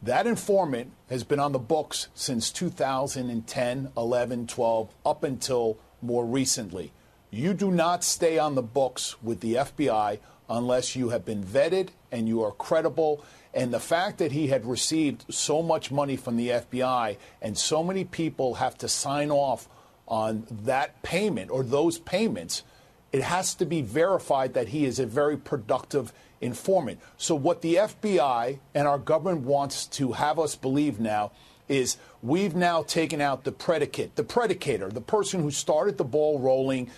[0.03, 6.93] That informant has been on the books since 2010, 11, 12, up until more recently.
[7.31, 10.19] You do not stay on the books with the FBI
[10.49, 13.25] unless you have been vetted and you are credible.
[13.53, 17.83] And the fact that he had received so much money from the FBI and so
[17.83, 19.69] many people have to sign off
[20.07, 22.63] on that payment or those payments
[23.13, 27.01] it has to be verified that he is a very productive informant.
[27.17, 31.33] So, what the FBI and our government wants to have us believe now
[31.69, 36.39] is we've now taken out the predicate, the predicator, the person who started the ball
[36.39, 36.91] rolling,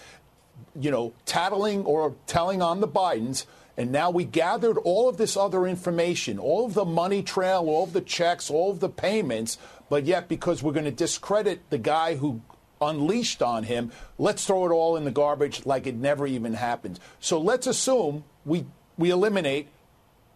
[0.78, 3.46] you know, tattling or telling on the Bidens.
[3.76, 7.84] And now we gathered all of this other information, all of the money trail, all
[7.84, 9.58] of the checks, all of the payments.
[9.88, 12.42] But yet, because we're going to discredit the guy who
[12.80, 16.98] unleashed on him, let's throw it all in the garbage like it never even happened.
[17.20, 18.66] So let's assume we,
[18.96, 19.68] we eliminate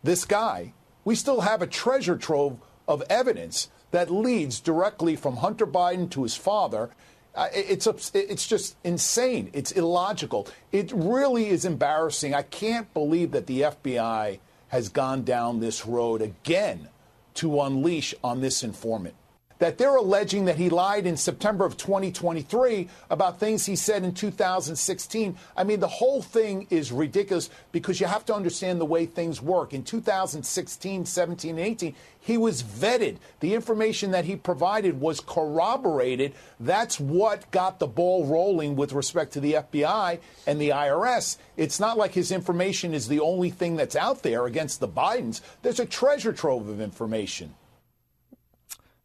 [0.02, 0.74] this guy.
[1.04, 6.22] We still have a treasure trove of evidence that leads directly from Hunter Biden to
[6.22, 6.90] his father.
[7.34, 9.50] Uh, it's it's just insane.
[9.52, 10.46] It's illogical.
[10.70, 12.34] It really is embarrassing.
[12.34, 14.38] I can't believe that the FBI
[14.68, 16.88] has gone down this road again
[17.34, 19.14] to unleash on this informant
[19.58, 24.12] that they're alleging that he lied in September of 2023 about things he said in
[24.12, 25.36] 2016.
[25.56, 29.40] I mean, the whole thing is ridiculous because you have to understand the way things
[29.40, 29.72] work.
[29.72, 33.18] In 2016, 17, 18, he was vetted.
[33.40, 36.32] The information that he provided was corroborated.
[36.58, 41.36] That's what got the ball rolling with respect to the FBI and the IRS.
[41.56, 45.42] It's not like his information is the only thing that's out there against the Bidens.
[45.62, 47.54] There's a treasure trove of information.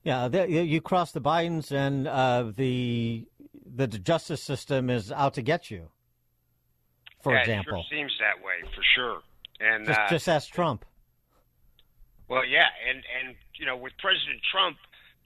[0.04, 3.28] Yeah, you cross the Bidens, and uh, the
[3.66, 5.90] the justice system is out to get you.
[7.22, 9.20] For yeah, example, it sure seems that way for sure.
[9.60, 10.86] And just, uh, just ask Trump.
[12.30, 14.78] Well, yeah, and and you know, with President Trump,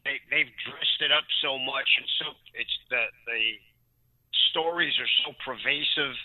[0.04, 2.26] they they've dressed it up so much, and so
[2.56, 3.44] it's the the
[4.50, 6.16] stories are so pervasive.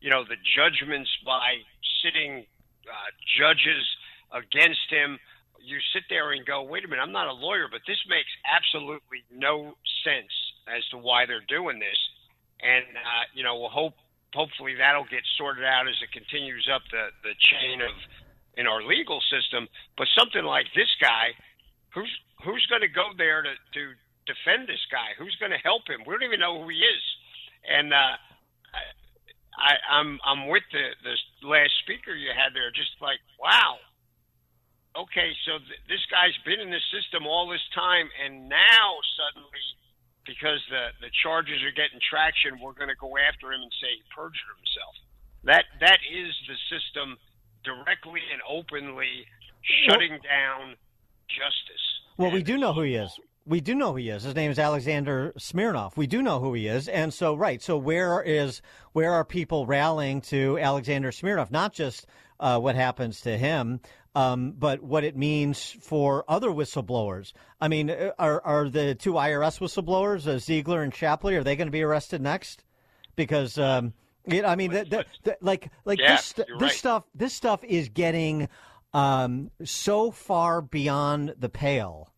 [0.00, 1.62] You know, the judgments by
[2.02, 2.46] sitting
[2.90, 3.86] uh, judges
[4.32, 5.20] against him
[5.64, 8.30] you sit there and go, wait a minute, I'm not a lawyer, but this makes
[8.44, 9.74] absolutely no
[10.04, 10.32] sense
[10.68, 11.98] as to why they're doing this.
[12.60, 13.94] And, uh, you know, we'll hope,
[14.34, 17.94] hopefully that'll get sorted out as it continues up the, the chain of,
[18.56, 19.68] in our legal system.
[19.96, 21.34] But something like this guy,
[21.94, 22.10] who's,
[22.44, 23.82] who's going to go there to, to
[24.26, 25.14] defend this guy?
[25.18, 26.06] Who's going to help him?
[26.06, 27.04] We don't even know who he is.
[27.66, 28.18] And, uh,
[29.52, 31.14] I, I'm I'm with the the
[31.48, 32.70] last speaker you had there.
[32.72, 33.76] Just like wow,
[34.96, 38.86] okay, so th- this guy's been in the system all this time, and now
[39.16, 39.64] suddenly,
[40.26, 43.90] because the the charges are getting traction, we're going to go after him and say
[43.96, 44.94] he perjured himself.
[45.44, 47.16] That that is the system
[47.64, 49.26] directly and openly
[49.86, 50.74] shutting down
[51.28, 51.84] justice.
[52.16, 53.18] Well, we do know who he is.
[53.44, 54.22] We do know who he is.
[54.22, 55.96] His name is Alexander Smirnov.
[55.96, 57.60] We do know who he is, and so right.
[57.60, 58.62] So where is
[58.92, 61.50] where are people rallying to Alexander Smirnov?
[61.50, 62.06] Not just
[62.38, 63.80] uh, what happens to him,
[64.14, 67.32] um, but what it means for other whistleblowers.
[67.60, 71.56] I mean, uh, are are the two IRS whistleblowers, uh, Ziegler and Shapley, are they
[71.56, 72.64] going to be arrested next?
[73.16, 73.94] Because um,
[74.24, 74.72] it, I mean,
[75.40, 76.72] like like yeah, this this right.
[76.72, 78.48] stuff this stuff is getting
[78.94, 82.12] um, so far beyond the pale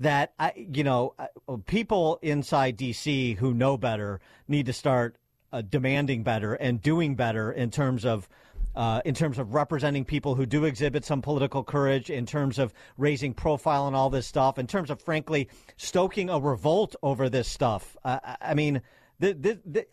[0.00, 5.16] that I, you know, uh, people inside DC who know better need to start
[5.52, 8.28] uh, demanding better and doing better in terms of
[8.74, 12.72] uh, in terms of representing people who do exhibit some political courage, in terms of
[12.96, 17.48] raising profile and all this stuff, in terms of, frankly, stoking a revolt over this
[17.48, 17.96] stuff.
[18.04, 18.82] Uh, I mean,
[19.18, 19.86] the, the, the,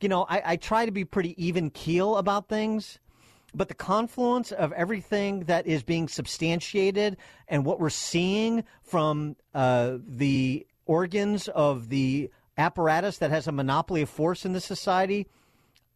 [0.00, 2.98] you know, I, I try to be pretty even keel about things
[3.54, 7.16] but the confluence of everything that is being substantiated
[7.48, 14.02] and what we're seeing from uh, the organs of the apparatus that has a monopoly
[14.02, 15.26] of force in this society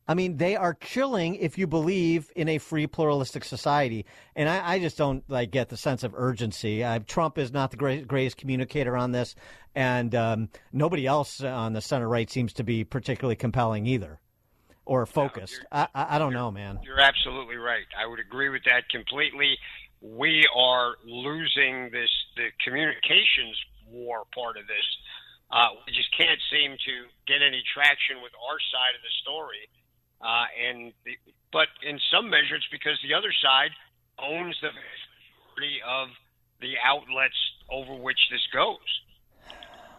[0.08, 4.74] I mean, they are chilling if you believe in a free pluralistic society, and I,
[4.74, 6.82] I just don't like get the sense of urgency.
[6.82, 9.34] Uh, Trump is not the great, greatest communicator on this,
[9.74, 14.18] and um, nobody else on the center right seems to be particularly compelling either,
[14.86, 15.60] or focused.
[15.70, 16.80] No, I, I don't know, man.
[16.82, 17.84] You're absolutely right.
[17.96, 19.58] I would agree with that completely.
[20.00, 23.60] We are losing this the communications
[23.90, 24.88] war part of this.
[25.50, 26.94] Uh, we just can't seem to
[27.26, 29.68] get any traction with our side of the story
[30.20, 31.12] uh, and the,
[31.52, 33.70] but in some measure, it's because the other side
[34.18, 36.08] owns the majority of
[36.60, 37.36] the outlets
[37.70, 38.76] over which this goes.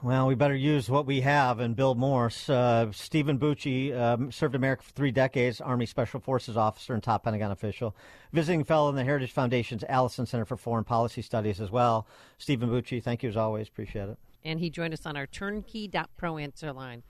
[0.01, 2.31] Well, we better use what we have and build more.
[2.47, 7.23] Uh, Steven Bucci um, served America for three decades, Army Special Forces officer and top
[7.23, 7.93] Pentagon official,
[8.31, 12.07] visiting fellow in the Heritage Foundation's Allison Center for Foreign Policy Studies as well.
[12.37, 13.67] Steven Bucci, thank you as always.
[13.67, 14.17] Appreciate it.
[14.45, 17.03] And he joined us on our turnkey.pro answer line.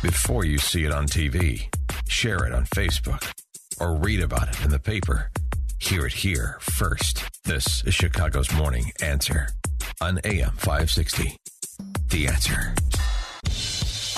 [0.00, 1.68] Before you see it on TV
[2.08, 3.32] share it on Facebook,
[3.78, 5.30] or read about it in the paper.
[5.78, 7.22] Hear it here first.
[7.44, 9.50] This is Chicago's Morning Answer
[10.00, 11.36] on AM 560.
[12.08, 12.74] The Answer.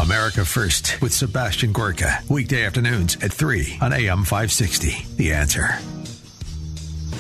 [0.01, 2.21] America First with Sebastian Gorka.
[2.31, 5.07] Weekday afternoons at 3 on AM 560.
[5.17, 5.69] The Answer.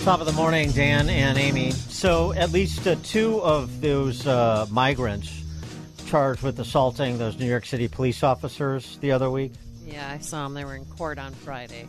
[0.04, 1.72] Top of the morning, Dan and Amy.
[1.72, 5.42] So, at least uh, two of those uh, migrants
[6.06, 9.52] charged with assaulting those New York City police officers the other week.
[9.90, 10.54] Yeah, I saw them.
[10.54, 11.88] They were in court on Friday.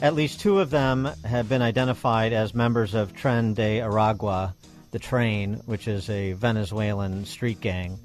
[0.00, 4.54] At least two of them have been identified as members of Tren de Aragua,
[4.90, 7.98] the train, which is a Venezuelan street gang.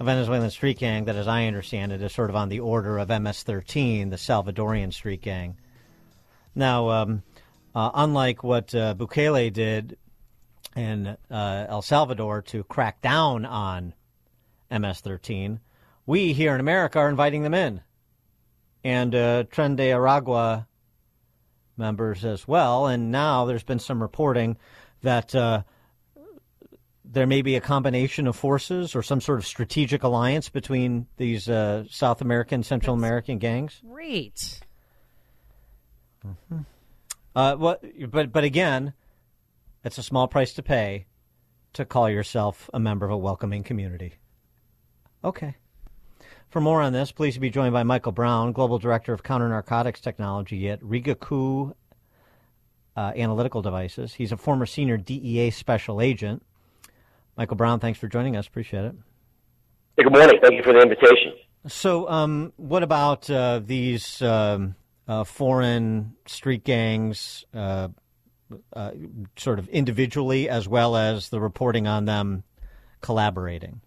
[0.00, 2.98] A Venezuelan street gang that, as I understand it, is sort of on the order
[2.98, 5.56] of MS 13, the Salvadorian street gang.
[6.54, 7.22] Now, um,
[7.74, 9.98] uh, unlike what uh, Bukele did
[10.74, 13.92] in uh, El Salvador to crack down on
[14.70, 15.60] MS 13,
[16.06, 17.82] we here in America are inviting them in.
[18.84, 20.66] And uh, Tren de Aragua
[21.76, 22.86] members as well.
[22.86, 24.56] And now there's been some reporting
[25.02, 25.62] that uh,
[27.04, 31.48] there may be a combination of forces or some sort of strategic alliance between these
[31.48, 33.80] uh, South American, Central That's American gangs.
[33.88, 34.60] Great.
[36.26, 36.60] Mm-hmm.
[37.36, 38.94] Uh, what, but but again,
[39.84, 41.06] it's a small price to pay
[41.74, 44.14] to call yourself a member of a welcoming community.
[45.22, 45.56] Okay.
[46.54, 50.00] For more on this, please be joined by Michael Brown, Global Director of Counter Narcotics
[50.00, 51.74] Technology at Rigaku
[52.96, 54.14] uh, Analytical Devices.
[54.14, 56.44] He's a former senior DEA special agent.
[57.36, 58.46] Michael Brown, thanks for joining us.
[58.46, 58.94] Appreciate it.
[59.96, 60.38] Hey, good morning.
[60.40, 61.32] Thank you for the invitation.
[61.66, 64.76] So, um, what about uh, these um,
[65.08, 67.88] uh, foreign street gangs, uh,
[68.72, 68.92] uh,
[69.34, 72.44] sort of individually, as well as the reporting on them
[73.00, 73.80] collaborating?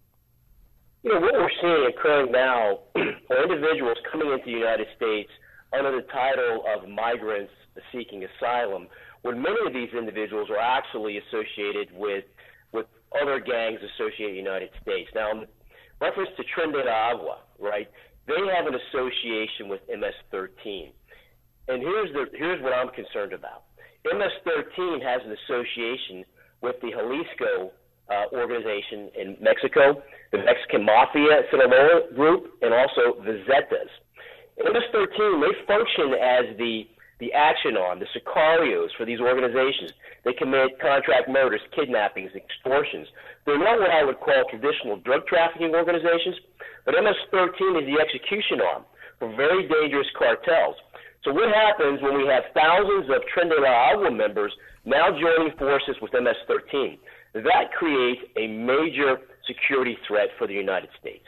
[1.02, 5.30] You know, what we're seeing occurring now are individuals coming into the United States
[5.72, 7.52] under the title of migrants
[7.92, 8.88] seeking asylum,
[9.22, 12.24] when many of these individuals are actually associated with
[12.72, 12.86] with
[13.20, 15.08] other gangs associated in the United States.
[15.14, 15.46] Now, in
[16.00, 17.88] reference to Tren de Aragua, right?
[18.26, 20.90] They have an association with MS-13,
[21.68, 23.64] and here's the here's what I'm concerned about.
[24.04, 26.24] MS-13 has an association
[26.60, 27.70] with the Jalisco
[28.10, 30.02] uh, organization in Mexico,
[30.32, 33.90] the Mexican Mafia Sinaloa group, and also the Zetas.
[34.58, 36.88] MS-13 they function as the
[37.20, 39.92] the action arm, the sicarios for these organizations.
[40.24, 43.08] They commit contract murders, kidnappings, extortions.
[43.44, 46.36] They're not what I would call traditional drug trafficking organizations,
[46.84, 48.84] but MS-13 is the execution arm
[49.18, 50.76] for very dangerous cartels.
[51.24, 55.96] So what happens when we have thousands of Tren de Aragua members now joining forces
[56.00, 56.98] with MS-13?
[57.34, 59.18] That creates a major
[59.48, 61.24] security threat for the United States.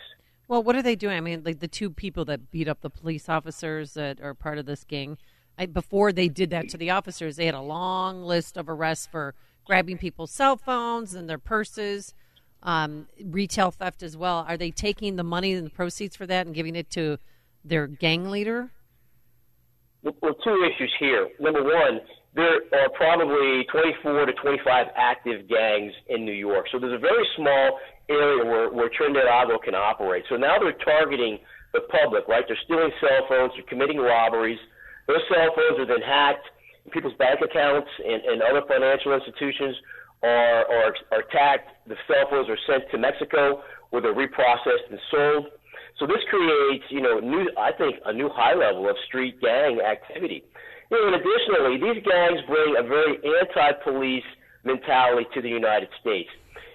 [0.47, 1.17] Well, what are they doing?
[1.17, 4.59] I mean, like the two people that beat up the police officers that are part
[4.59, 5.17] of this gang,
[5.57, 9.07] I, before they did that to the officers, they had a long list of arrests
[9.07, 9.35] for
[9.65, 12.15] grabbing people's cell phones and their purses,
[12.63, 14.45] um, retail theft as well.
[14.49, 17.19] Are they taking the money and the proceeds for that and giving it to
[17.65, 18.73] their gang leader?
[20.03, 21.29] Well, two issues here.
[21.39, 22.01] Number one,
[22.35, 26.67] there are probably 24 to 25 active gangs in New York.
[26.73, 27.79] So there's a very small
[28.11, 29.15] area where, where Tren
[29.63, 30.25] can operate.
[30.29, 31.39] So now they're targeting
[31.73, 32.45] the public, right?
[32.47, 34.59] They're stealing cell phones, they're committing robberies.
[35.07, 36.47] Those cell phones are then hacked.
[36.93, 39.77] People's bank accounts and, and other financial institutions
[40.23, 41.71] are, are, are attacked.
[41.87, 45.47] The cell phones are sent to Mexico where they're reprocessed and sold.
[45.99, 49.81] So this creates, you know, new, I think, a new high level of street gang
[49.81, 50.43] activity.
[50.91, 54.25] You know, and additionally, these gangs bring a very anti-police
[54.65, 56.31] mentality to the United States.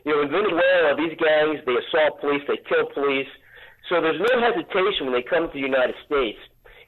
[0.05, 3.27] You know, in Venezuela, these gangs, they assault police, they kill police.
[3.89, 6.37] So there's no hesitation when they come to the United States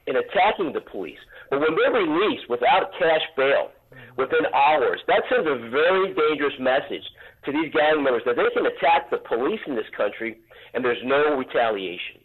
[0.06, 1.18] in attacking the police.
[1.50, 3.74] But when they're released without cash bail,
[4.16, 7.02] within hours, that sends a very dangerous message
[7.44, 10.38] to these gang members that they can attack the police in this country
[10.74, 12.22] and there's no retaliation.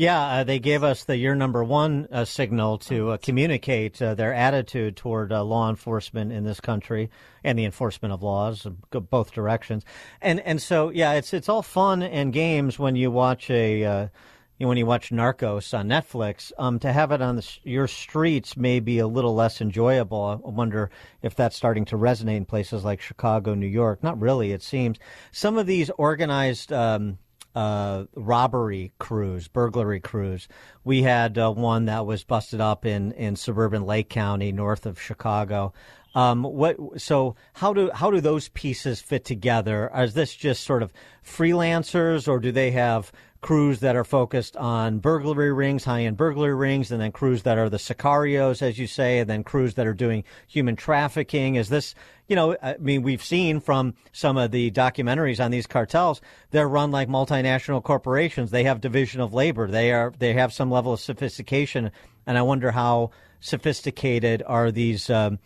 [0.00, 4.14] Yeah, uh, they gave us the year number one uh, signal to uh, communicate uh,
[4.14, 7.10] their attitude toward uh, law enforcement in this country
[7.44, 9.84] and the enforcement of laws, both directions.
[10.22, 13.84] And and so yeah, it's it's all fun and games when you watch a.
[13.84, 14.08] Uh,
[14.56, 18.78] when you watch Narcos on Netflix, um, to have it on the, your streets may
[18.78, 20.42] be a little less enjoyable.
[20.44, 20.90] I wonder
[21.22, 24.02] if that's starting to resonate in places like Chicago, New York.
[24.02, 24.98] Not really, it seems.
[25.32, 27.16] Some of these organized um,
[27.54, 30.48] uh, robbery crews, burglary crews.
[30.84, 35.00] We had uh, one that was busted up in, in suburban Lake County, north of
[35.00, 35.72] Chicago.
[36.14, 36.76] Um, what?
[37.00, 39.90] So how do how do those pieces fit together?
[39.94, 40.92] Is this just sort of
[41.24, 46.54] freelancers, or do they have crews that are focused on burglary rings, high end burglary
[46.54, 49.86] rings, and then crews that are the sicarios, as you say, and then crews that
[49.86, 51.54] are doing human trafficking?
[51.54, 51.94] Is this,
[52.30, 56.20] you know, I mean, we've seen from some of the documentaries on these cartels,
[56.52, 58.52] they're run like multinational corporations.
[58.52, 59.66] They have division of labor.
[59.66, 61.90] They are, they have some level of sophistication.
[62.28, 65.40] And I wonder how sophisticated are these, um,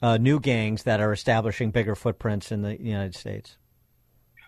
[0.00, 3.58] uh, new gangs that are establishing bigger footprints in the United States?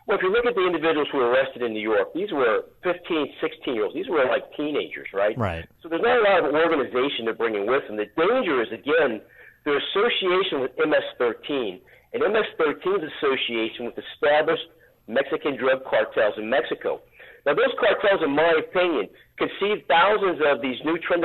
[0.06, 2.64] Well, if you look at the individuals who were arrested in New York, these were
[2.82, 3.94] 15, 16 year olds.
[3.94, 5.36] These were like teenagers, right?
[5.36, 5.68] Right.
[5.82, 7.98] So there's not a lot of organization they're bringing with them.
[7.98, 9.20] The danger is, again,
[9.64, 11.80] their association with MS-13
[12.12, 14.66] and MS-13's association with established
[15.08, 17.00] Mexican drug cartels in Mexico.
[17.46, 19.08] Now, those cartels, in my opinion,
[19.38, 21.22] conceive thousands of these new Tren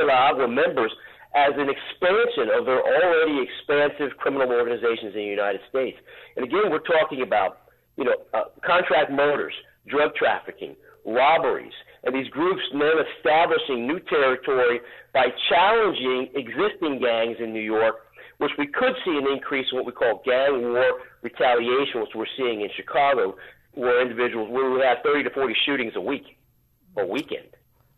[0.50, 0.92] members
[1.36, 5.98] as an expansion of their already expansive criminal organizations in the United States.
[6.36, 9.54] And again, we're talking about you know, uh, contract murders,
[9.88, 11.74] drug trafficking, robberies,
[12.04, 14.80] and these groups then establishing new territory
[15.14, 18.07] by challenging existing gangs in New York,
[18.38, 22.26] which we could see an increase in what we call gang war retaliation, which we're
[22.38, 23.36] seeing in Chicago,
[23.74, 26.38] where individuals where we have 30 to 40 shootings a week
[26.96, 27.48] or weekend.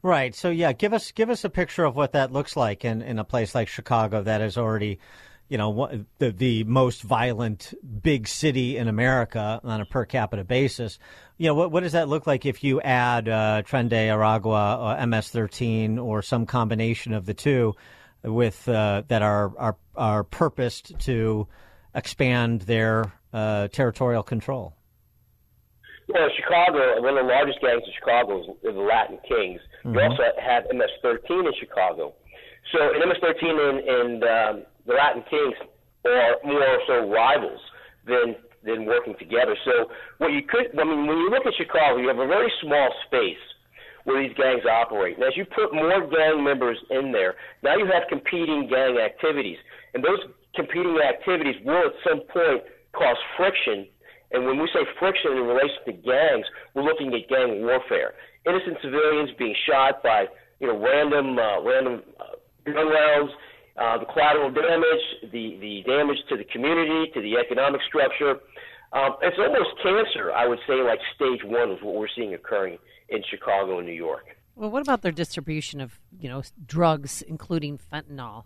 [0.02, 0.34] Right.
[0.34, 3.20] So yeah, give us give us a picture of what that looks like in, in
[3.20, 5.00] a place like Chicago that is already
[5.50, 11.00] you know, the, the most violent big city in America on a per capita basis.
[11.38, 14.78] You know, what, what does that look like if you add uh, Tren de Aragua
[14.80, 17.74] or MS-13 or some combination of the two
[18.24, 21.48] with uh, that are, are, are purposed to
[21.96, 24.74] expand their uh, territorial control?
[26.08, 29.62] Well, Chicago, one of the largest gangs in Chicago is the Latin Kings.
[29.86, 29.94] Mm-hmm.
[29.94, 32.14] You also have MS-13 in Chicago.
[32.72, 35.56] So, in MS-13 and, and um, the Latin Kings
[36.06, 37.62] are more so rivals
[38.06, 39.56] than than working together.
[39.64, 42.52] So what you could, I mean, when you look at Chicago, you have a very
[42.62, 43.40] small space
[44.04, 45.16] where these gangs operate.
[45.16, 49.58] And as you put more gang members in there, now you have competing gang activities,
[49.94, 50.20] and those
[50.56, 52.64] competing activities will at some point
[52.94, 53.88] cause friction.
[54.32, 58.14] And when we say friction in relation to gangs, we're looking at gang warfare.
[58.46, 60.26] Innocent civilians being shot by
[60.60, 63.32] you know random uh, random uh, gun rounds
[63.80, 68.36] uh, the collateral damage, the, the damage to the community, to the economic structure.
[68.92, 72.78] Um, it's almost cancer, I would say, like stage one is what we're seeing occurring
[73.12, 74.26] in Chicago and New York.
[74.56, 78.44] Well, what about their distribution of, you know, drugs, including fentanyl,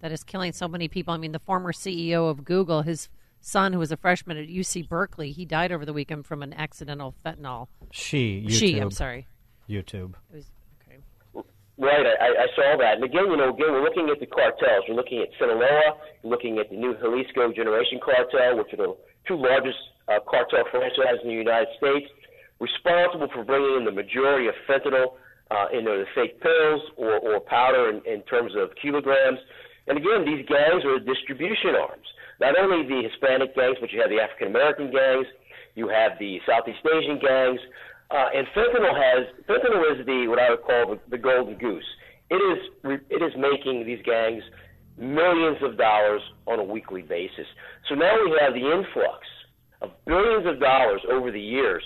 [0.00, 1.12] that is killing so many people?
[1.12, 3.08] I mean, the former CEO of Google, his
[3.40, 6.52] son, who was a freshman at UC Berkeley, he died over the weekend from an
[6.54, 7.68] accidental fentanyl.
[7.90, 8.52] She, YouTube.
[8.52, 9.26] She, I'm sorry.
[9.68, 10.14] YouTube.
[10.32, 10.50] It was
[10.82, 10.98] okay.
[11.78, 12.96] Right, I, I saw that.
[12.96, 14.84] And again, you know, again, we're looking at the cartels.
[14.88, 18.96] We're looking at Sinaloa, we're looking at the new Jalisco Generation Cartel, which are the
[19.26, 19.78] two largest
[20.08, 22.10] uh, cartel franchises in the United States,
[22.60, 25.16] responsible for bringing in the majority of fentanyl
[25.50, 29.38] uh, in the fake pills or, or powder in, in terms of kilograms.
[29.88, 32.06] And again, these gangs are distribution arms.
[32.40, 35.26] Not only the Hispanic gangs, but you have the African American gangs,
[35.74, 37.60] you have the Southeast Asian gangs,
[38.10, 41.84] uh, and fentanyl has fentanyl is the what I would call the, the golden goose.
[42.30, 44.42] It is it is making these gangs
[44.98, 47.46] millions of dollars on a weekly basis.
[47.88, 49.26] So now we have the influx
[49.80, 51.82] of billions of dollars over the years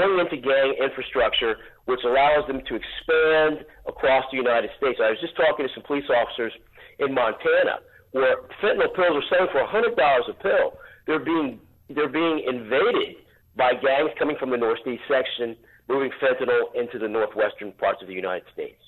[0.00, 4.98] going into gang infrastructure, which allows them to expand across the United States.
[5.02, 6.52] I was just talking to some police officers
[6.98, 7.80] in Montana
[8.12, 10.78] where fentanyl pills are selling for $100 a pill.
[11.06, 13.16] They're being they're being invaded
[13.56, 15.56] by gangs coming from the northeast section,
[15.88, 18.80] moving fentanyl into the northwestern parts of the United States.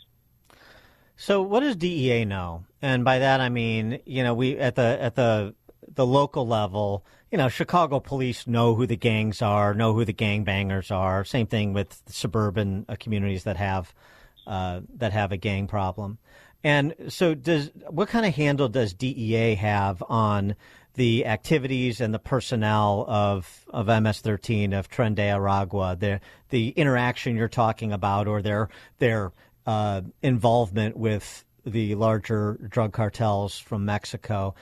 [1.16, 2.64] So, what does DEA know?
[2.80, 5.54] And by that, I mean, you know, we at the at the
[5.94, 7.04] the local level,
[7.34, 11.24] you know, Chicago police know who the gangs are, know who the gangbangers are.
[11.24, 13.92] Same thing with suburban uh, communities that have
[14.46, 16.18] uh, that have a gang problem.
[16.62, 20.54] And so, does what kind of handle does DEA have on
[20.94, 26.20] the activities and the personnel of, of MS-13 of Tren de Aragua, the
[26.50, 28.68] the interaction you're talking about, or their
[29.00, 29.32] their
[29.66, 34.54] uh, involvement with the larger drug cartels from Mexico.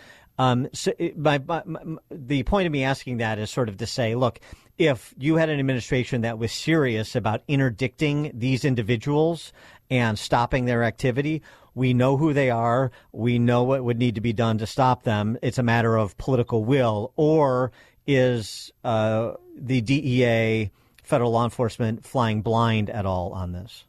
[0.43, 3.87] Um, so my, my, my, the point of me asking that is sort of to
[3.87, 4.41] say, look,
[4.77, 9.53] if you had an administration that was serious about interdicting these individuals
[9.89, 11.43] and stopping their activity,
[11.77, 12.91] we know who they are.
[13.13, 15.39] We know what would need to be done to stop them.
[15.43, 17.13] It's a matter of political will.
[17.15, 17.71] Or
[18.05, 20.73] is uh, the DEA,
[21.05, 23.85] federal law enforcement, flying blind at all on this?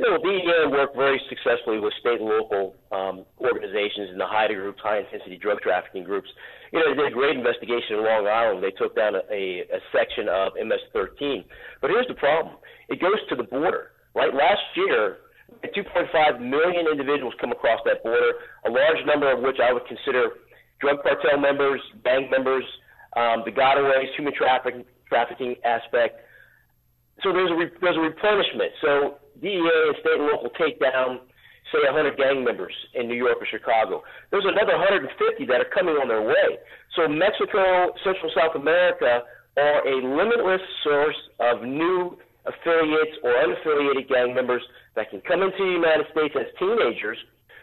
[0.00, 4.56] You know, DEA worked very successfully with state and local um, organizations in the HIDTA
[4.56, 6.26] groups, high intensity drug trafficking groups.
[6.72, 8.64] You know, they did a great investigation in Long Island.
[8.64, 11.44] They took down a, a, a section of MS 13.
[11.84, 12.56] But here's the problem
[12.88, 14.32] it goes to the border, right?
[14.32, 15.18] Last year,
[15.68, 20.32] 2.5 million individuals come across that border, a large number of which I would consider
[20.80, 22.64] drug cartel members, gang members,
[23.20, 26.24] um, the gotaways, human trafficking, trafficking aspect.
[27.22, 28.72] So there's a re- there's a replenishment.
[28.80, 31.20] So DEA and state and local take down
[31.72, 34.02] say 100 gang members in New York or Chicago.
[34.30, 36.58] There's another 150 that are coming on their way.
[36.96, 39.22] So Mexico, Central South America
[39.56, 44.62] are a limitless source of new affiliates or unaffiliated gang members
[44.96, 47.18] that can come into the United States as teenagers,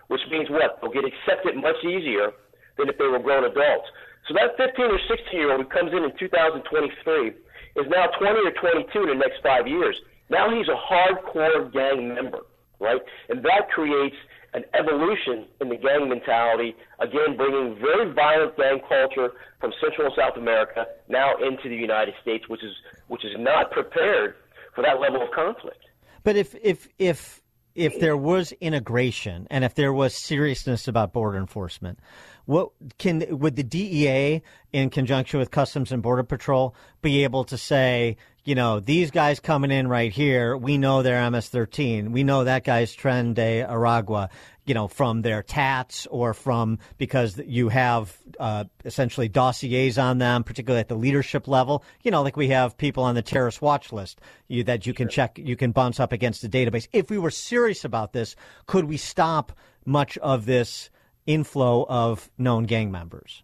[0.07, 0.79] which means what?
[0.79, 2.31] They'll get accepted much easier
[2.77, 3.89] than if they were grown adults.
[4.27, 7.27] So that 15 or 16 year old who comes in in 2023
[7.75, 9.99] is now 20 or 22 in the next five years.
[10.29, 12.39] Now he's a hardcore gang member,
[12.79, 13.01] right?
[13.29, 14.15] And that creates
[14.53, 20.15] an evolution in the gang mentality, again, bringing very violent gang culture from Central and
[20.15, 22.73] South America now into the United States, which is
[23.07, 24.35] which is not prepared
[24.73, 25.83] for that level of conflict.
[26.23, 27.41] But if if if
[27.75, 31.99] if there was integration and if there was seriousness about border enforcement,
[32.45, 34.41] what can would the DEA
[34.73, 38.17] in conjunction with Customs and Border Patrol be able to say,
[38.47, 42.11] you know, these guys coming in right here, we know they're MS-13.
[42.11, 44.29] We know that guy's Tren de Aragua,
[44.65, 50.45] you know, from their tats or from because you have uh, essentially dossiers on them,
[50.45, 51.83] particularly at the leadership level.
[52.03, 55.09] You know, like we have people on the terrorist watch list you, that you can
[55.09, 56.87] check, you can bounce up against the database.
[56.93, 59.51] If we were serious about this, could we stop
[59.85, 60.89] much of this
[61.25, 63.43] inflow of known gang members?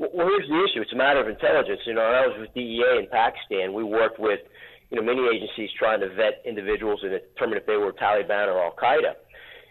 [0.00, 0.80] Well, here's the issue.
[0.80, 1.84] It's a matter of intelligence.
[1.84, 3.76] You know, I was with DEA in Pakistan.
[3.76, 4.40] We worked with,
[4.88, 8.64] you know, many agencies trying to vet individuals and determine if they were Taliban or
[8.64, 9.12] Al Qaeda.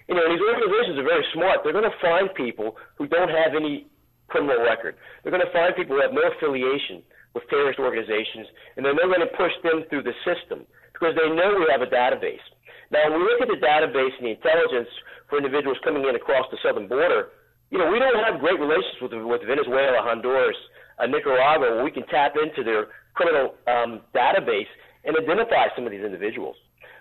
[0.05, 1.65] You know, these organizations are very smart.
[1.65, 3.89] They're going to find people who don't have any
[4.29, 5.01] criminal record.
[5.25, 7.01] They're going to find people who have no affiliation
[7.33, 8.45] with terrorist organizations,
[8.77, 11.81] and then they're going to push them through the system because they know we have
[11.81, 12.45] a database.
[12.93, 14.89] Now, when we look at the database and the intelligence
[15.25, 17.33] for individuals coming in across the southern border,
[17.69, 20.57] you know, we don't have great relations with with Venezuela, Honduras,
[20.99, 24.69] uh, Nicaragua, we can tap into their criminal um, database
[25.05, 26.55] and identify some of these individuals.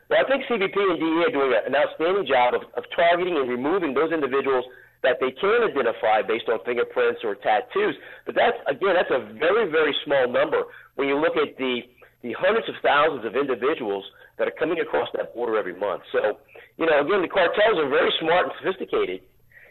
[0.08, 3.48] Well, I think CBP and DEA are doing an outstanding job of, of targeting and
[3.48, 4.64] removing those individuals
[5.02, 7.94] that they can identify based on fingerprints or tattoos.
[8.24, 10.64] But that's again, that's a very, very small number
[10.96, 11.82] when you look at the
[12.22, 14.02] the hundreds of thousands of individuals
[14.38, 16.02] that are coming across that border every month.
[16.10, 16.38] So,
[16.76, 19.22] you know, again, the cartels are very smart and sophisticated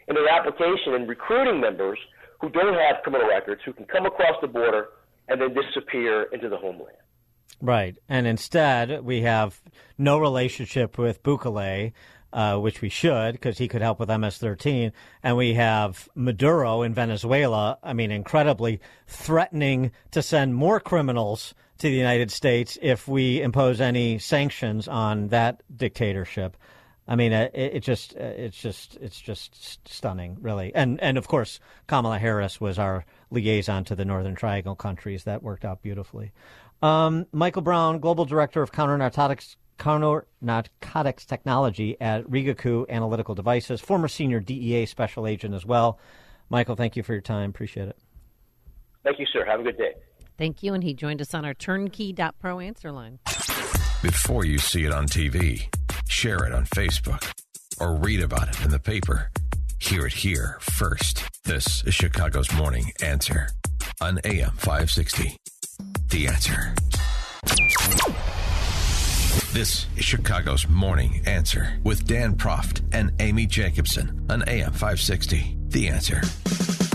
[0.08, 1.98] in their application and recruiting members
[2.40, 4.88] who don't have criminal records, who can come across the border
[5.28, 6.96] and then disappear into the homeland.
[7.60, 7.96] Right.
[8.08, 9.60] And instead, we have
[9.96, 11.92] no relationship with Bukele,
[12.32, 14.92] uh, which we should, because he could help with MS 13.
[15.22, 21.88] And we have Maduro in Venezuela, I mean, incredibly threatening to send more criminals to
[21.88, 26.56] the United States if we impose any sanctions on that dictatorship.
[27.08, 30.72] I mean, uh, it, it just, uh, it's just, it's just stunning, really.
[30.74, 35.24] And and of course, Kamala Harris was our liaison to the Northern Triangle countries.
[35.24, 36.32] That worked out beautifully.
[36.82, 39.56] Um, Michael Brown, global director of counter narcotics.
[39.78, 46.00] Counter narcotics technology at Rigaku Analytical Devices, former senior DEA special agent as well.
[46.50, 47.50] Michael, thank you for your time.
[47.50, 47.96] Appreciate it.
[49.04, 49.44] Thank you, sir.
[49.44, 49.94] Have a good day.
[50.36, 50.74] Thank you.
[50.74, 53.20] And he joined us on our turnkey.pro answer line.
[54.02, 55.68] Before you see it on TV,
[56.08, 57.30] share it on Facebook,
[57.78, 59.30] or read about it in the paper.
[59.78, 61.22] Hear it here first.
[61.44, 63.50] This is Chicago's Morning Answer
[64.00, 65.36] on AM 560.
[66.08, 66.74] The Answer.
[69.52, 75.56] This is Chicago's Morning Answer with Dan Proft and Amy Jacobson on AM 560.
[75.68, 76.87] The Answer.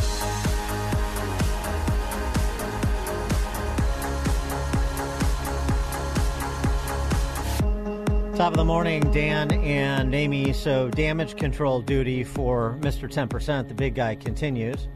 [8.35, 10.53] Top of the morning, Dan and Amy.
[10.53, 13.07] So, damage control duty for Mr.
[13.07, 14.87] 10%, the big guy, continues.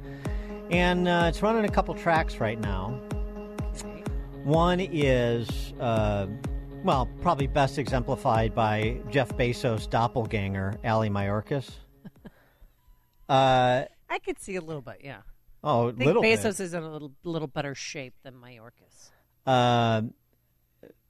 [0.72, 3.00] And uh, it's running a couple tracks right now.
[4.44, 6.26] One is, uh,
[6.84, 11.70] well, probably best exemplified by Jeff Bezos' doppelganger, Ali Mayorkas.
[13.30, 15.18] Uh, I could see a little bit, yeah.
[15.62, 16.40] Oh, I think little bit.
[16.40, 19.12] Bezos is in a little little better shape than Mayorkas.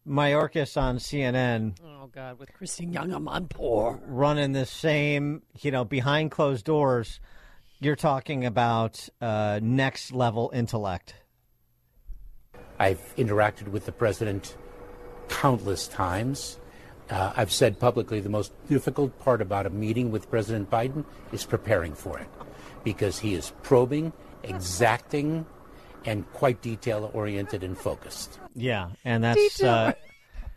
[0.08, 4.00] Mayorkas on CNN Oh God, with Christiane Amanpour.
[4.06, 7.20] running the same, you know, behind closed doors.
[7.80, 11.16] You're talking about uh, next level intellect.
[12.80, 14.56] I've interacted with the president
[15.28, 16.60] countless times.
[17.10, 21.46] Uh, I've said publicly the most difficult part about a meeting with President Biden is
[21.46, 22.28] preparing for it
[22.84, 24.14] because he is probing,
[24.44, 25.46] exacting,
[26.08, 28.40] and quite detail oriented and focused.
[28.56, 29.94] Yeah, and that's uh,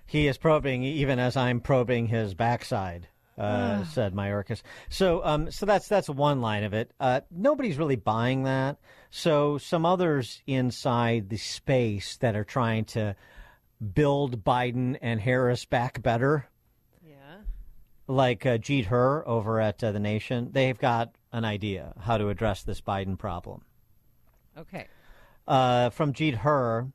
[0.06, 3.09] he is probing even as I'm probing his backside.
[3.39, 3.85] Uh, Ah.
[3.85, 4.60] said Mayorkas.
[4.90, 6.93] So, um, so that's that's one line of it.
[7.01, 8.77] Uh, nobody's really buying that.
[9.09, 13.16] So, some others inside the space that are trying to
[13.94, 16.48] build Biden and Harris back better.
[17.02, 17.39] Yeah.
[18.06, 22.28] like uh, Jeet Heer over at uh, the Nation, they've got an idea how to
[22.28, 23.62] address this Biden problem.
[24.59, 24.86] Okay.
[25.47, 26.93] Uh, from Jeet Heer,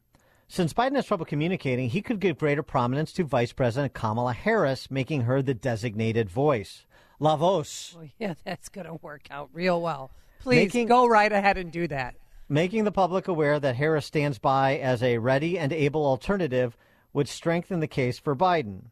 [0.48, 4.90] since Biden has trouble communicating, he could give greater prominence to Vice President Kamala Harris,
[4.92, 6.86] making her the designated voice.
[7.20, 7.98] La voz.
[8.20, 10.12] Yeah, that's going to work out real well.
[10.40, 12.16] Please Making- go right ahead and do that.
[12.48, 16.78] Making the public aware that Harris stands by as a ready and able alternative
[17.12, 18.84] would strengthen the case for Biden.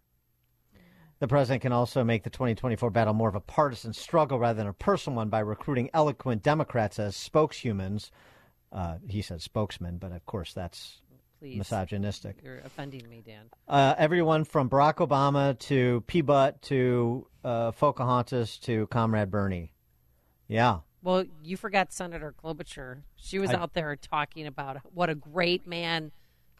[1.19, 4.67] The president can also make the 2024 battle more of a partisan struggle rather than
[4.67, 8.09] a personal one by recruiting eloquent Democrats as spokeshumans.
[8.73, 11.01] Uh, he said spokesman, but of course that's
[11.39, 11.57] Please.
[11.57, 12.37] misogynistic.
[12.43, 13.45] You're offending me, Dan.
[13.67, 16.21] Uh, everyone from Barack Obama to P.
[16.21, 19.71] Butt to uh, Pocahontas to Comrade Bernie.
[20.47, 20.79] Yeah.
[21.03, 23.03] Well, you forgot Senator Klobuchar.
[23.15, 26.11] She was I- out there talking about what a great man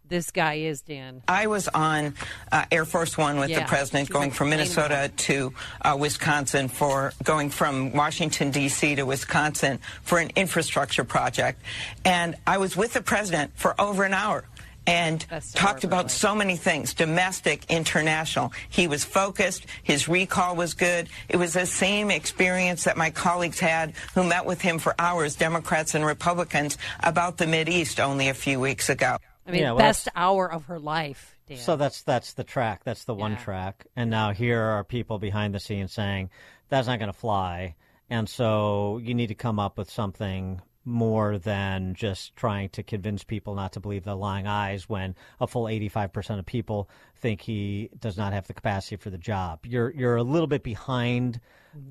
[0.08, 1.24] this guy is, Dan.
[1.28, 2.14] I was on
[2.52, 7.14] uh, Air Force One with Yeah, the president going from Minnesota to uh, Wisconsin for
[7.24, 8.96] going from Washington, D.C.
[8.96, 11.62] to Wisconsin for an infrastructure project.
[12.06, 14.46] And I was with the president for over an hour
[14.86, 18.52] and talked about so many things domestic, international.
[18.70, 21.10] He was focused, his recall was good.
[21.30, 25.36] It was the same experience that my colleagues had who met with him for hours,
[25.36, 29.18] Democrats and Republicans, about the East only a few weeks ago.
[29.48, 31.58] I mean, Yeah, well, best hour of her life, Dan.
[31.58, 32.84] So that's that's the track.
[32.84, 33.38] That's the one Yeah.
[33.38, 33.88] track.
[33.96, 36.30] And now here are people behind the scenes saying
[36.70, 37.76] that's not going to fly.
[38.10, 43.24] And so you need to come up with something more than just trying to convince
[43.24, 47.90] people not to believe the lying eyes when a full 85% of people think he
[48.00, 49.66] does not have the capacity for the job.
[49.66, 51.40] You're you're a little bit behind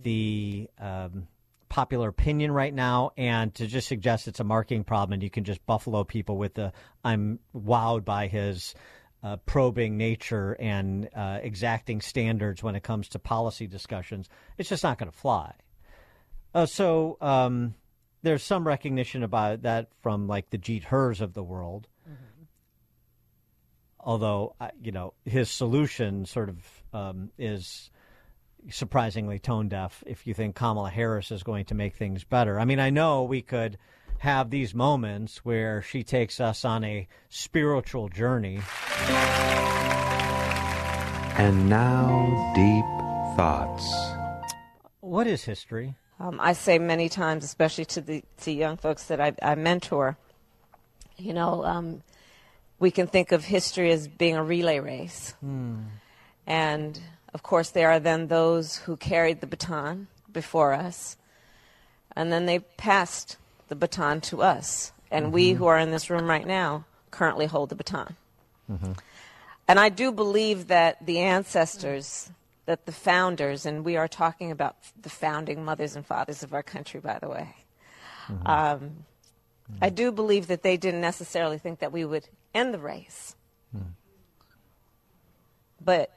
[0.02, 1.26] the um,
[1.72, 5.42] popular opinion right now, and to just suggest it's a marketing problem and you can
[5.42, 6.70] just buffalo people with the
[7.02, 8.74] I'm wowed by his
[9.22, 14.28] uh, probing nature and uh, exacting standards when it comes to policy discussions,
[14.58, 15.54] it's just not going to fly.
[16.54, 17.74] Uh, so um,
[18.22, 21.88] there's some recognition about that from like the Jeet Heers of the world.
[23.98, 26.58] Although, uh, you know, his solution sort of
[26.92, 27.90] um, is
[28.70, 32.58] surprisingly tone deaf if you think Kamala Harris is going to make things better.
[32.60, 33.78] I mean, I know we could
[34.18, 38.60] have these moments where she takes us on a spiritual journey.
[41.36, 43.84] And now, deep thoughts.
[45.00, 45.96] What is history?
[46.20, 50.16] Um, I say many times, especially to the to young folks that I, I mentor,
[51.16, 52.02] you know, um,
[52.78, 55.34] we can think of history as being a relay race.
[56.46, 57.00] And
[57.34, 61.16] of course, there are then those who carried the baton before us,
[62.14, 63.36] and then they passed
[63.68, 64.92] the baton to us.
[65.10, 65.56] And we Mhm.
[65.56, 68.16] who are in this room right now currently hold the baton.
[69.68, 72.30] And I do believe that the ancestors,
[72.66, 76.62] that the founders, and we are talking about the founding mothers and fathers of our
[76.62, 77.56] country, by the way.
[78.46, 79.04] Um,
[79.82, 83.36] I do believe that they didn't necessarily think that we would end the race,
[85.80, 86.10] but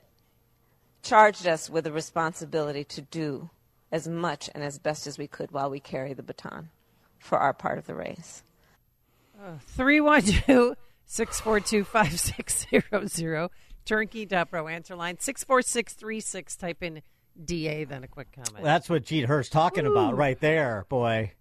[1.05, 3.49] charged us with a responsibility to do
[3.91, 6.69] as much and as best as we could while we carry the baton
[7.19, 8.43] for our part of the race.
[9.67, 10.75] 312
[11.05, 13.49] 642 5600.
[13.85, 16.55] Turnkey.pro answer line 64636.
[16.55, 17.01] Type in
[17.43, 18.63] DA, then a quick comment.
[18.63, 21.33] That's what Jeet Heer's talking about right there, boy.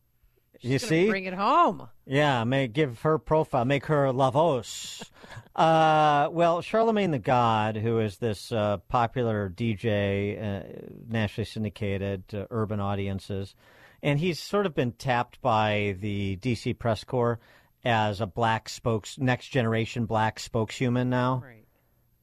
[0.61, 1.09] You see?
[1.09, 1.89] Bring it home.
[2.07, 5.03] Yeah, may give her profile, make her Lavos.
[5.57, 10.63] uh, well, Charlemagne the God, who is this uh, popular DJ, uh,
[11.09, 13.55] nationally syndicated to urban audiences,
[14.03, 17.41] and he's sort of been tapped by the DC press corps
[17.85, 21.43] as a black spokes, next generation black spokeshuman now,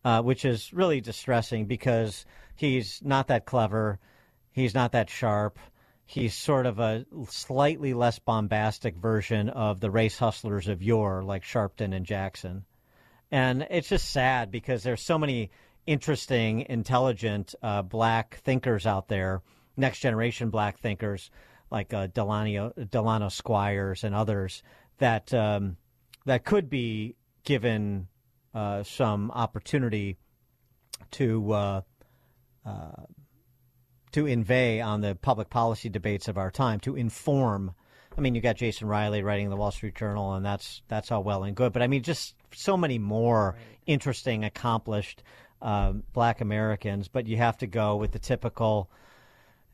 [0.03, 2.25] uh, which is really distressing because
[2.55, 3.99] he's not that clever,
[4.51, 5.59] he's not that sharp.
[6.11, 11.43] He's sort of a slightly less bombastic version of the race hustlers of yore, like
[11.43, 12.65] Sharpton and Jackson.
[13.31, 15.51] And it's just sad because there's so many
[15.88, 19.41] interesting, intelligent uh, black thinkers out there,
[19.77, 21.31] next generation black thinkers
[21.71, 24.63] like uh, Delano, Delano Squires and others
[24.97, 25.77] that um,
[26.25, 27.15] that could be
[27.45, 28.09] given
[28.53, 30.17] uh, some opportunity
[31.11, 31.81] to uh,
[32.65, 33.03] uh,
[34.13, 37.73] to inveigh on the public policy debates of our time, to inform.
[38.17, 41.23] I mean, you got Jason Riley writing the Wall Street Journal, and that's that's all
[41.23, 41.73] well and good.
[41.73, 43.55] But I mean, just so many more
[43.85, 45.23] interesting, accomplished
[45.61, 47.07] um, Black Americans.
[47.07, 48.89] But you have to go with the typical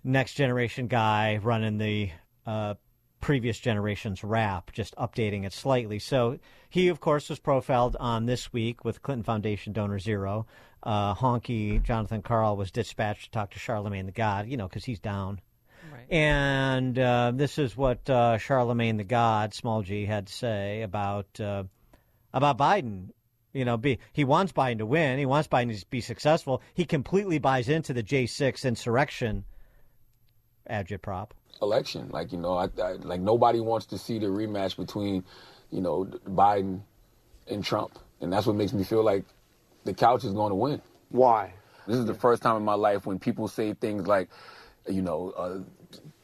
[0.04, 2.12] next generation guy running the
[2.46, 2.76] uh,
[3.20, 6.00] previous generation's rap, just updating it slightly.
[6.00, 6.40] So
[6.70, 10.46] he, of course, was profiled on this week with Clinton Foundation donor zero.
[10.84, 14.86] Uh, honky Jonathan Karl was dispatched to talk to Charlemagne the God, you know, because
[14.86, 15.42] he's down.
[15.92, 16.12] Right.
[16.12, 21.40] And uh, this is what uh, Charlemagne the God, small g, had to say about
[21.40, 21.64] uh,
[22.34, 23.10] about Biden.
[23.54, 25.18] You know, be, he wants Biden to win.
[25.18, 26.62] He wants Biden to be successful.
[26.76, 29.46] He completely buys into the J6 insurrection
[30.70, 31.32] agitprop
[31.62, 32.10] election.
[32.10, 35.24] Like you know, I, I, like nobody wants to see the rematch between,
[35.72, 36.82] you know, Biden
[37.48, 39.26] and Trump, and that's what makes me feel like
[39.84, 40.82] the couch is going to win.
[41.10, 41.54] Why?
[41.88, 44.30] This is the first time in my life when people say things like,
[44.90, 45.60] you know, uh,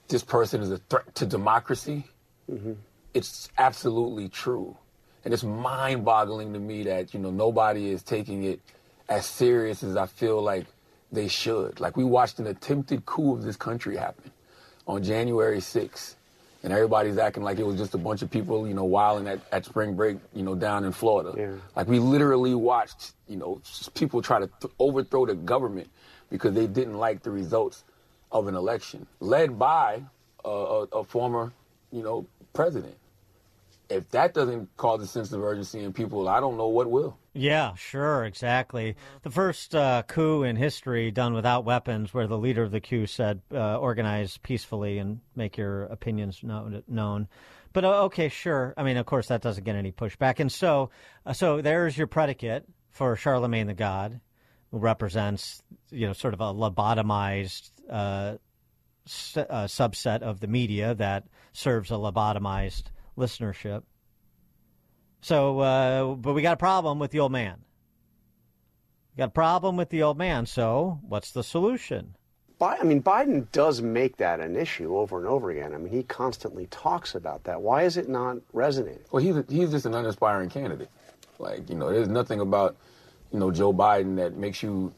[0.09, 2.05] this person is a threat to democracy.
[2.51, 2.73] Mm-hmm.
[3.13, 4.75] It's absolutely true,
[5.23, 8.59] and it's mind-boggling to me that you know nobody is taking it
[9.07, 10.65] as serious as I feel like
[11.11, 11.79] they should.
[11.79, 14.31] Like we watched an attempted coup of this country happen
[14.87, 16.15] on January 6th,
[16.63, 19.39] and everybody's acting like it was just a bunch of people, you know, wilding at,
[19.51, 21.33] at spring break, you know, down in Florida.
[21.37, 21.55] Yeah.
[21.75, 23.61] Like we literally watched, you know,
[23.93, 25.89] people try to th- overthrow the government
[26.29, 27.83] because they didn't like the results
[28.31, 30.01] of an election, led by
[30.45, 31.51] a, a, a former,
[31.91, 32.95] you know, president.
[33.93, 37.17] If that doesn't cause a sense of urgency in people, I don't know what will.
[37.33, 38.95] Yeah, sure, exactly.
[39.23, 43.07] The first uh, coup in history done without weapons, where the leader of the coup
[43.07, 47.27] said, uh, "Organize peacefully and make your opinions known."
[47.73, 48.73] But uh, okay, sure.
[48.77, 50.39] I mean, of course, that doesn't get any pushback.
[50.39, 50.91] And so,
[51.25, 54.19] uh, so there's your predicate for Charlemagne the God,
[54.71, 58.37] who represents, you know, sort of a lobotomized uh,
[59.35, 62.83] uh, subset of the media that serves a lobotomized
[63.17, 63.83] listenership.
[65.21, 67.63] So, uh, but we got a problem with the old man.
[69.15, 70.45] We got a problem with the old man.
[70.45, 72.15] So, what's the solution?
[72.59, 75.73] Bi- I mean, Biden does make that an issue over and over again.
[75.73, 77.61] I mean, he constantly talks about that.
[77.61, 79.03] Why is it not resonating?
[79.11, 80.89] Well, he's a, he's just an uninspiring candidate.
[81.39, 82.75] Like you know, there's nothing about
[83.31, 84.93] you know Joe Biden that makes you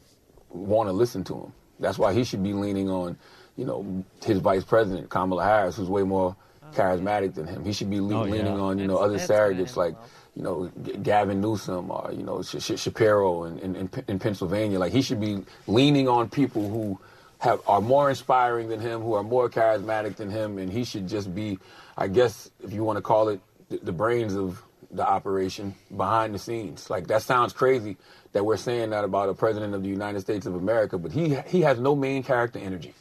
[0.50, 1.54] want to listen to him.
[1.80, 3.18] That's why he should be leaning on
[3.58, 6.36] you know his vice president Kamala Harris, who's way more
[6.76, 7.66] charismatic than him.
[7.66, 8.32] He should be le- Oh, yeah.
[8.34, 9.96] leaning on you know other surrogates like
[10.36, 14.04] you know G- Gavin Newsom or you know Sh- Sh- Shapiro in, in, in, P-
[14.08, 14.80] in Pennsylvania.
[14.80, 17.00] Like he should be leaning on people who
[17.40, 21.08] have are more inspiring than him, who are more charismatic than him, and he should
[21.08, 21.60] just be,
[21.98, 26.34] I guess, if you want to call it, the, the brains of the operation behind
[26.36, 26.90] the scenes.
[26.90, 27.98] Like that sounds crazy
[28.34, 31.36] that we're saying that about a president of the United States of America, but he
[31.48, 32.94] he has no main character energy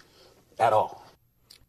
[0.59, 1.04] at all.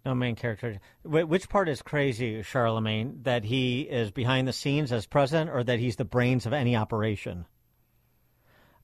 [0.06, 0.80] No main character.
[1.04, 3.22] Which part is crazy, Charlemagne?
[3.24, 6.76] That he is behind the scenes as president, or that he's the brains of any
[6.76, 7.46] operation?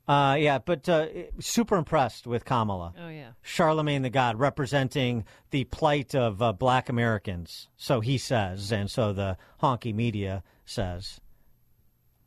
[0.07, 1.06] Uh, yeah, but uh,
[1.39, 2.93] super impressed with Kamala.
[2.99, 3.30] Oh, yeah.
[3.43, 7.68] Charlemagne the God, representing the plight of uh, black Americans.
[7.77, 11.22] So he says, and so the honky media says.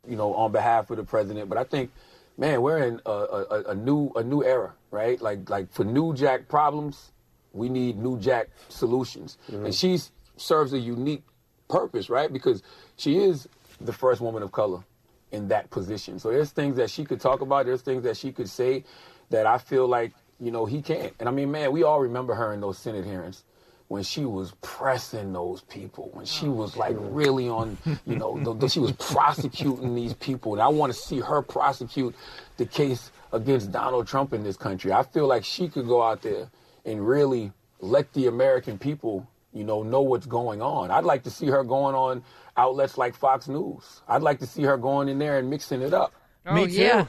[0.07, 1.49] you know, on behalf of the president.
[1.49, 1.91] But I think,
[2.37, 5.21] man, we're in a, a, a new a new era, right?
[5.21, 7.11] Like like for new Jack problems,
[7.55, 9.71] we need new Jack solutions, and mm-hmm.
[9.71, 9.99] she
[10.37, 11.23] serves a unique
[11.69, 12.31] purpose, right?
[12.31, 12.61] Because
[12.97, 13.47] she is
[13.81, 14.83] the first woman of color
[15.31, 16.19] in that position.
[16.19, 17.65] So there's things that she could talk about.
[17.65, 18.83] There's things that she could say
[19.29, 21.13] that I feel like you know he can't.
[21.19, 23.43] And I mean, man, we all remember her in those Senate hearings
[23.87, 28.37] when she was pressing those people, when she oh, was like really on, you know,
[28.43, 30.53] the, the- she was prosecuting these people.
[30.53, 32.15] And I want to see her prosecute
[32.57, 34.91] the case against Donald Trump in this country.
[34.91, 36.49] I feel like she could go out there
[36.85, 40.91] and really let the American people, you know, know what's going on.
[40.91, 42.23] I'd like to see her going on
[42.57, 44.01] outlets like Fox News.
[44.07, 46.13] I'd like to see her going in there and mixing it up.
[46.45, 47.07] Oh, Me too.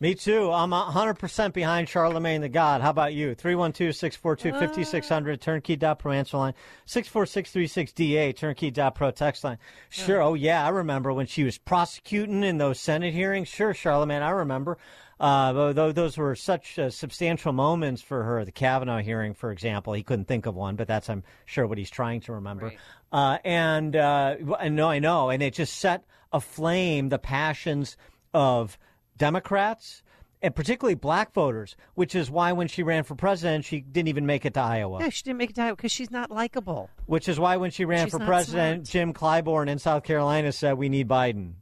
[0.00, 0.52] Me too.
[0.52, 2.82] I'm 100% behind Charlemagne the God.
[2.82, 3.34] How about you?
[3.34, 5.36] 312 642 5600, uh.
[5.42, 6.54] turnkey.pro answer line,
[6.86, 9.58] 64636DA, turnkey.pro text line.
[9.88, 10.22] Sure.
[10.22, 10.64] Oh, yeah.
[10.64, 13.48] I remember when she was prosecuting in those Senate hearings.
[13.48, 14.78] Sure, Charlemagne, I remember.
[15.20, 18.44] Uh, tho- tho- those were such uh, substantial moments for her.
[18.44, 21.78] The Kavanaugh hearing, for example, he couldn't think of one, but that's, I'm sure, what
[21.78, 22.72] he's trying to remember.
[23.10, 27.96] Uh, and uh, I know, I know, and it just set aflame the passions
[28.32, 28.78] of
[29.16, 30.02] Democrats
[30.40, 34.26] and particularly black voters, which is why when she ran for president, she didn't even
[34.26, 35.00] make it to Iowa.
[35.00, 36.90] No, she didn't make it to Iowa because she's not likable.
[37.06, 40.52] Which is why when she ran She's for not president, Jim Clyburn in South Carolina
[40.52, 41.54] said, "We need Biden."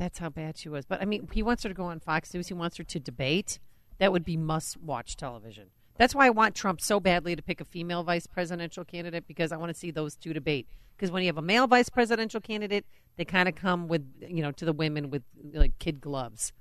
[0.00, 0.86] That's how bad she was.
[0.86, 2.48] But I mean, he wants her to go on Fox News.
[2.48, 3.58] He wants her to debate.
[3.98, 5.66] That would be must-watch television.
[5.98, 9.52] That's why I want Trump so badly to pick a female vice presidential candidate because
[9.52, 10.66] I want to see those two debate.
[10.96, 12.86] Because when you have a male vice presidential candidate,
[13.16, 15.22] they kind of come with you know to the women with
[15.52, 16.54] like kid gloves.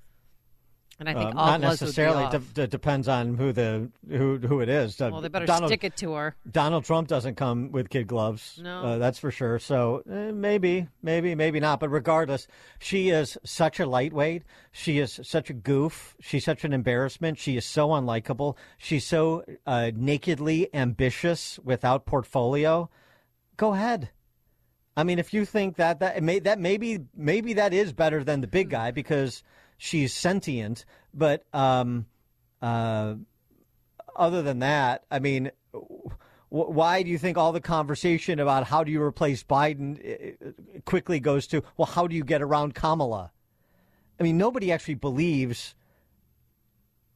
[1.00, 2.30] And I think all not gloves would be necessarily.
[2.30, 5.00] De- de- depends on who the who who it is.
[5.00, 6.36] Uh, Well, they better Donald, stick it to her.
[6.52, 8.60] Donald Trump doesn't come with kid gloves.
[8.62, 8.84] No.
[8.84, 9.60] uh, that's for sure.
[9.60, 11.80] So eh, maybe, maybe, maybe not.
[11.80, 12.48] But regardless,
[12.80, 14.44] she is such a lightweight.
[14.74, 16.18] She is such a goof.
[16.20, 17.40] She's such an embarrassment.
[17.40, 18.58] She is so unlikable.
[18.78, 22.90] She's so uh, nakedly ambitious without portfolio.
[23.56, 24.10] Go ahead.
[24.98, 28.42] I mean, if you think that that may, that maybe maybe that is better than
[28.42, 29.44] the big guy because
[29.80, 32.06] she's sentient, but um,
[32.62, 33.16] uh,
[34.16, 36.12] other than that, I mean, w-
[36.52, 40.36] why do you think all the conversation about how do you replace Biden
[40.86, 43.32] quickly goes to well, how do you get around Kamala?
[44.20, 45.74] I mean, nobody actually believes,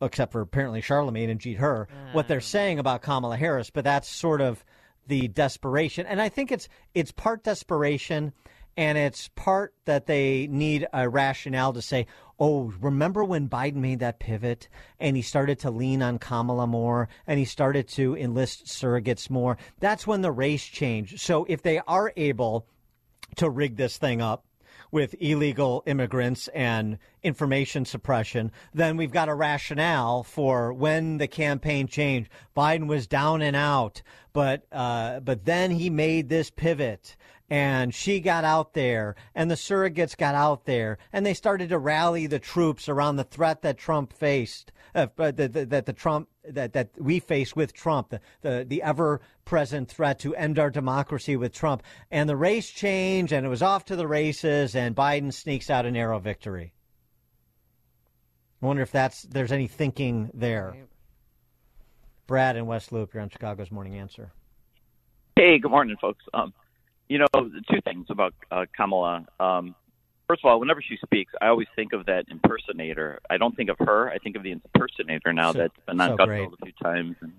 [0.01, 3.69] except for apparently Charlemagne and Jeet Heer, what they're saying about Kamala Harris.
[3.69, 4.63] But that's sort of
[5.05, 8.31] the desperation, and I think it's it's part desperation,
[8.77, 12.07] and it's part that they need a rationale to say,
[12.39, 14.67] oh, remember when Biden made that pivot
[14.99, 19.57] and he started to lean on Kamala more and he started to enlist surrogates more?
[19.79, 21.19] That's when the race changed.
[21.19, 22.67] So if they are able
[23.37, 24.45] to rig this thing up
[24.91, 31.87] with illegal immigrants and information suppression, then we've got a rationale for when the campaign
[31.87, 32.29] changed.
[32.55, 34.03] Biden was down and out,
[34.33, 37.15] but uh, but then he made this pivot.
[37.49, 41.77] And she got out there, and the surrogates got out there, and they started to
[41.77, 46.29] rally the troops around the threat that Trump faced, uh, that, that, that the Trump
[46.49, 50.69] that, that we face with Trump, the, the, the ever present threat to end our
[50.69, 51.83] democracy with Trump.
[52.11, 55.85] And the race changed, and it was off to the races, and Biden sneaks out
[55.85, 56.73] a narrow victory.
[58.61, 60.87] I wonder if that's there's any thinking there.
[62.27, 64.31] Brad in West Loop, you're on Chicago's Morning Answer.
[65.35, 66.23] Hey, good morning, folks.
[66.33, 66.53] Um,
[67.09, 69.25] you know, two things about uh, Kamala.
[69.39, 69.75] Um,
[70.27, 73.19] first of all, whenever she speaks, I always think of that impersonator.
[73.29, 74.09] I don't think of her.
[74.09, 77.15] I think of the impersonator now So- that's been on so Gutfeld a few times.
[77.21, 77.33] And,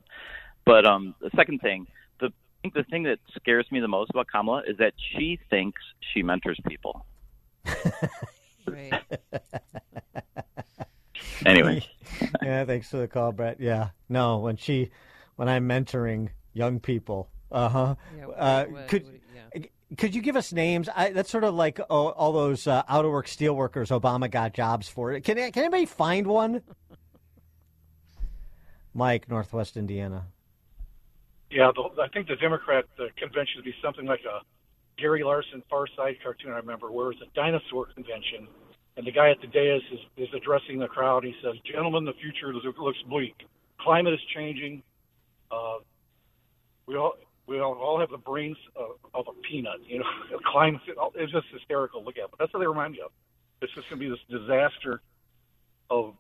[0.64, 1.86] but um, the second thing,
[2.20, 2.30] the I
[2.62, 5.80] think the thing that scares me the most about Kamala is that she thinks
[6.12, 7.04] she mentors people.
[11.46, 11.84] Anyway.
[12.42, 13.60] yeah, thanks for the call, Brett.
[13.60, 14.90] Yeah, no, when she,
[15.36, 17.94] when I'm mentoring young people, uh-huh.
[18.16, 19.12] Yeah, uh what- Could what-
[19.96, 20.88] could you give us names?
[20.94, 24.30] I, that's sort of like oh, all those uh, out of work steel workers Obama
[24.30, 25.18] got jobs for.
[25.20, 26.62] Can can anybody find one?
[28.94, 30.26] Mike, Northwest Indiana.
[31.50, 34.40] Yeah, the, I think the Democrat uh, convention would be something like a
[35.00, 36.52] Gary Larson Far Side cartoon.
[36.52, 38.48] I remember where it's a dinosaur convention,
[38.96, 41.24] and the guy at the dais is, is addressing the crowd.
[41.24, 43.34] He says, "Gentlemen, the future looks bleak.
[43.80, 44.82] Climate is changing.
[45.50, 45.78] Uh,
[46.86, 47.14] we all
[47.46, 49.80] we all, all have the brains of, of a peanut.
[49.86, 50.04] You know,
[50.52, 50.80] climate.
[51.14, 52.00] It's just hysterical.
[52.00, 53.12] to Look at, but that's what they remind you of.
[53.60, 55.00] It's just going to be this disaster
[55.90, 56.14] of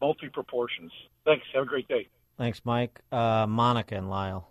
[0.00, 0.92] multi proportions.
[1.24, 1.44] Thanks.
[1.54, 2.08] Have a great day.
[2.38, 3.00] Thanks, Mike.
[3.12, 4.50] Uh, Monica and Lyle.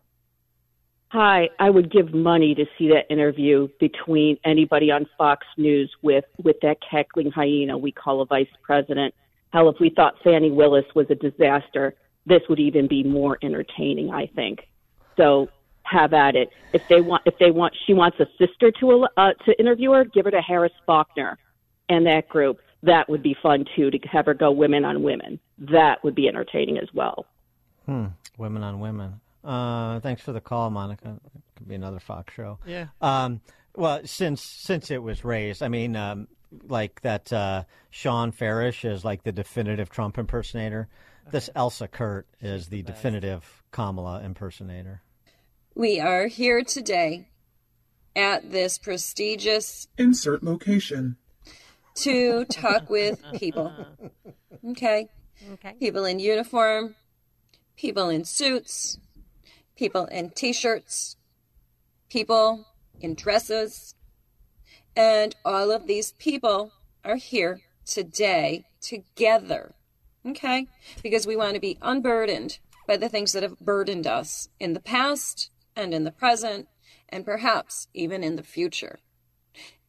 [1.10, 6.26] Hi, I would give money to see that interview between anybody on Fox News with
[6.44, 9.14] with that cackling hyena we call a vice president.
[9.52, 11.94] Hell, if we thought Fani Willis was a disaster,
[12.26, 14.62] this would even be more entertaining, I think.
[15.16, 15.50] So
[15.84, 16.50] have at it.
[16.74, 20.06] If they want, if they want, she wants a sister to uh, to interview her.
[20.06, 21.38] Give her to Harris Faulkner
[21.90, 22.60] and that group.
[22.82, 25.40] That would be fun too to have her go women on women.
[25.58, 27.26] That would be entertaining as well.
[27.86, 28.08] Hmm.
[28.38, 29.22] Women on women.
[29.44, 31.20] Uh, thanks for the call, Monica.
[31.36, 32.60] It Could be another Fox show.
[32.66, 32.88] Yeah.
[33.02, 33.42] Um,
[33.76, 36.28] well, since since it was raised, I mean, um,
[36.68, 40.88] like that uh, Shawn Farash is like the definitive Trump impersonator.
[41.32, 45.02] This Elsa Kurt is the definitive Kamala impersonator.
[45.76, 47.26] We are here today
[48.16, 51.18] at this prestigious Insert location.
[51.96, 53.74] to talk with people.
[54.70, 55.10] Okay.
[55.54, 55.74] Okay.
[55.80, 56.96] People in uniform,
[57.76, 59.00] people in suits,
[59.76, 61.18] people in t shirts,
[62.08, 62.68] people
[63.02, 63.96] in dresses.
[64.96, 66.72] And all of these people
[67.04, 69.74] are here today together.
[70.24, 70.68] Okay?
[71.02, 74.80] Because we want to be unburdened by the things that have burdened us in the
[74.80, 76.68] past and in the present
[77.10, 79.00] and perhaps even in the future.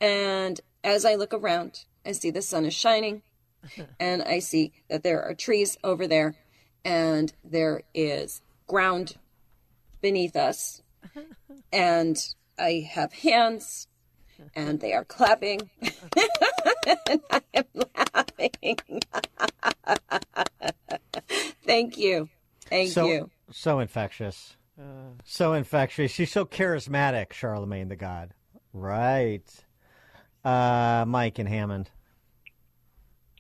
[0.00, 3.22] And as I look around, I see the sun is shining
[4.00, 6.34] and I see that there are trees over there
[6.84, 9.16] and there is ground
[10.00, 10.82] beneath us.
[11.72, 12.16] And
[12.56, 13.88] I have hands
[14.54, 15.70] and they are clapping.
[17.08, 17.64] and I am
[17.96, 18.76] laughing.
[21.66, 22.28] Thank you.
[22.66, 23.30] Thank so, you.
[23.50, 24.56] So infectious.
[25.24, 26.10] So infectious.
[26.10, 28.32] She's so charismatic, Charlemagne the God.
[28.72, 29.42] Right.
[30.44, 31.90] Uh, Mike and Hammond.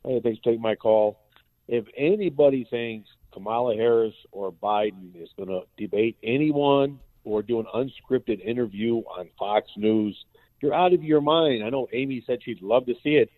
[0.04, 1.18] Hey, thanks for taking my call.
[1.66, 7.66] if anybody thinks Kamala Harris or Biden is going to debate anyone or do an
[7.74, 10.16] unscripted interview on Fox News,
[10.60, 11.64] you're out of your mind.
[11.64, 13.30] I know Amy said she'd love to see it.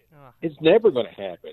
[0.43, 1.53] It's never going to happen.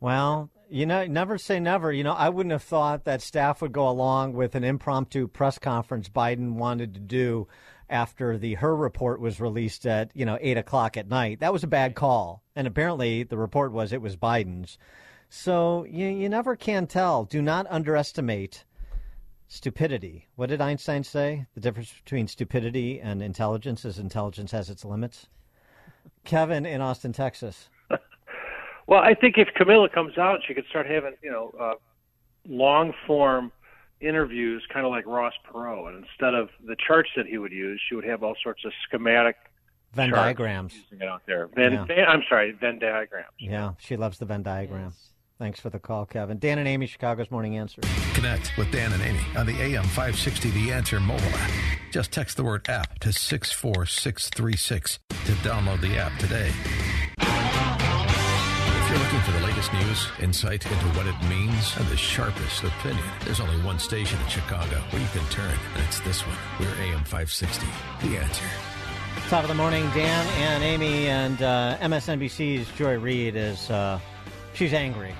[0.00, 1.92] Well, you know, never say never.
[1.92, 5.58] You know, I wouldn't have thought that staff would go along with an impromptu press
[5.58, 7.48] conference Biden wanted to do
[7.88, 11.40] after the Hur report was released at you know eight o'clock at night.
[11.40, 14.78] That was a bad call, and apparently the report was it was Biden's.
[15.28, 17.24] So you you never can tell.
[17.24, 18.64] Do not underestimate
[19.48, 20.26] stupidity.
[20.34, 21.46] What did Einstein say?
[21.54, 25.28] The difference between stupidity and intelligence is intelligence has its limits.
[26.24, 27.68] Kevin in Austin, Texas.
[28.86, 31.74] Well, I think if Camilla comes out, she could start having, you know, uh,
[32.48, 33.50] long form
[34.00, 35.88] interviews, kind of like Ross Perot.
[35.88, 38.72] And instead of the charts that he would use, she would have all sorts of
[38.86, 39.36] schematic
[39.92, 40.74] Venn charts diagrams.
[40.74, 41.48] using it out there.
[41.48, 41.84] Venn, Yeah.
[41.84, 43.26] Venn- I'm sorry, Venn diagrams.
[43.38, 44.92] Yeah, she loves the Venn diagram.
[45.38, 46.38] Thanks for the call, Kevin.
[46.38, 47.82] Dan and Amy, Chicago's Morning Answer.
[48.14, 51.50] Connect with Dan and Amy on the AM 560 The Answer mobile app.
[51.90, 56.50] Just text the word app to 64636 to download the app today.
[59.16, 62.62] If you're looking for the latest news, insight into what it means, and the sharpest
[62.62, 66.36] opinion, there's only one station in Chicago where you can turn, and it's this one.
[66.60, 67.66] We're AM 560
[68.02, 68.44] The Answer.
[69.30, 73.98] Top of the morning, Dan and Amy, and uh, MSNBC's Joy Reid is uh,
[74.52, 75.14] she's angry.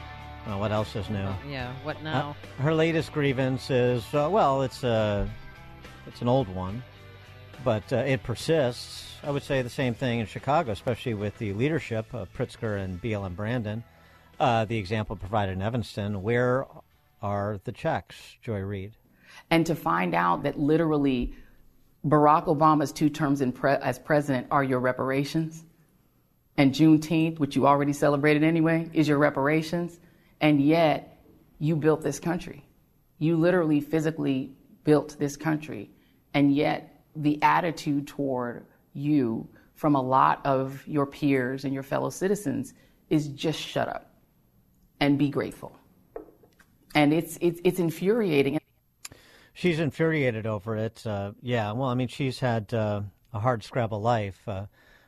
[0.46, 1.30] Well, what else is new?
[1.48, 2.36] Yeah, what now?
[2.58, 5.26] Uh, her latest grievance is uh, well, it's a
[6.06, 6.82] it's an old one,
[7.64, 9.14] but uh, it persists.
[9.22, 13.00] I would say the same thing in Chicago, especially with the leadership of Pritzker and
[13.00, 13.82] BLM Brandon.
[14.38, 16.22] Uh, the example provided in Evanston.
[16.22, 16.66] Where
[17.22, 18.92] are the checks, Joy Reid?
[19.50, 21.34] and to find out that literally
[22.04, 25.64] Barack Obama's two terms pre- as president are your reparations,
[26.56, 29.98] and Juneteenth, which you already celebrated anyway, is your reparations,
[30.40, 31.18] and yet
[31.58, 32.64] you built this country.
[33.18, 34.52] You literally physically
[34.84, 35.90] built this country,
[36.32, 42.10] and yet the attitude toward you from a lot of your peers and your fellow
[42.10, 42.74] citizens
[43.10, 44.10] is just shut up
[45.00, 45.76] and be grateful.
[46.94, 48.58] And it's, it's, it's infuriating.
[49.52, 51.06] She's infuriated over it.
[51.06, 53.02] Uh, yeah, well, I mean, she's had uh,
[53.32, 54.46] a hard scrabble life.
[54.48, 54.66] Uh,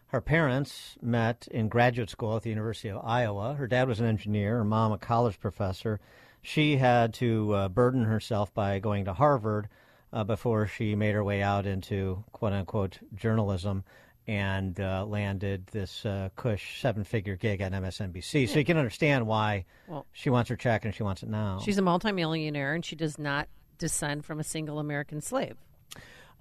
[0.09, 3.55] her parents met in graduate school at the University of Iowa.
[3.55, 6.01] Her dad was an engineer, her mom a college professor.
[6.41, 9.69] She had to uh, burden herself by going to Harvard
[10.13, 13.85] uh, before she made her way out into quote unquote journalism
[14.27, 18.49] and uh, landed this uh, cush seven figure gig at MSNBC.
[18.49, 21.61] So you can understand why Well- she wants her check and she wants it now.
[21.65, 23.49] She's a multimillionaire, and she does not
[23.79, 25.57] descend from a single American slave.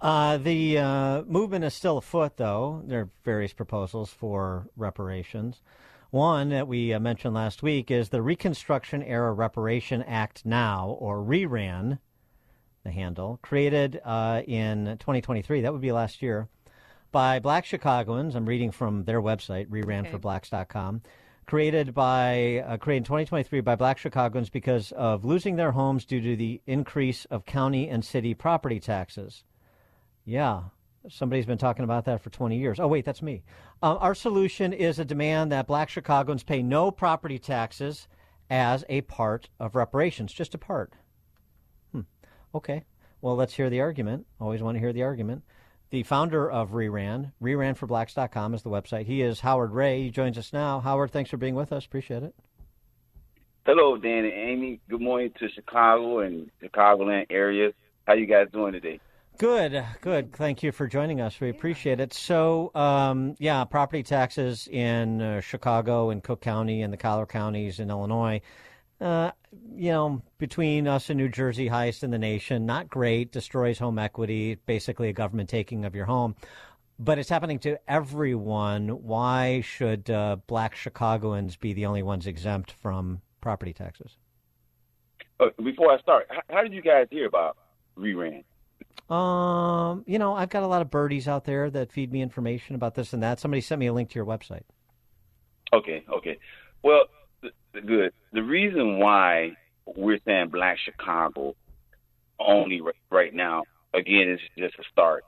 [0.00, 2.82] Uh, the uh, movement is still afoot, though.
[2.86, 5.60] There are various proposals for reparations.
[6.10, 11.22] One that we uh, mentioned last week is the Reconstruction Era Reparation Act Now, or
[11.22, 11.98] RERAN,
[12.88, 15.60] the handle, created uh, in 2023.
[15.60, 16.48] That would be last year
[17.12, 18.34] by black Chicagoans.
[18.34, 21.02] I'm reading from their website, reranforblacks.com.
[21.46, 26.20] Created by uh, created in 2023 by black Chicagoans because of losing their homes due
[26.20, 29.44] to the increase of county and city property taxes.
[30.26, 30.64] Yeah,
[31.08, 32.78] somebody's been talking about that for 20 years.
[32.78, 33.44] Oh, wait, that's me.
[33.82, 38.08] Uh, our solution is a demand that black Chicagoans pay no property taxes
[38.50, 40.92] as a part of reparations, just a part.
[42.58, 42.82] Okay.
[43.20, 44.26] Well, let's hear the argument.
[44.40, 45.44] Always want to hear the argument.
[45.90, 49.06] The founder of Reran, reranforblacks.com is the website.
[49.06, 50.02] He is Howard Ray.
[50.02, 50.80] He joins us now.
[50.80, 51.86] Howard, thanks for being with us.
[51.86, 52.34] Appreciate it.
[53.64, 54.80] Hello, Dan and Amy.
[54.90, 57.70] Good morning to Chicago and Chicagoland area.
[58.08, 58.98] How you guys doing today?
[59.38, 60.32] Good, good.
[60.32, 61.40] Thank you for joining us.
[61.40, 62.12] We appreciate it.
[62.12, 67.78] So, um, yeah, property taxes in uh, Chicago and Cook County and the collar counties
[67.78, 68.40] in Illinois.
[69.00, 69.30] Uh,
[69.76, 72.66] you know, between us and New Jersey, highest in the nation.
[72.66, 73.32] Not great.
[73.32, 74.56] Destroys home equity.
[74.66, 76.34] Basically, a government taking of your home.
[76.98, 78.88] But it's happening to everyone.
[78.88, 84.16] Why should uh, black Chicagoans be the only ones exempt from property taxes?
[85.38, 87.56] Uh, before I start, how, how did you guys hear about
[87.96, 88.42] reran?
[89.08, 92.74] Um, you know, I've got a lot of birdies out there that feed me information
[92.74, 93.38] about this and that.
[93.38, 94.64] Somebody sent me a link to your website.
[95.72, 96.38] Okay, okay.
[96.82, 97.02] Well,
[97.86, 98.12] good.
[98.32, 99.52] The reason why
[99.96, 101.54] we're saying Black Chicago
[102.38, 102.80] only
[103.10, 103.64] right now,
[103.94, 105.24] again, is just a start,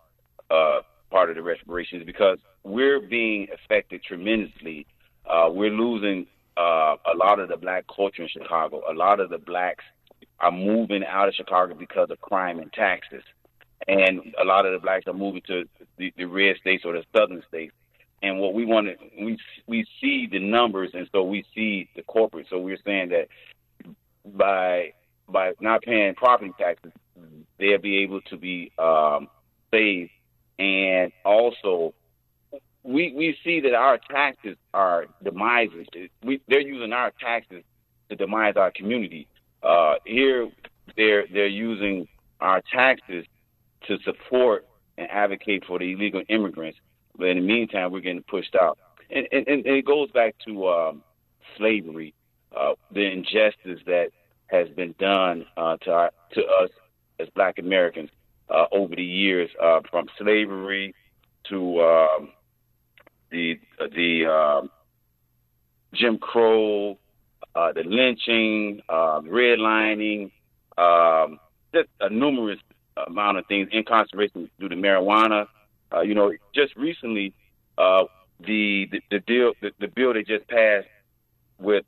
[0.51, 4.87] uh, part of the reparations because we're being affected tremendously.
[5.29, 8.83] Uh, we're losing uh, a lot of the black culture in Chicago.
[8.91, 9.85] A lot of the blacks
[10.41, 13.23] are moving out of Chicago because of crime and taxes.
[13.89, 15.65] And a lot of the blacks are moving to
[15.97, 17.73] the, the red states or the southern states.
[18.23, 22.03] And what we want to, we we see the numbers, and so we see the
[22.03, 22.47] corporate.
[22.51, 23.29] So we're saying that
[24.37, 24.93] by
[25.29, 26.93] by not paying property taxes,
[27.59, 29.29] they'll be able to be um,
[29.71, 30.11] saved,
[30.59, 31.95] and also
[32.83, 35.87] we we see that our taxes are demises
[36.25, 37.63] We they're using our taxes
[38.09, 39.29] to demise our community.
[39.63, 40.51] Uh, here,
[40.97, 42.09] they're they're using
[42.41, 43.27] our taxes
[43.87, 44.67] to support
[44.97, 46.79] and advocate for the illegal immigrants.
[47.21, 48.79] But in the meantime, we're getting pushed out,
[49.11, 51.03] and and, and it goes back to um,
[51.57, 52.15] slavery,
[52.57, 54.09] uh, the injustice that
[54.47, 56.71] has been done uh, to our, to us
[57.21, 58.11] as Black Americans
[58.49, 60.95] uh, over the years, uh, from slavery
[61.51, 62.31] to um,
[63.31, 63.61] the
[63.95, 64.71] the um,
[65.93, 66.99] Jim Crow,
[67.55, 70.31] uh, the lynching, uh, redlining,
[70.79, 71.39] um,
[71.75, 72.59] just a numerous
[73.07, 75.47] amount of things, incarceration due to marijuana.
[75.93, 77.33] Uh, you know, just recently,
[77.79, 78.05] uh,
[78.41, 80.87] the, the the deal, the, the bill they just passed
[81.59, 81.85] with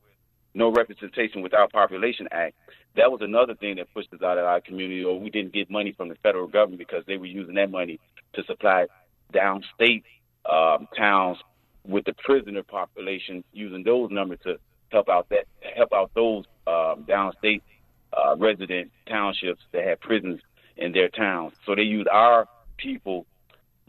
[0.55, 2.55] no representation without population act.
[2.97, 5.71] That was another thing that pushed us out of our community, or we didn't get
[5.71, 7.99] money from the federal government because they were using that money
[8.35, 8.87] to supply
[9.33, 10.03] downstate
[10.51, 11.39] um, towns
[11.87, 14.57] with the prisoner population, using those numbers to
[14.91, 17.63] help out that help out those um, downstate
[18.13, 20.41] uh, resident townships that had prisons
[20.77, 21.55] in their towns.
[21.65, 22.47] So they used our
[22.77, 23.27] people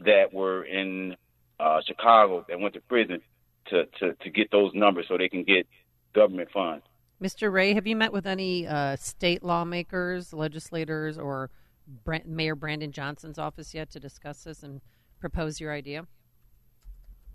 [0.00, 1.16] that were in
[1.60, 3.20] uh, Chicago that went to prison
[3.66, 5.66] to, to, to get those numbers so they can get
[6.14, 6.84] government funds.
[7.22, 7.52] Mr.
[7.52, 11.50] Ray, have you met with any uh, state lawmakers, legislators, or
[12.04, 14.80] Brent, Mayor Brandon Johnson's office yet to discuss this and
[15.20, 16.06] propose your idea?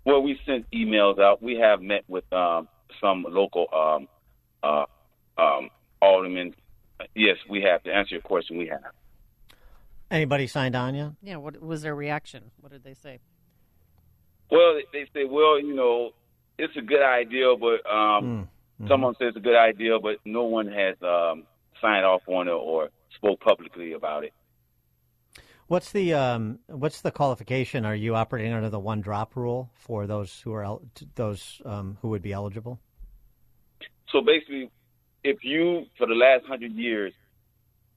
[0.04, 1.42] Well, we sent emails out.
[1.42, 2.68] We have met with um,
[3.00, 4.08] some local um,
[4.62, 4.84] uh,
[5.40, 5.70] um,
[6.00, 6.54] aldermen.
[7.14, 7.82] Yes, we have.
[7.84, 8.92] To answer your question, we have.
[10.10, 11.10] Anybody signed on yet?
[11.22, 11.36] Yeah.
[11.36, 12.50] What was their reaction?
[12.60, 13.20] What did they say?
[14.50, 16.10] Well, they, they say, well, you know,
[16.58, 18.42] it's a good idea, but um, mm.
[18.42, 18.88] mm-hmm.
[18.88, 21.44] someone says it's a good idea, but no one has um,
[21.80, 24.32] signed off on it or spoke publicly about it.
[25.68, 27.84] What's the um, what's the qualification?
[27.84, 30.82] Are you operating under the one drop rule for those who are el-
[31.14, 32.80] those um, who would be eligible?
[34.10, 34.68] So basically,
[35.22, 37.12] if you for the last hundred years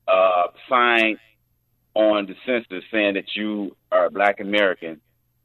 [0.07, 1.18] uh, signed
[1.95, 4.99] on the census saying that you are a Black American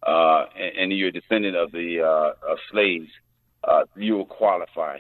[0.07, 3.09] uh, and, and, you're a descendant of the uh, of slaves,
[3.65, 4.99] uh, you will qualify.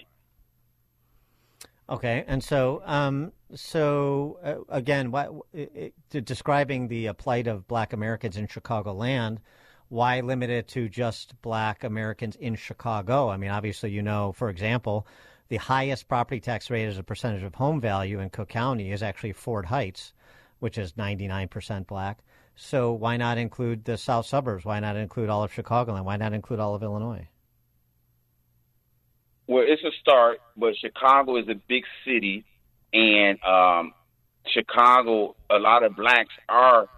[1.88, 5.12] Okay, and so um, so uh, again,
[5.54, 9.38] it, it, describing the uh, plight of Black Americans in Chicagoland,
[9.88, 13.30] why limit it to just Black Americans in Chicago?
[13.30, 15.06] I mean, obviously, you know, for example,
[15.48, 19.02] the highest property tax rate as a percentage of home value in Cook County is
[19.02, 20.12] actually Ford Heights,
[20.60, 22.18] which is 99% Black.
[22.56, 24.64] So why not include the south suburbs?
[24.64, 26.04] Why not include all of Chicagoland?
[26.04, 27.28] Why not include all of Illinois?
[29.46, 32.44] Well, it's a start, but Chicago is a big city,
[32.92, 33.94] and um,
[34.46, 36.88] Chicago, a lot of blacks are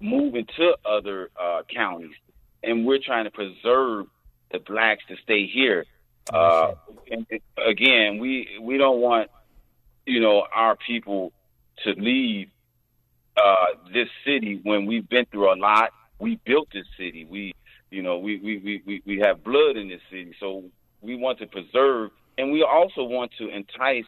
[0.00, 2.14] moving to other uh, counties,
[2.62, 4.06] and we're trying to preserve
[4.50, 5.84] the blacks to stay here.
[6.32, 6.72] Uh,
[7.10, 7.26] and
[7.64, 9.30] again, we we don't want
[10.06, 11.32] you know our people
[11.84, 12.48] to leave
[13.36, 15.90] uh, this city when we've been through a lot.
[16.18, 17.26] We built this city.
[17.28, 17.54] We
[17.90, 20.64] you know we we we we have blood in this city, so
[21.00, 24.04] we want to preserve, and we also want to entice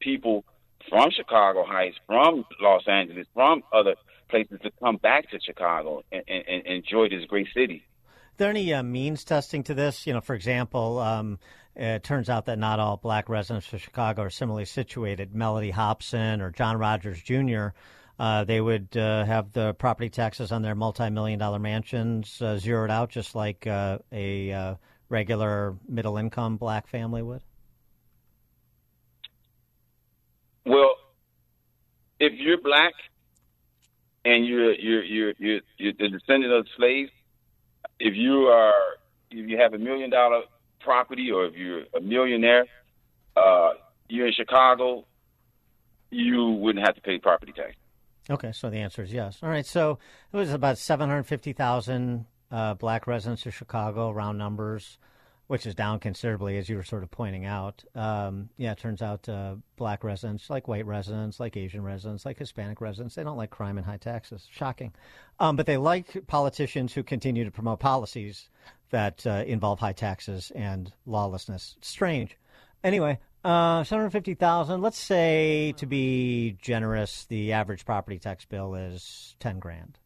[0.00, 0.44] people
[0.88, 3.94] from Chicago Heights, from Los Angeles, from other
[4.28, 7.82] places to come back to Chicago and, and, and enjoy this great city.
[8.06, 10.06] Are there any uh, means testing to this?
[10.06, 11.38] You know, for example, um,
[11.76, 15.32] it turns out that not all black residents of Chicago are similarly situated.
[15.32, 17.68] Mellody Hobson or John Rogers Jr.
[18.18, 22.90] Uh, they would uh, have the property taxes on their multi-million dollar mansions uh, zeroed
[22.90, 24.74] out, just like uh, a uh,
[25.08, 27.42] regular middle income black family would?
[30.64, 30.94] Well,
[32.20, 32.92] if you're black
[34.24, 37.10] and you're you're you're you're, you're the descendant of slaves,
[37.98, 38.72] if you are
[39.30, 40.42] if you have a million dollar
[40.80, 42.66] property or if you're a millionaire,
[43.36, 43.70] uh,
[44.08, 45.04] you're in Chicago,
[46.10, 47.74] you wouldn't have to pay property tax.
[48.30, 49.38] Okay, so the answer is yes.
[49.42, 49.98] All right, so
[50.32, 54.98] it was about seven hundred fifty thousand uh, black residents of Chicago, round numbers,
[55.46, 57.84] which is down considerably, as you were sort of pointing out.
[57.94, 62.38] Um, yeah, it turns out uh, black residents, like white residents, like Asian residents, like
[62.38, 64.48] Hispanic residents, they don't like crime and high taxes.
[64.50, 64.94] Shocking.
[65.38, 68.48] Um, but they like politicians who continue to promote policies
[68.90, 71.76] that uh, involve high taxes and lawlessness.
[71.82, 72.38] Strange.
[72.82, 79.58] Anyway, uh, 750000 Let's say, to be generous, the average property tax bill is 10
[79.58, 79.98] grand.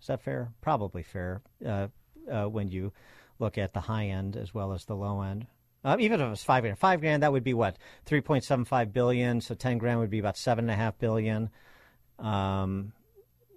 [0.00, 0.52] Is that fair?
[0.60, 1.88] Probably fair uh,
[2.30, 2.92] uh, when you
[3.38, 5.46] look at the high end as well as the low end.
[5.82, 8.44] Uh, even if it was five grand, five grand that would be what three point
[8.44, 9.40] seven five billion.
[9.40, 11.48] So ten grand would be about seven and a half billion.
[12.18, 12.92] Um,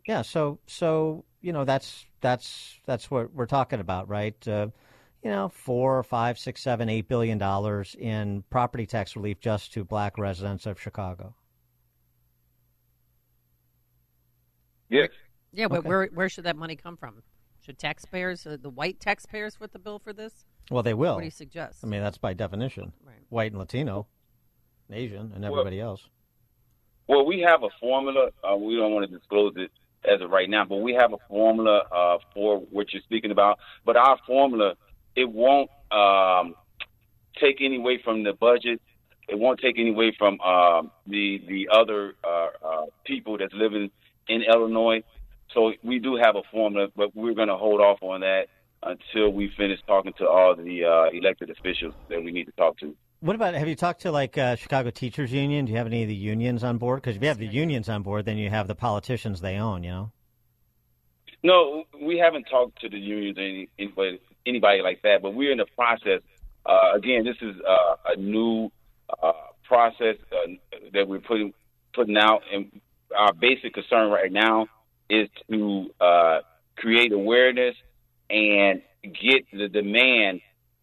[0.07, 0.21] yeah.
[0.21, 4.47] So so you know that's that's that's what we're talking about, right?
[4.47, 4.67] Uh,
[5.23, 9.83] you know, four, five, six, seven, eight billion dollars in property tax relief just to
[9.85, 11.33] black residents of Chicago.
[14.89, 15.09] Yes.
[15.53, 15.87] Yeah, but Okay.
[15.87, 17.23] where where should that money come from?
[17.61, 20.45] Should taxpayers, uh, the white taxpayers, foot the bill for this?
[20.69, 21.15] Well, they will.
[21.15, 21.83] What do you suggest?
[21.83, 22.91] I mean, that's by definition.
[23.29, 24.07] White and Latino,
[24.89, 26.09] and Asian, and everybody else.
[27.07, 28.29] Well, we have a formula.
[28.43, 29.71] Uh, we don't want to disclose it
[30.05, 33.59] as of right now, but we have a formula uh, for what you're speaking about.
[33.85, 34.75] But our formula,
[35.15, 36.55] it won't um,
[37.39, 38.81] take any away from the budget.
[39.27, 43.89] It won't take any away from um, the the other uh, uh, people that's living
[44.27, 45.03] in Illinois.
[45.53, 48.47] So we do have a formula, but we're going to hold off on that
[48.81, 52.77] until we finish talking to all the uh, elected officials that we need to talk
[52.79, 52.95] to.
[53.21, 55.65] What about have you talked to like uh, Chicago Teachers Union?
[55.65, 57.01] Do you have any of the unions on board?
[57.01, 59.83] Because if you have the unions on board, then you have the politicians they own.
[59.83, 60.11] You know.
[61.43, 65.51] No, we haven't talked to the unions or any, anybody, anybody like that, but we're
[65.51, 66.21] in the process.
[66.65, 68.71] Uh, again, this is uh, a new
[69.21, 69.31] uh,
[69.67, 70.51] process uh,
[70.93, 71.53] that we're putting
[71.93, 72.81] putting out, and
[73.17, 74.67] our basic concern right now
[75.09, 76.39] is to uh,
[76.77, 77.75] create awareness
[78.29, 80.41] and get the demand,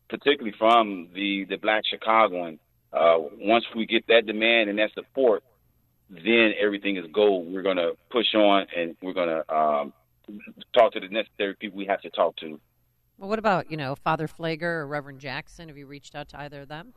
[0.09, 2.59] particularly from the the Black Chicagoan.
[2.93, 5.45] Uh, once we get that demand and that support,
[6.11, 7.53] then everything is gold.
[7.53, 9.93] We're going to push on, and we're going to um,
[10.74, 12.61] talk to the necessary people we have to talk to.
[13.20, 15.68] Well, what about you know Father Pfleger or Reverend Jackson?
[15.68, 16.94] Have you reached out to either of them?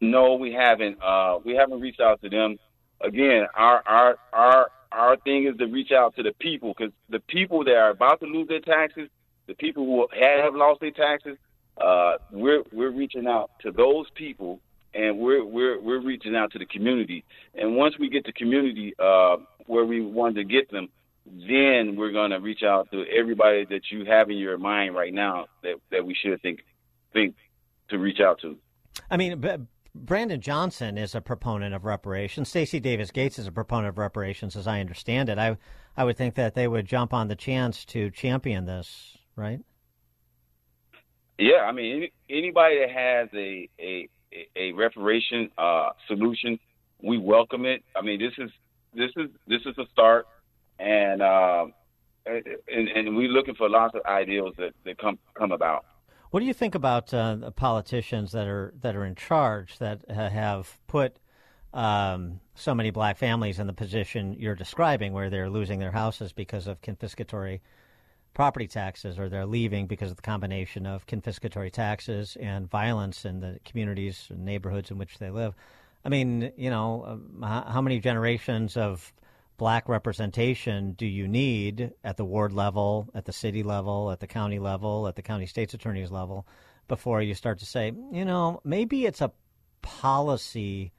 [0.00, 1.02] No, we haven't.
[1.02, 2.56] Uh, we haven't reached out to them.
[3.00, 7.18] Again, our our our our thing is to reach out to the people because the
[7.18, 9.08] people that are about to lose their taxes,
[9.48, 11.36] the people who have lost their taxes,
[11.80, 14.60] uh, we're we're reaching out to those people,
[14.94, 17.24] and we're we're we're reaching out to the community.
[17.56, 20.88] And once we get the community uh, where we want to get them,
[21.26, 25.12] then we're going to reach out to everybody that you have in your mind right
[25.12, 26.60] now that that we should think
[27.12, 27.34] think
[27.88, 28.56] to reach out to.
[29.10, 29.56] I mean, B-
[29.94, 32.48] Brandon Johnson is a proponent of reparations.
[32.48, 35.38] Stacey Davis Gates is a proponent of reparations, as I understand it.
[35.38, 35.56] I
[35.96, 39.60] I would think that they would jump on the chance to champion this, right?
[41.38, 44.08] Yeah, I mean, any, anybody that has a a
[44.56, 46.58] a reparation uh, solution,
[47.02, 47.82] we welcome it.
[47.96, 48.50] I mean, this is
[48.94, 50.26] this is this is a start,
[50.80, 51.66] and uh,
[52.26, 55.84] and and we're looking for lots of ideals that, that come come about.
[56.30, 60.28] What do you think about uh, politicians that are that are in charge that uh,
[60.28, 61.18] have put
[61.72, 66.32] um, so many black families in the position you're describing, where they're losing their houses
[66.32, 67.60] because of confiscatory
[68.32, 73.40] property taxes, or they're leaving because of the combination of confiscatory taxes and violence in
[73.40, 75.54] the communities and neighborhoods in which they live?
[76.04, 79.12] I mean, you know, um, how many generations of
[79.60, 84.26] black representation do you need at the ward level, at the city level, at the
[84.26, 86.46] county level, at the county state's attorney's level
[86.88, 89.30] before you start to say, you know, maybe it's a
[89.82, 90.92] policy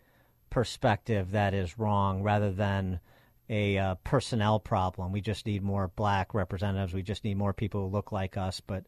[0.51, 2.99] perspective that is wrong rather than
[3.49, 5.11] a uh, personnel problem.
[5.11, 6.93] We just need more black representatives.
[6.93, 8.59] We just need more people who look like us.
[8.59, 8.85] But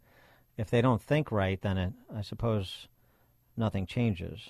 [0.55, 2.87] if they don't think right, then it, I suppose
[3.57, 4.49] nothing changes.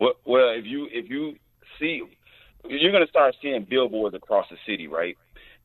[0.00, 1.36] Well, well, if you if you
[1.78, 2.02] see,
[2.64, 5.16] you're going to start seeing billboards across the city, right?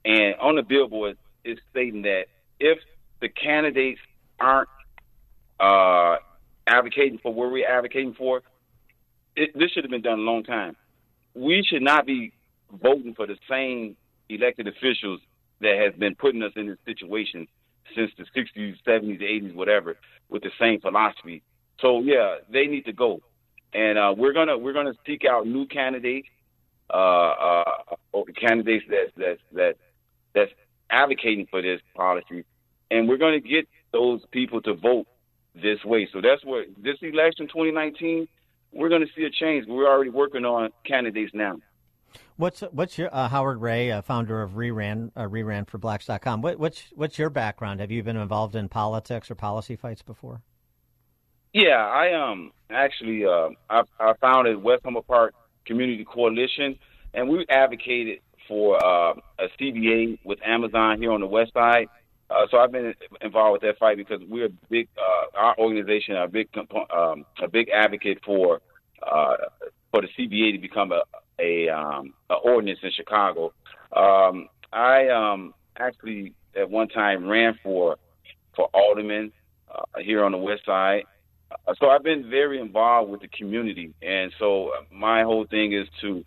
[0.06, 2.26] And on the billboard, it's stating that
[2.60, 2.80] if
[3.22, 4.00] the candidates
[4.40, 4.70] aren't
[5.60, 6.18] uh,
[6.68, 8.42] advocating for what we're advocating for,
[9.36, 10.76] it, this should have been done a long time.
[11.34, 12.34] We should not be
[12.72, 13.96] voting for the same
[14.30, 15.20] elected officials
[15.62, 17.48] that has been putting us in this situation
[17.96, 19.98] since the 60s, 70s, 80s, whatever,
[20.30, 21.44] with the same philosophy.
[21.80, 23.22] So yeah, they need to go,
[23.74, 26.28] and uh, we're gonna we're gonna seek out new candidates,
[26.94, 27.64] uh,
[28.14, 29.76] uh, candidates that that that
[30.34, 30.52] that's
[30.90, 32.46] advocating for this policy,
[32.92, 35.08] and we're gonna get those people to vote
[35.56, 36.08] this way.
[36.12, 38.28] So that's what this election 2019,
[38.72, 39.66] we're gonna see a change.
[39.68, 41.58] We're already working on candidates now.
[42.36, 46.42] What's what's your uh, Howard Ray, uh, founder of Reran, uh, Reran for Blacks.com?
[46.42, 47.80] What, what's what's your background?
[47.80, 50.42] Have you been involved in politics or policy fights before?
[51.54, 55.36] Yeah, I um actually uh, I, I founded West Humboldt Park
[55.66, 56.78] Community Coalition,
[57.14, 61.88] and we advocated for uh, a CBA with Amazon here on the West Side.
[62.30, 66.16] Uh, so I've been involved with that fight because we're a big uh, our organization,
[66.16, 68.62] a big um, a big advocate for
[69.04, 69.36] uh,
[69.92, 71.04] for the CBA to become a
[71.40, 73.54] a, um, a ordinance in Chicago.
[73.96, 77.98] Um, I um, actually at one time ran for
[78.56, 79.32] for alderman
[79.74, 81.04] uh, here on the West Side.
[81.80, 86.24] So I've been very involved with the community, and so my whole thing is to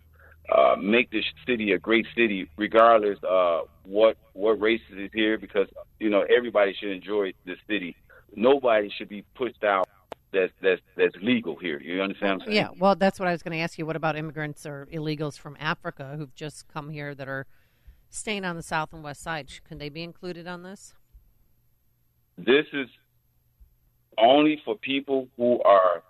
[0.53, 5.67] uh, make this city a great city, regardless uh, what what races is here, because
[5.99, 7.95] you know everybody should enjoy this city.
[8.35, 9.87] Nobody should be pushed out
[10.33, 11.79] that's that's that's legal here.
[11.79, 12.43] You understand?
[12.47, 12.69] Yeah.
[12.77, 13.85] Well, that's what I was going to ask you.
[13.85, 17.45] What about immigrants or illegals from Africa who've just come here that are
[18.09, 19.49] staying on the south and west side?
[19.67, 20.93] Can they be included on this?
[22.37, 22.87] This is
[24.17, 26.03] only for people who are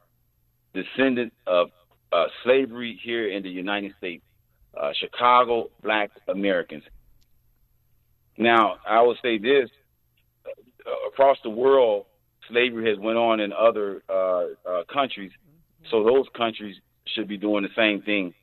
[0.73, 1.69] descendant of
[2.11, 4.23] uh, slavery here in the United States.
[4.75, 6.83] Uh, Chicago black Americans.
[8.37, 9.69] Now, I will say this:
[10.45, 12.05] uh, across the world,
[12.47, 15.31] slavery has went on in other uh, uh, countries,
[15.89, 16.75] so those countries
[17.07, 18.33] should be doing the same thing.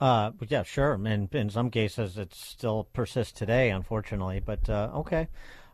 [0.00, 0.94] Uh, yeah, sure.
[0.94, 4.40] And in some cases, it still persists today, unfortunately.
[4.40, 5.28] But uh, okay.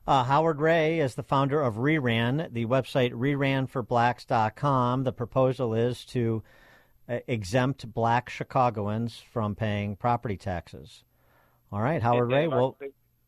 [0.07, 5.05] Uh, Howard Ray is the founder of Reran, the website reranforblacks.com.
[5.05, 6.43] The proposal is to
[7.09, 11.05] uh, exempt black Chicagoans from paying property taxes.
[11.73, 12.49] All right, Howard Ray.
[12.49, 12.77] Well,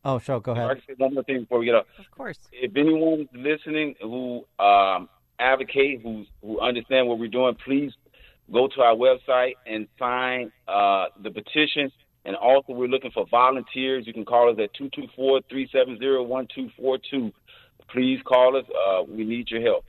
[0.05, 0.39] Oh, sure.
[0.39, 0.81] Go ahead.
[0.87, 1.87] Say one more thing before we get up.
[1.99, 2.37] Of course.
[2.53, 7.91] If anyone's listening who um, advocate, who who understand what we're doing, please
[8.49, 11.91] go to our website and sign uh, the petition.
[12.27, 14.05] And also, we're looking for volunteers.
[14.05, 17.31] You can call us at 224-370-1242.
[17.89, 18.65] Please call us.
[18.67, 19.85] Uh, we need your help.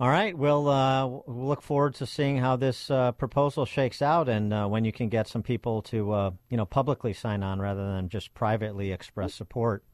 [0.00, 0.36] All right.
[0.36, 4.66] We'll, uh, we'll look forward to seeing how this uh, proposal shakes out and uh,
[4.66, 8.08] when you can get some people to, uh, you know, publicly sign on rather than
[8.08, 9.84] just privately express support.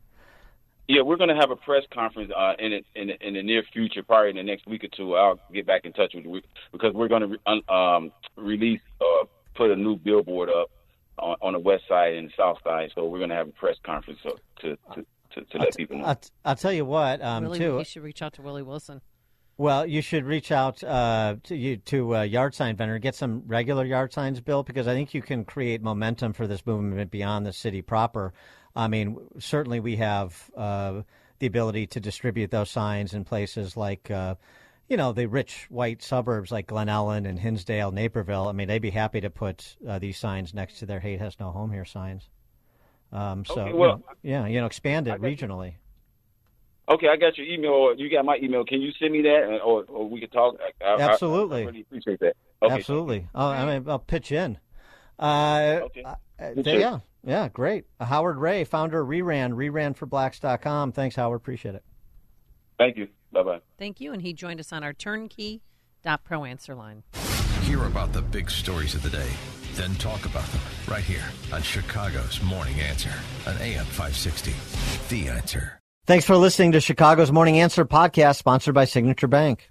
[0.89, 3.65] Yeah, we're going to have a press conference uh, in, it, in in the near
[3.71, 5.15] future, probably in the next week or two.
[5.15, 6.41] I'll get back in touch with you
[6.73, 7.39] because we're going to re-
[7.69, 10.71] um, release, uh, put a new billboard up
[11.19, 12.91] on, on the west side and the south side.
[12.95, 15.85] So we're going to have a press conference so, to, to, to, to let t-
[15.85, 16.05] people know.
[16.05, 17.79] I'll, t- I'll tell you what, um, Willie, too.
[17.79, 19.01] you should reach out to Willie Wilson.
[19.57, 23.45] Well, you should reach out uh, to you to a yard sign vendor, get some
[23.47, 27.47] regular yard signs built because I think you can create momentum for this movement beyond
[27.47, 28.33] the city proper.
[28.75, 31.03] I mean, certainly we have uh,
[31.39, 34.35] the ability to distribute those signs in places like, uh,
[34.95, 38.47] you know, the rich white suburbs like Glen Ellyn and Hinsdale, Naperville.
[38.47, 41.41] I mean, they'd be happy to put uh, these signs next to their "Hate Has
[41.41, 42.29] No Home Here" signs.
[43.11, 45.37] Um, so, Okay, you know, yeah, you know, expand it got you.
[45.37, 45.75] regionally.
[46.89, 47.73] Okay, I got your email.
[47.73, 48.65] Or you got my email.
[48.65, 50.55] Can you send me that, or, or we can talk?
[50.81, 51.63] I, Absolutely.
[51.63, 52.37] I, I really appreciate that.
[52.63, 52.75] Okay.
[52.75, 53.27] Absolutely.
[53.35, 54.59] Oh, I mean, I'll pitch in.
[55.19, 56.15] Uh, uh,
[56.55, 57.87] Good yeah, yeah, great.
[57.99, 60.93] Uh, Howard Ray, founder of Reran, reranforblacks.com.
[60.93, 61.39] Thanks, Howard.
[61.39, 61.83] Appreciate it.
[62.79, 63.09] Thank you.
[63.35, 63.61] Bye bye.
[63.79, 64.13] Thank you.
[64.13, 67.03] And he joined us on our turnkey.pro answer line.
[67.63, 69.29] Hear about the big stories of the day,
[69.75, 73.13] then talk about them right here on Chicago's Morning Answer
[73.47, 74.55] on AM 560.
[75.09, 75.81] The Answer.
[76.07, 79.71] Thanks for listening to Chicago's Morning Answer podcast, sponsored by Signature Bank.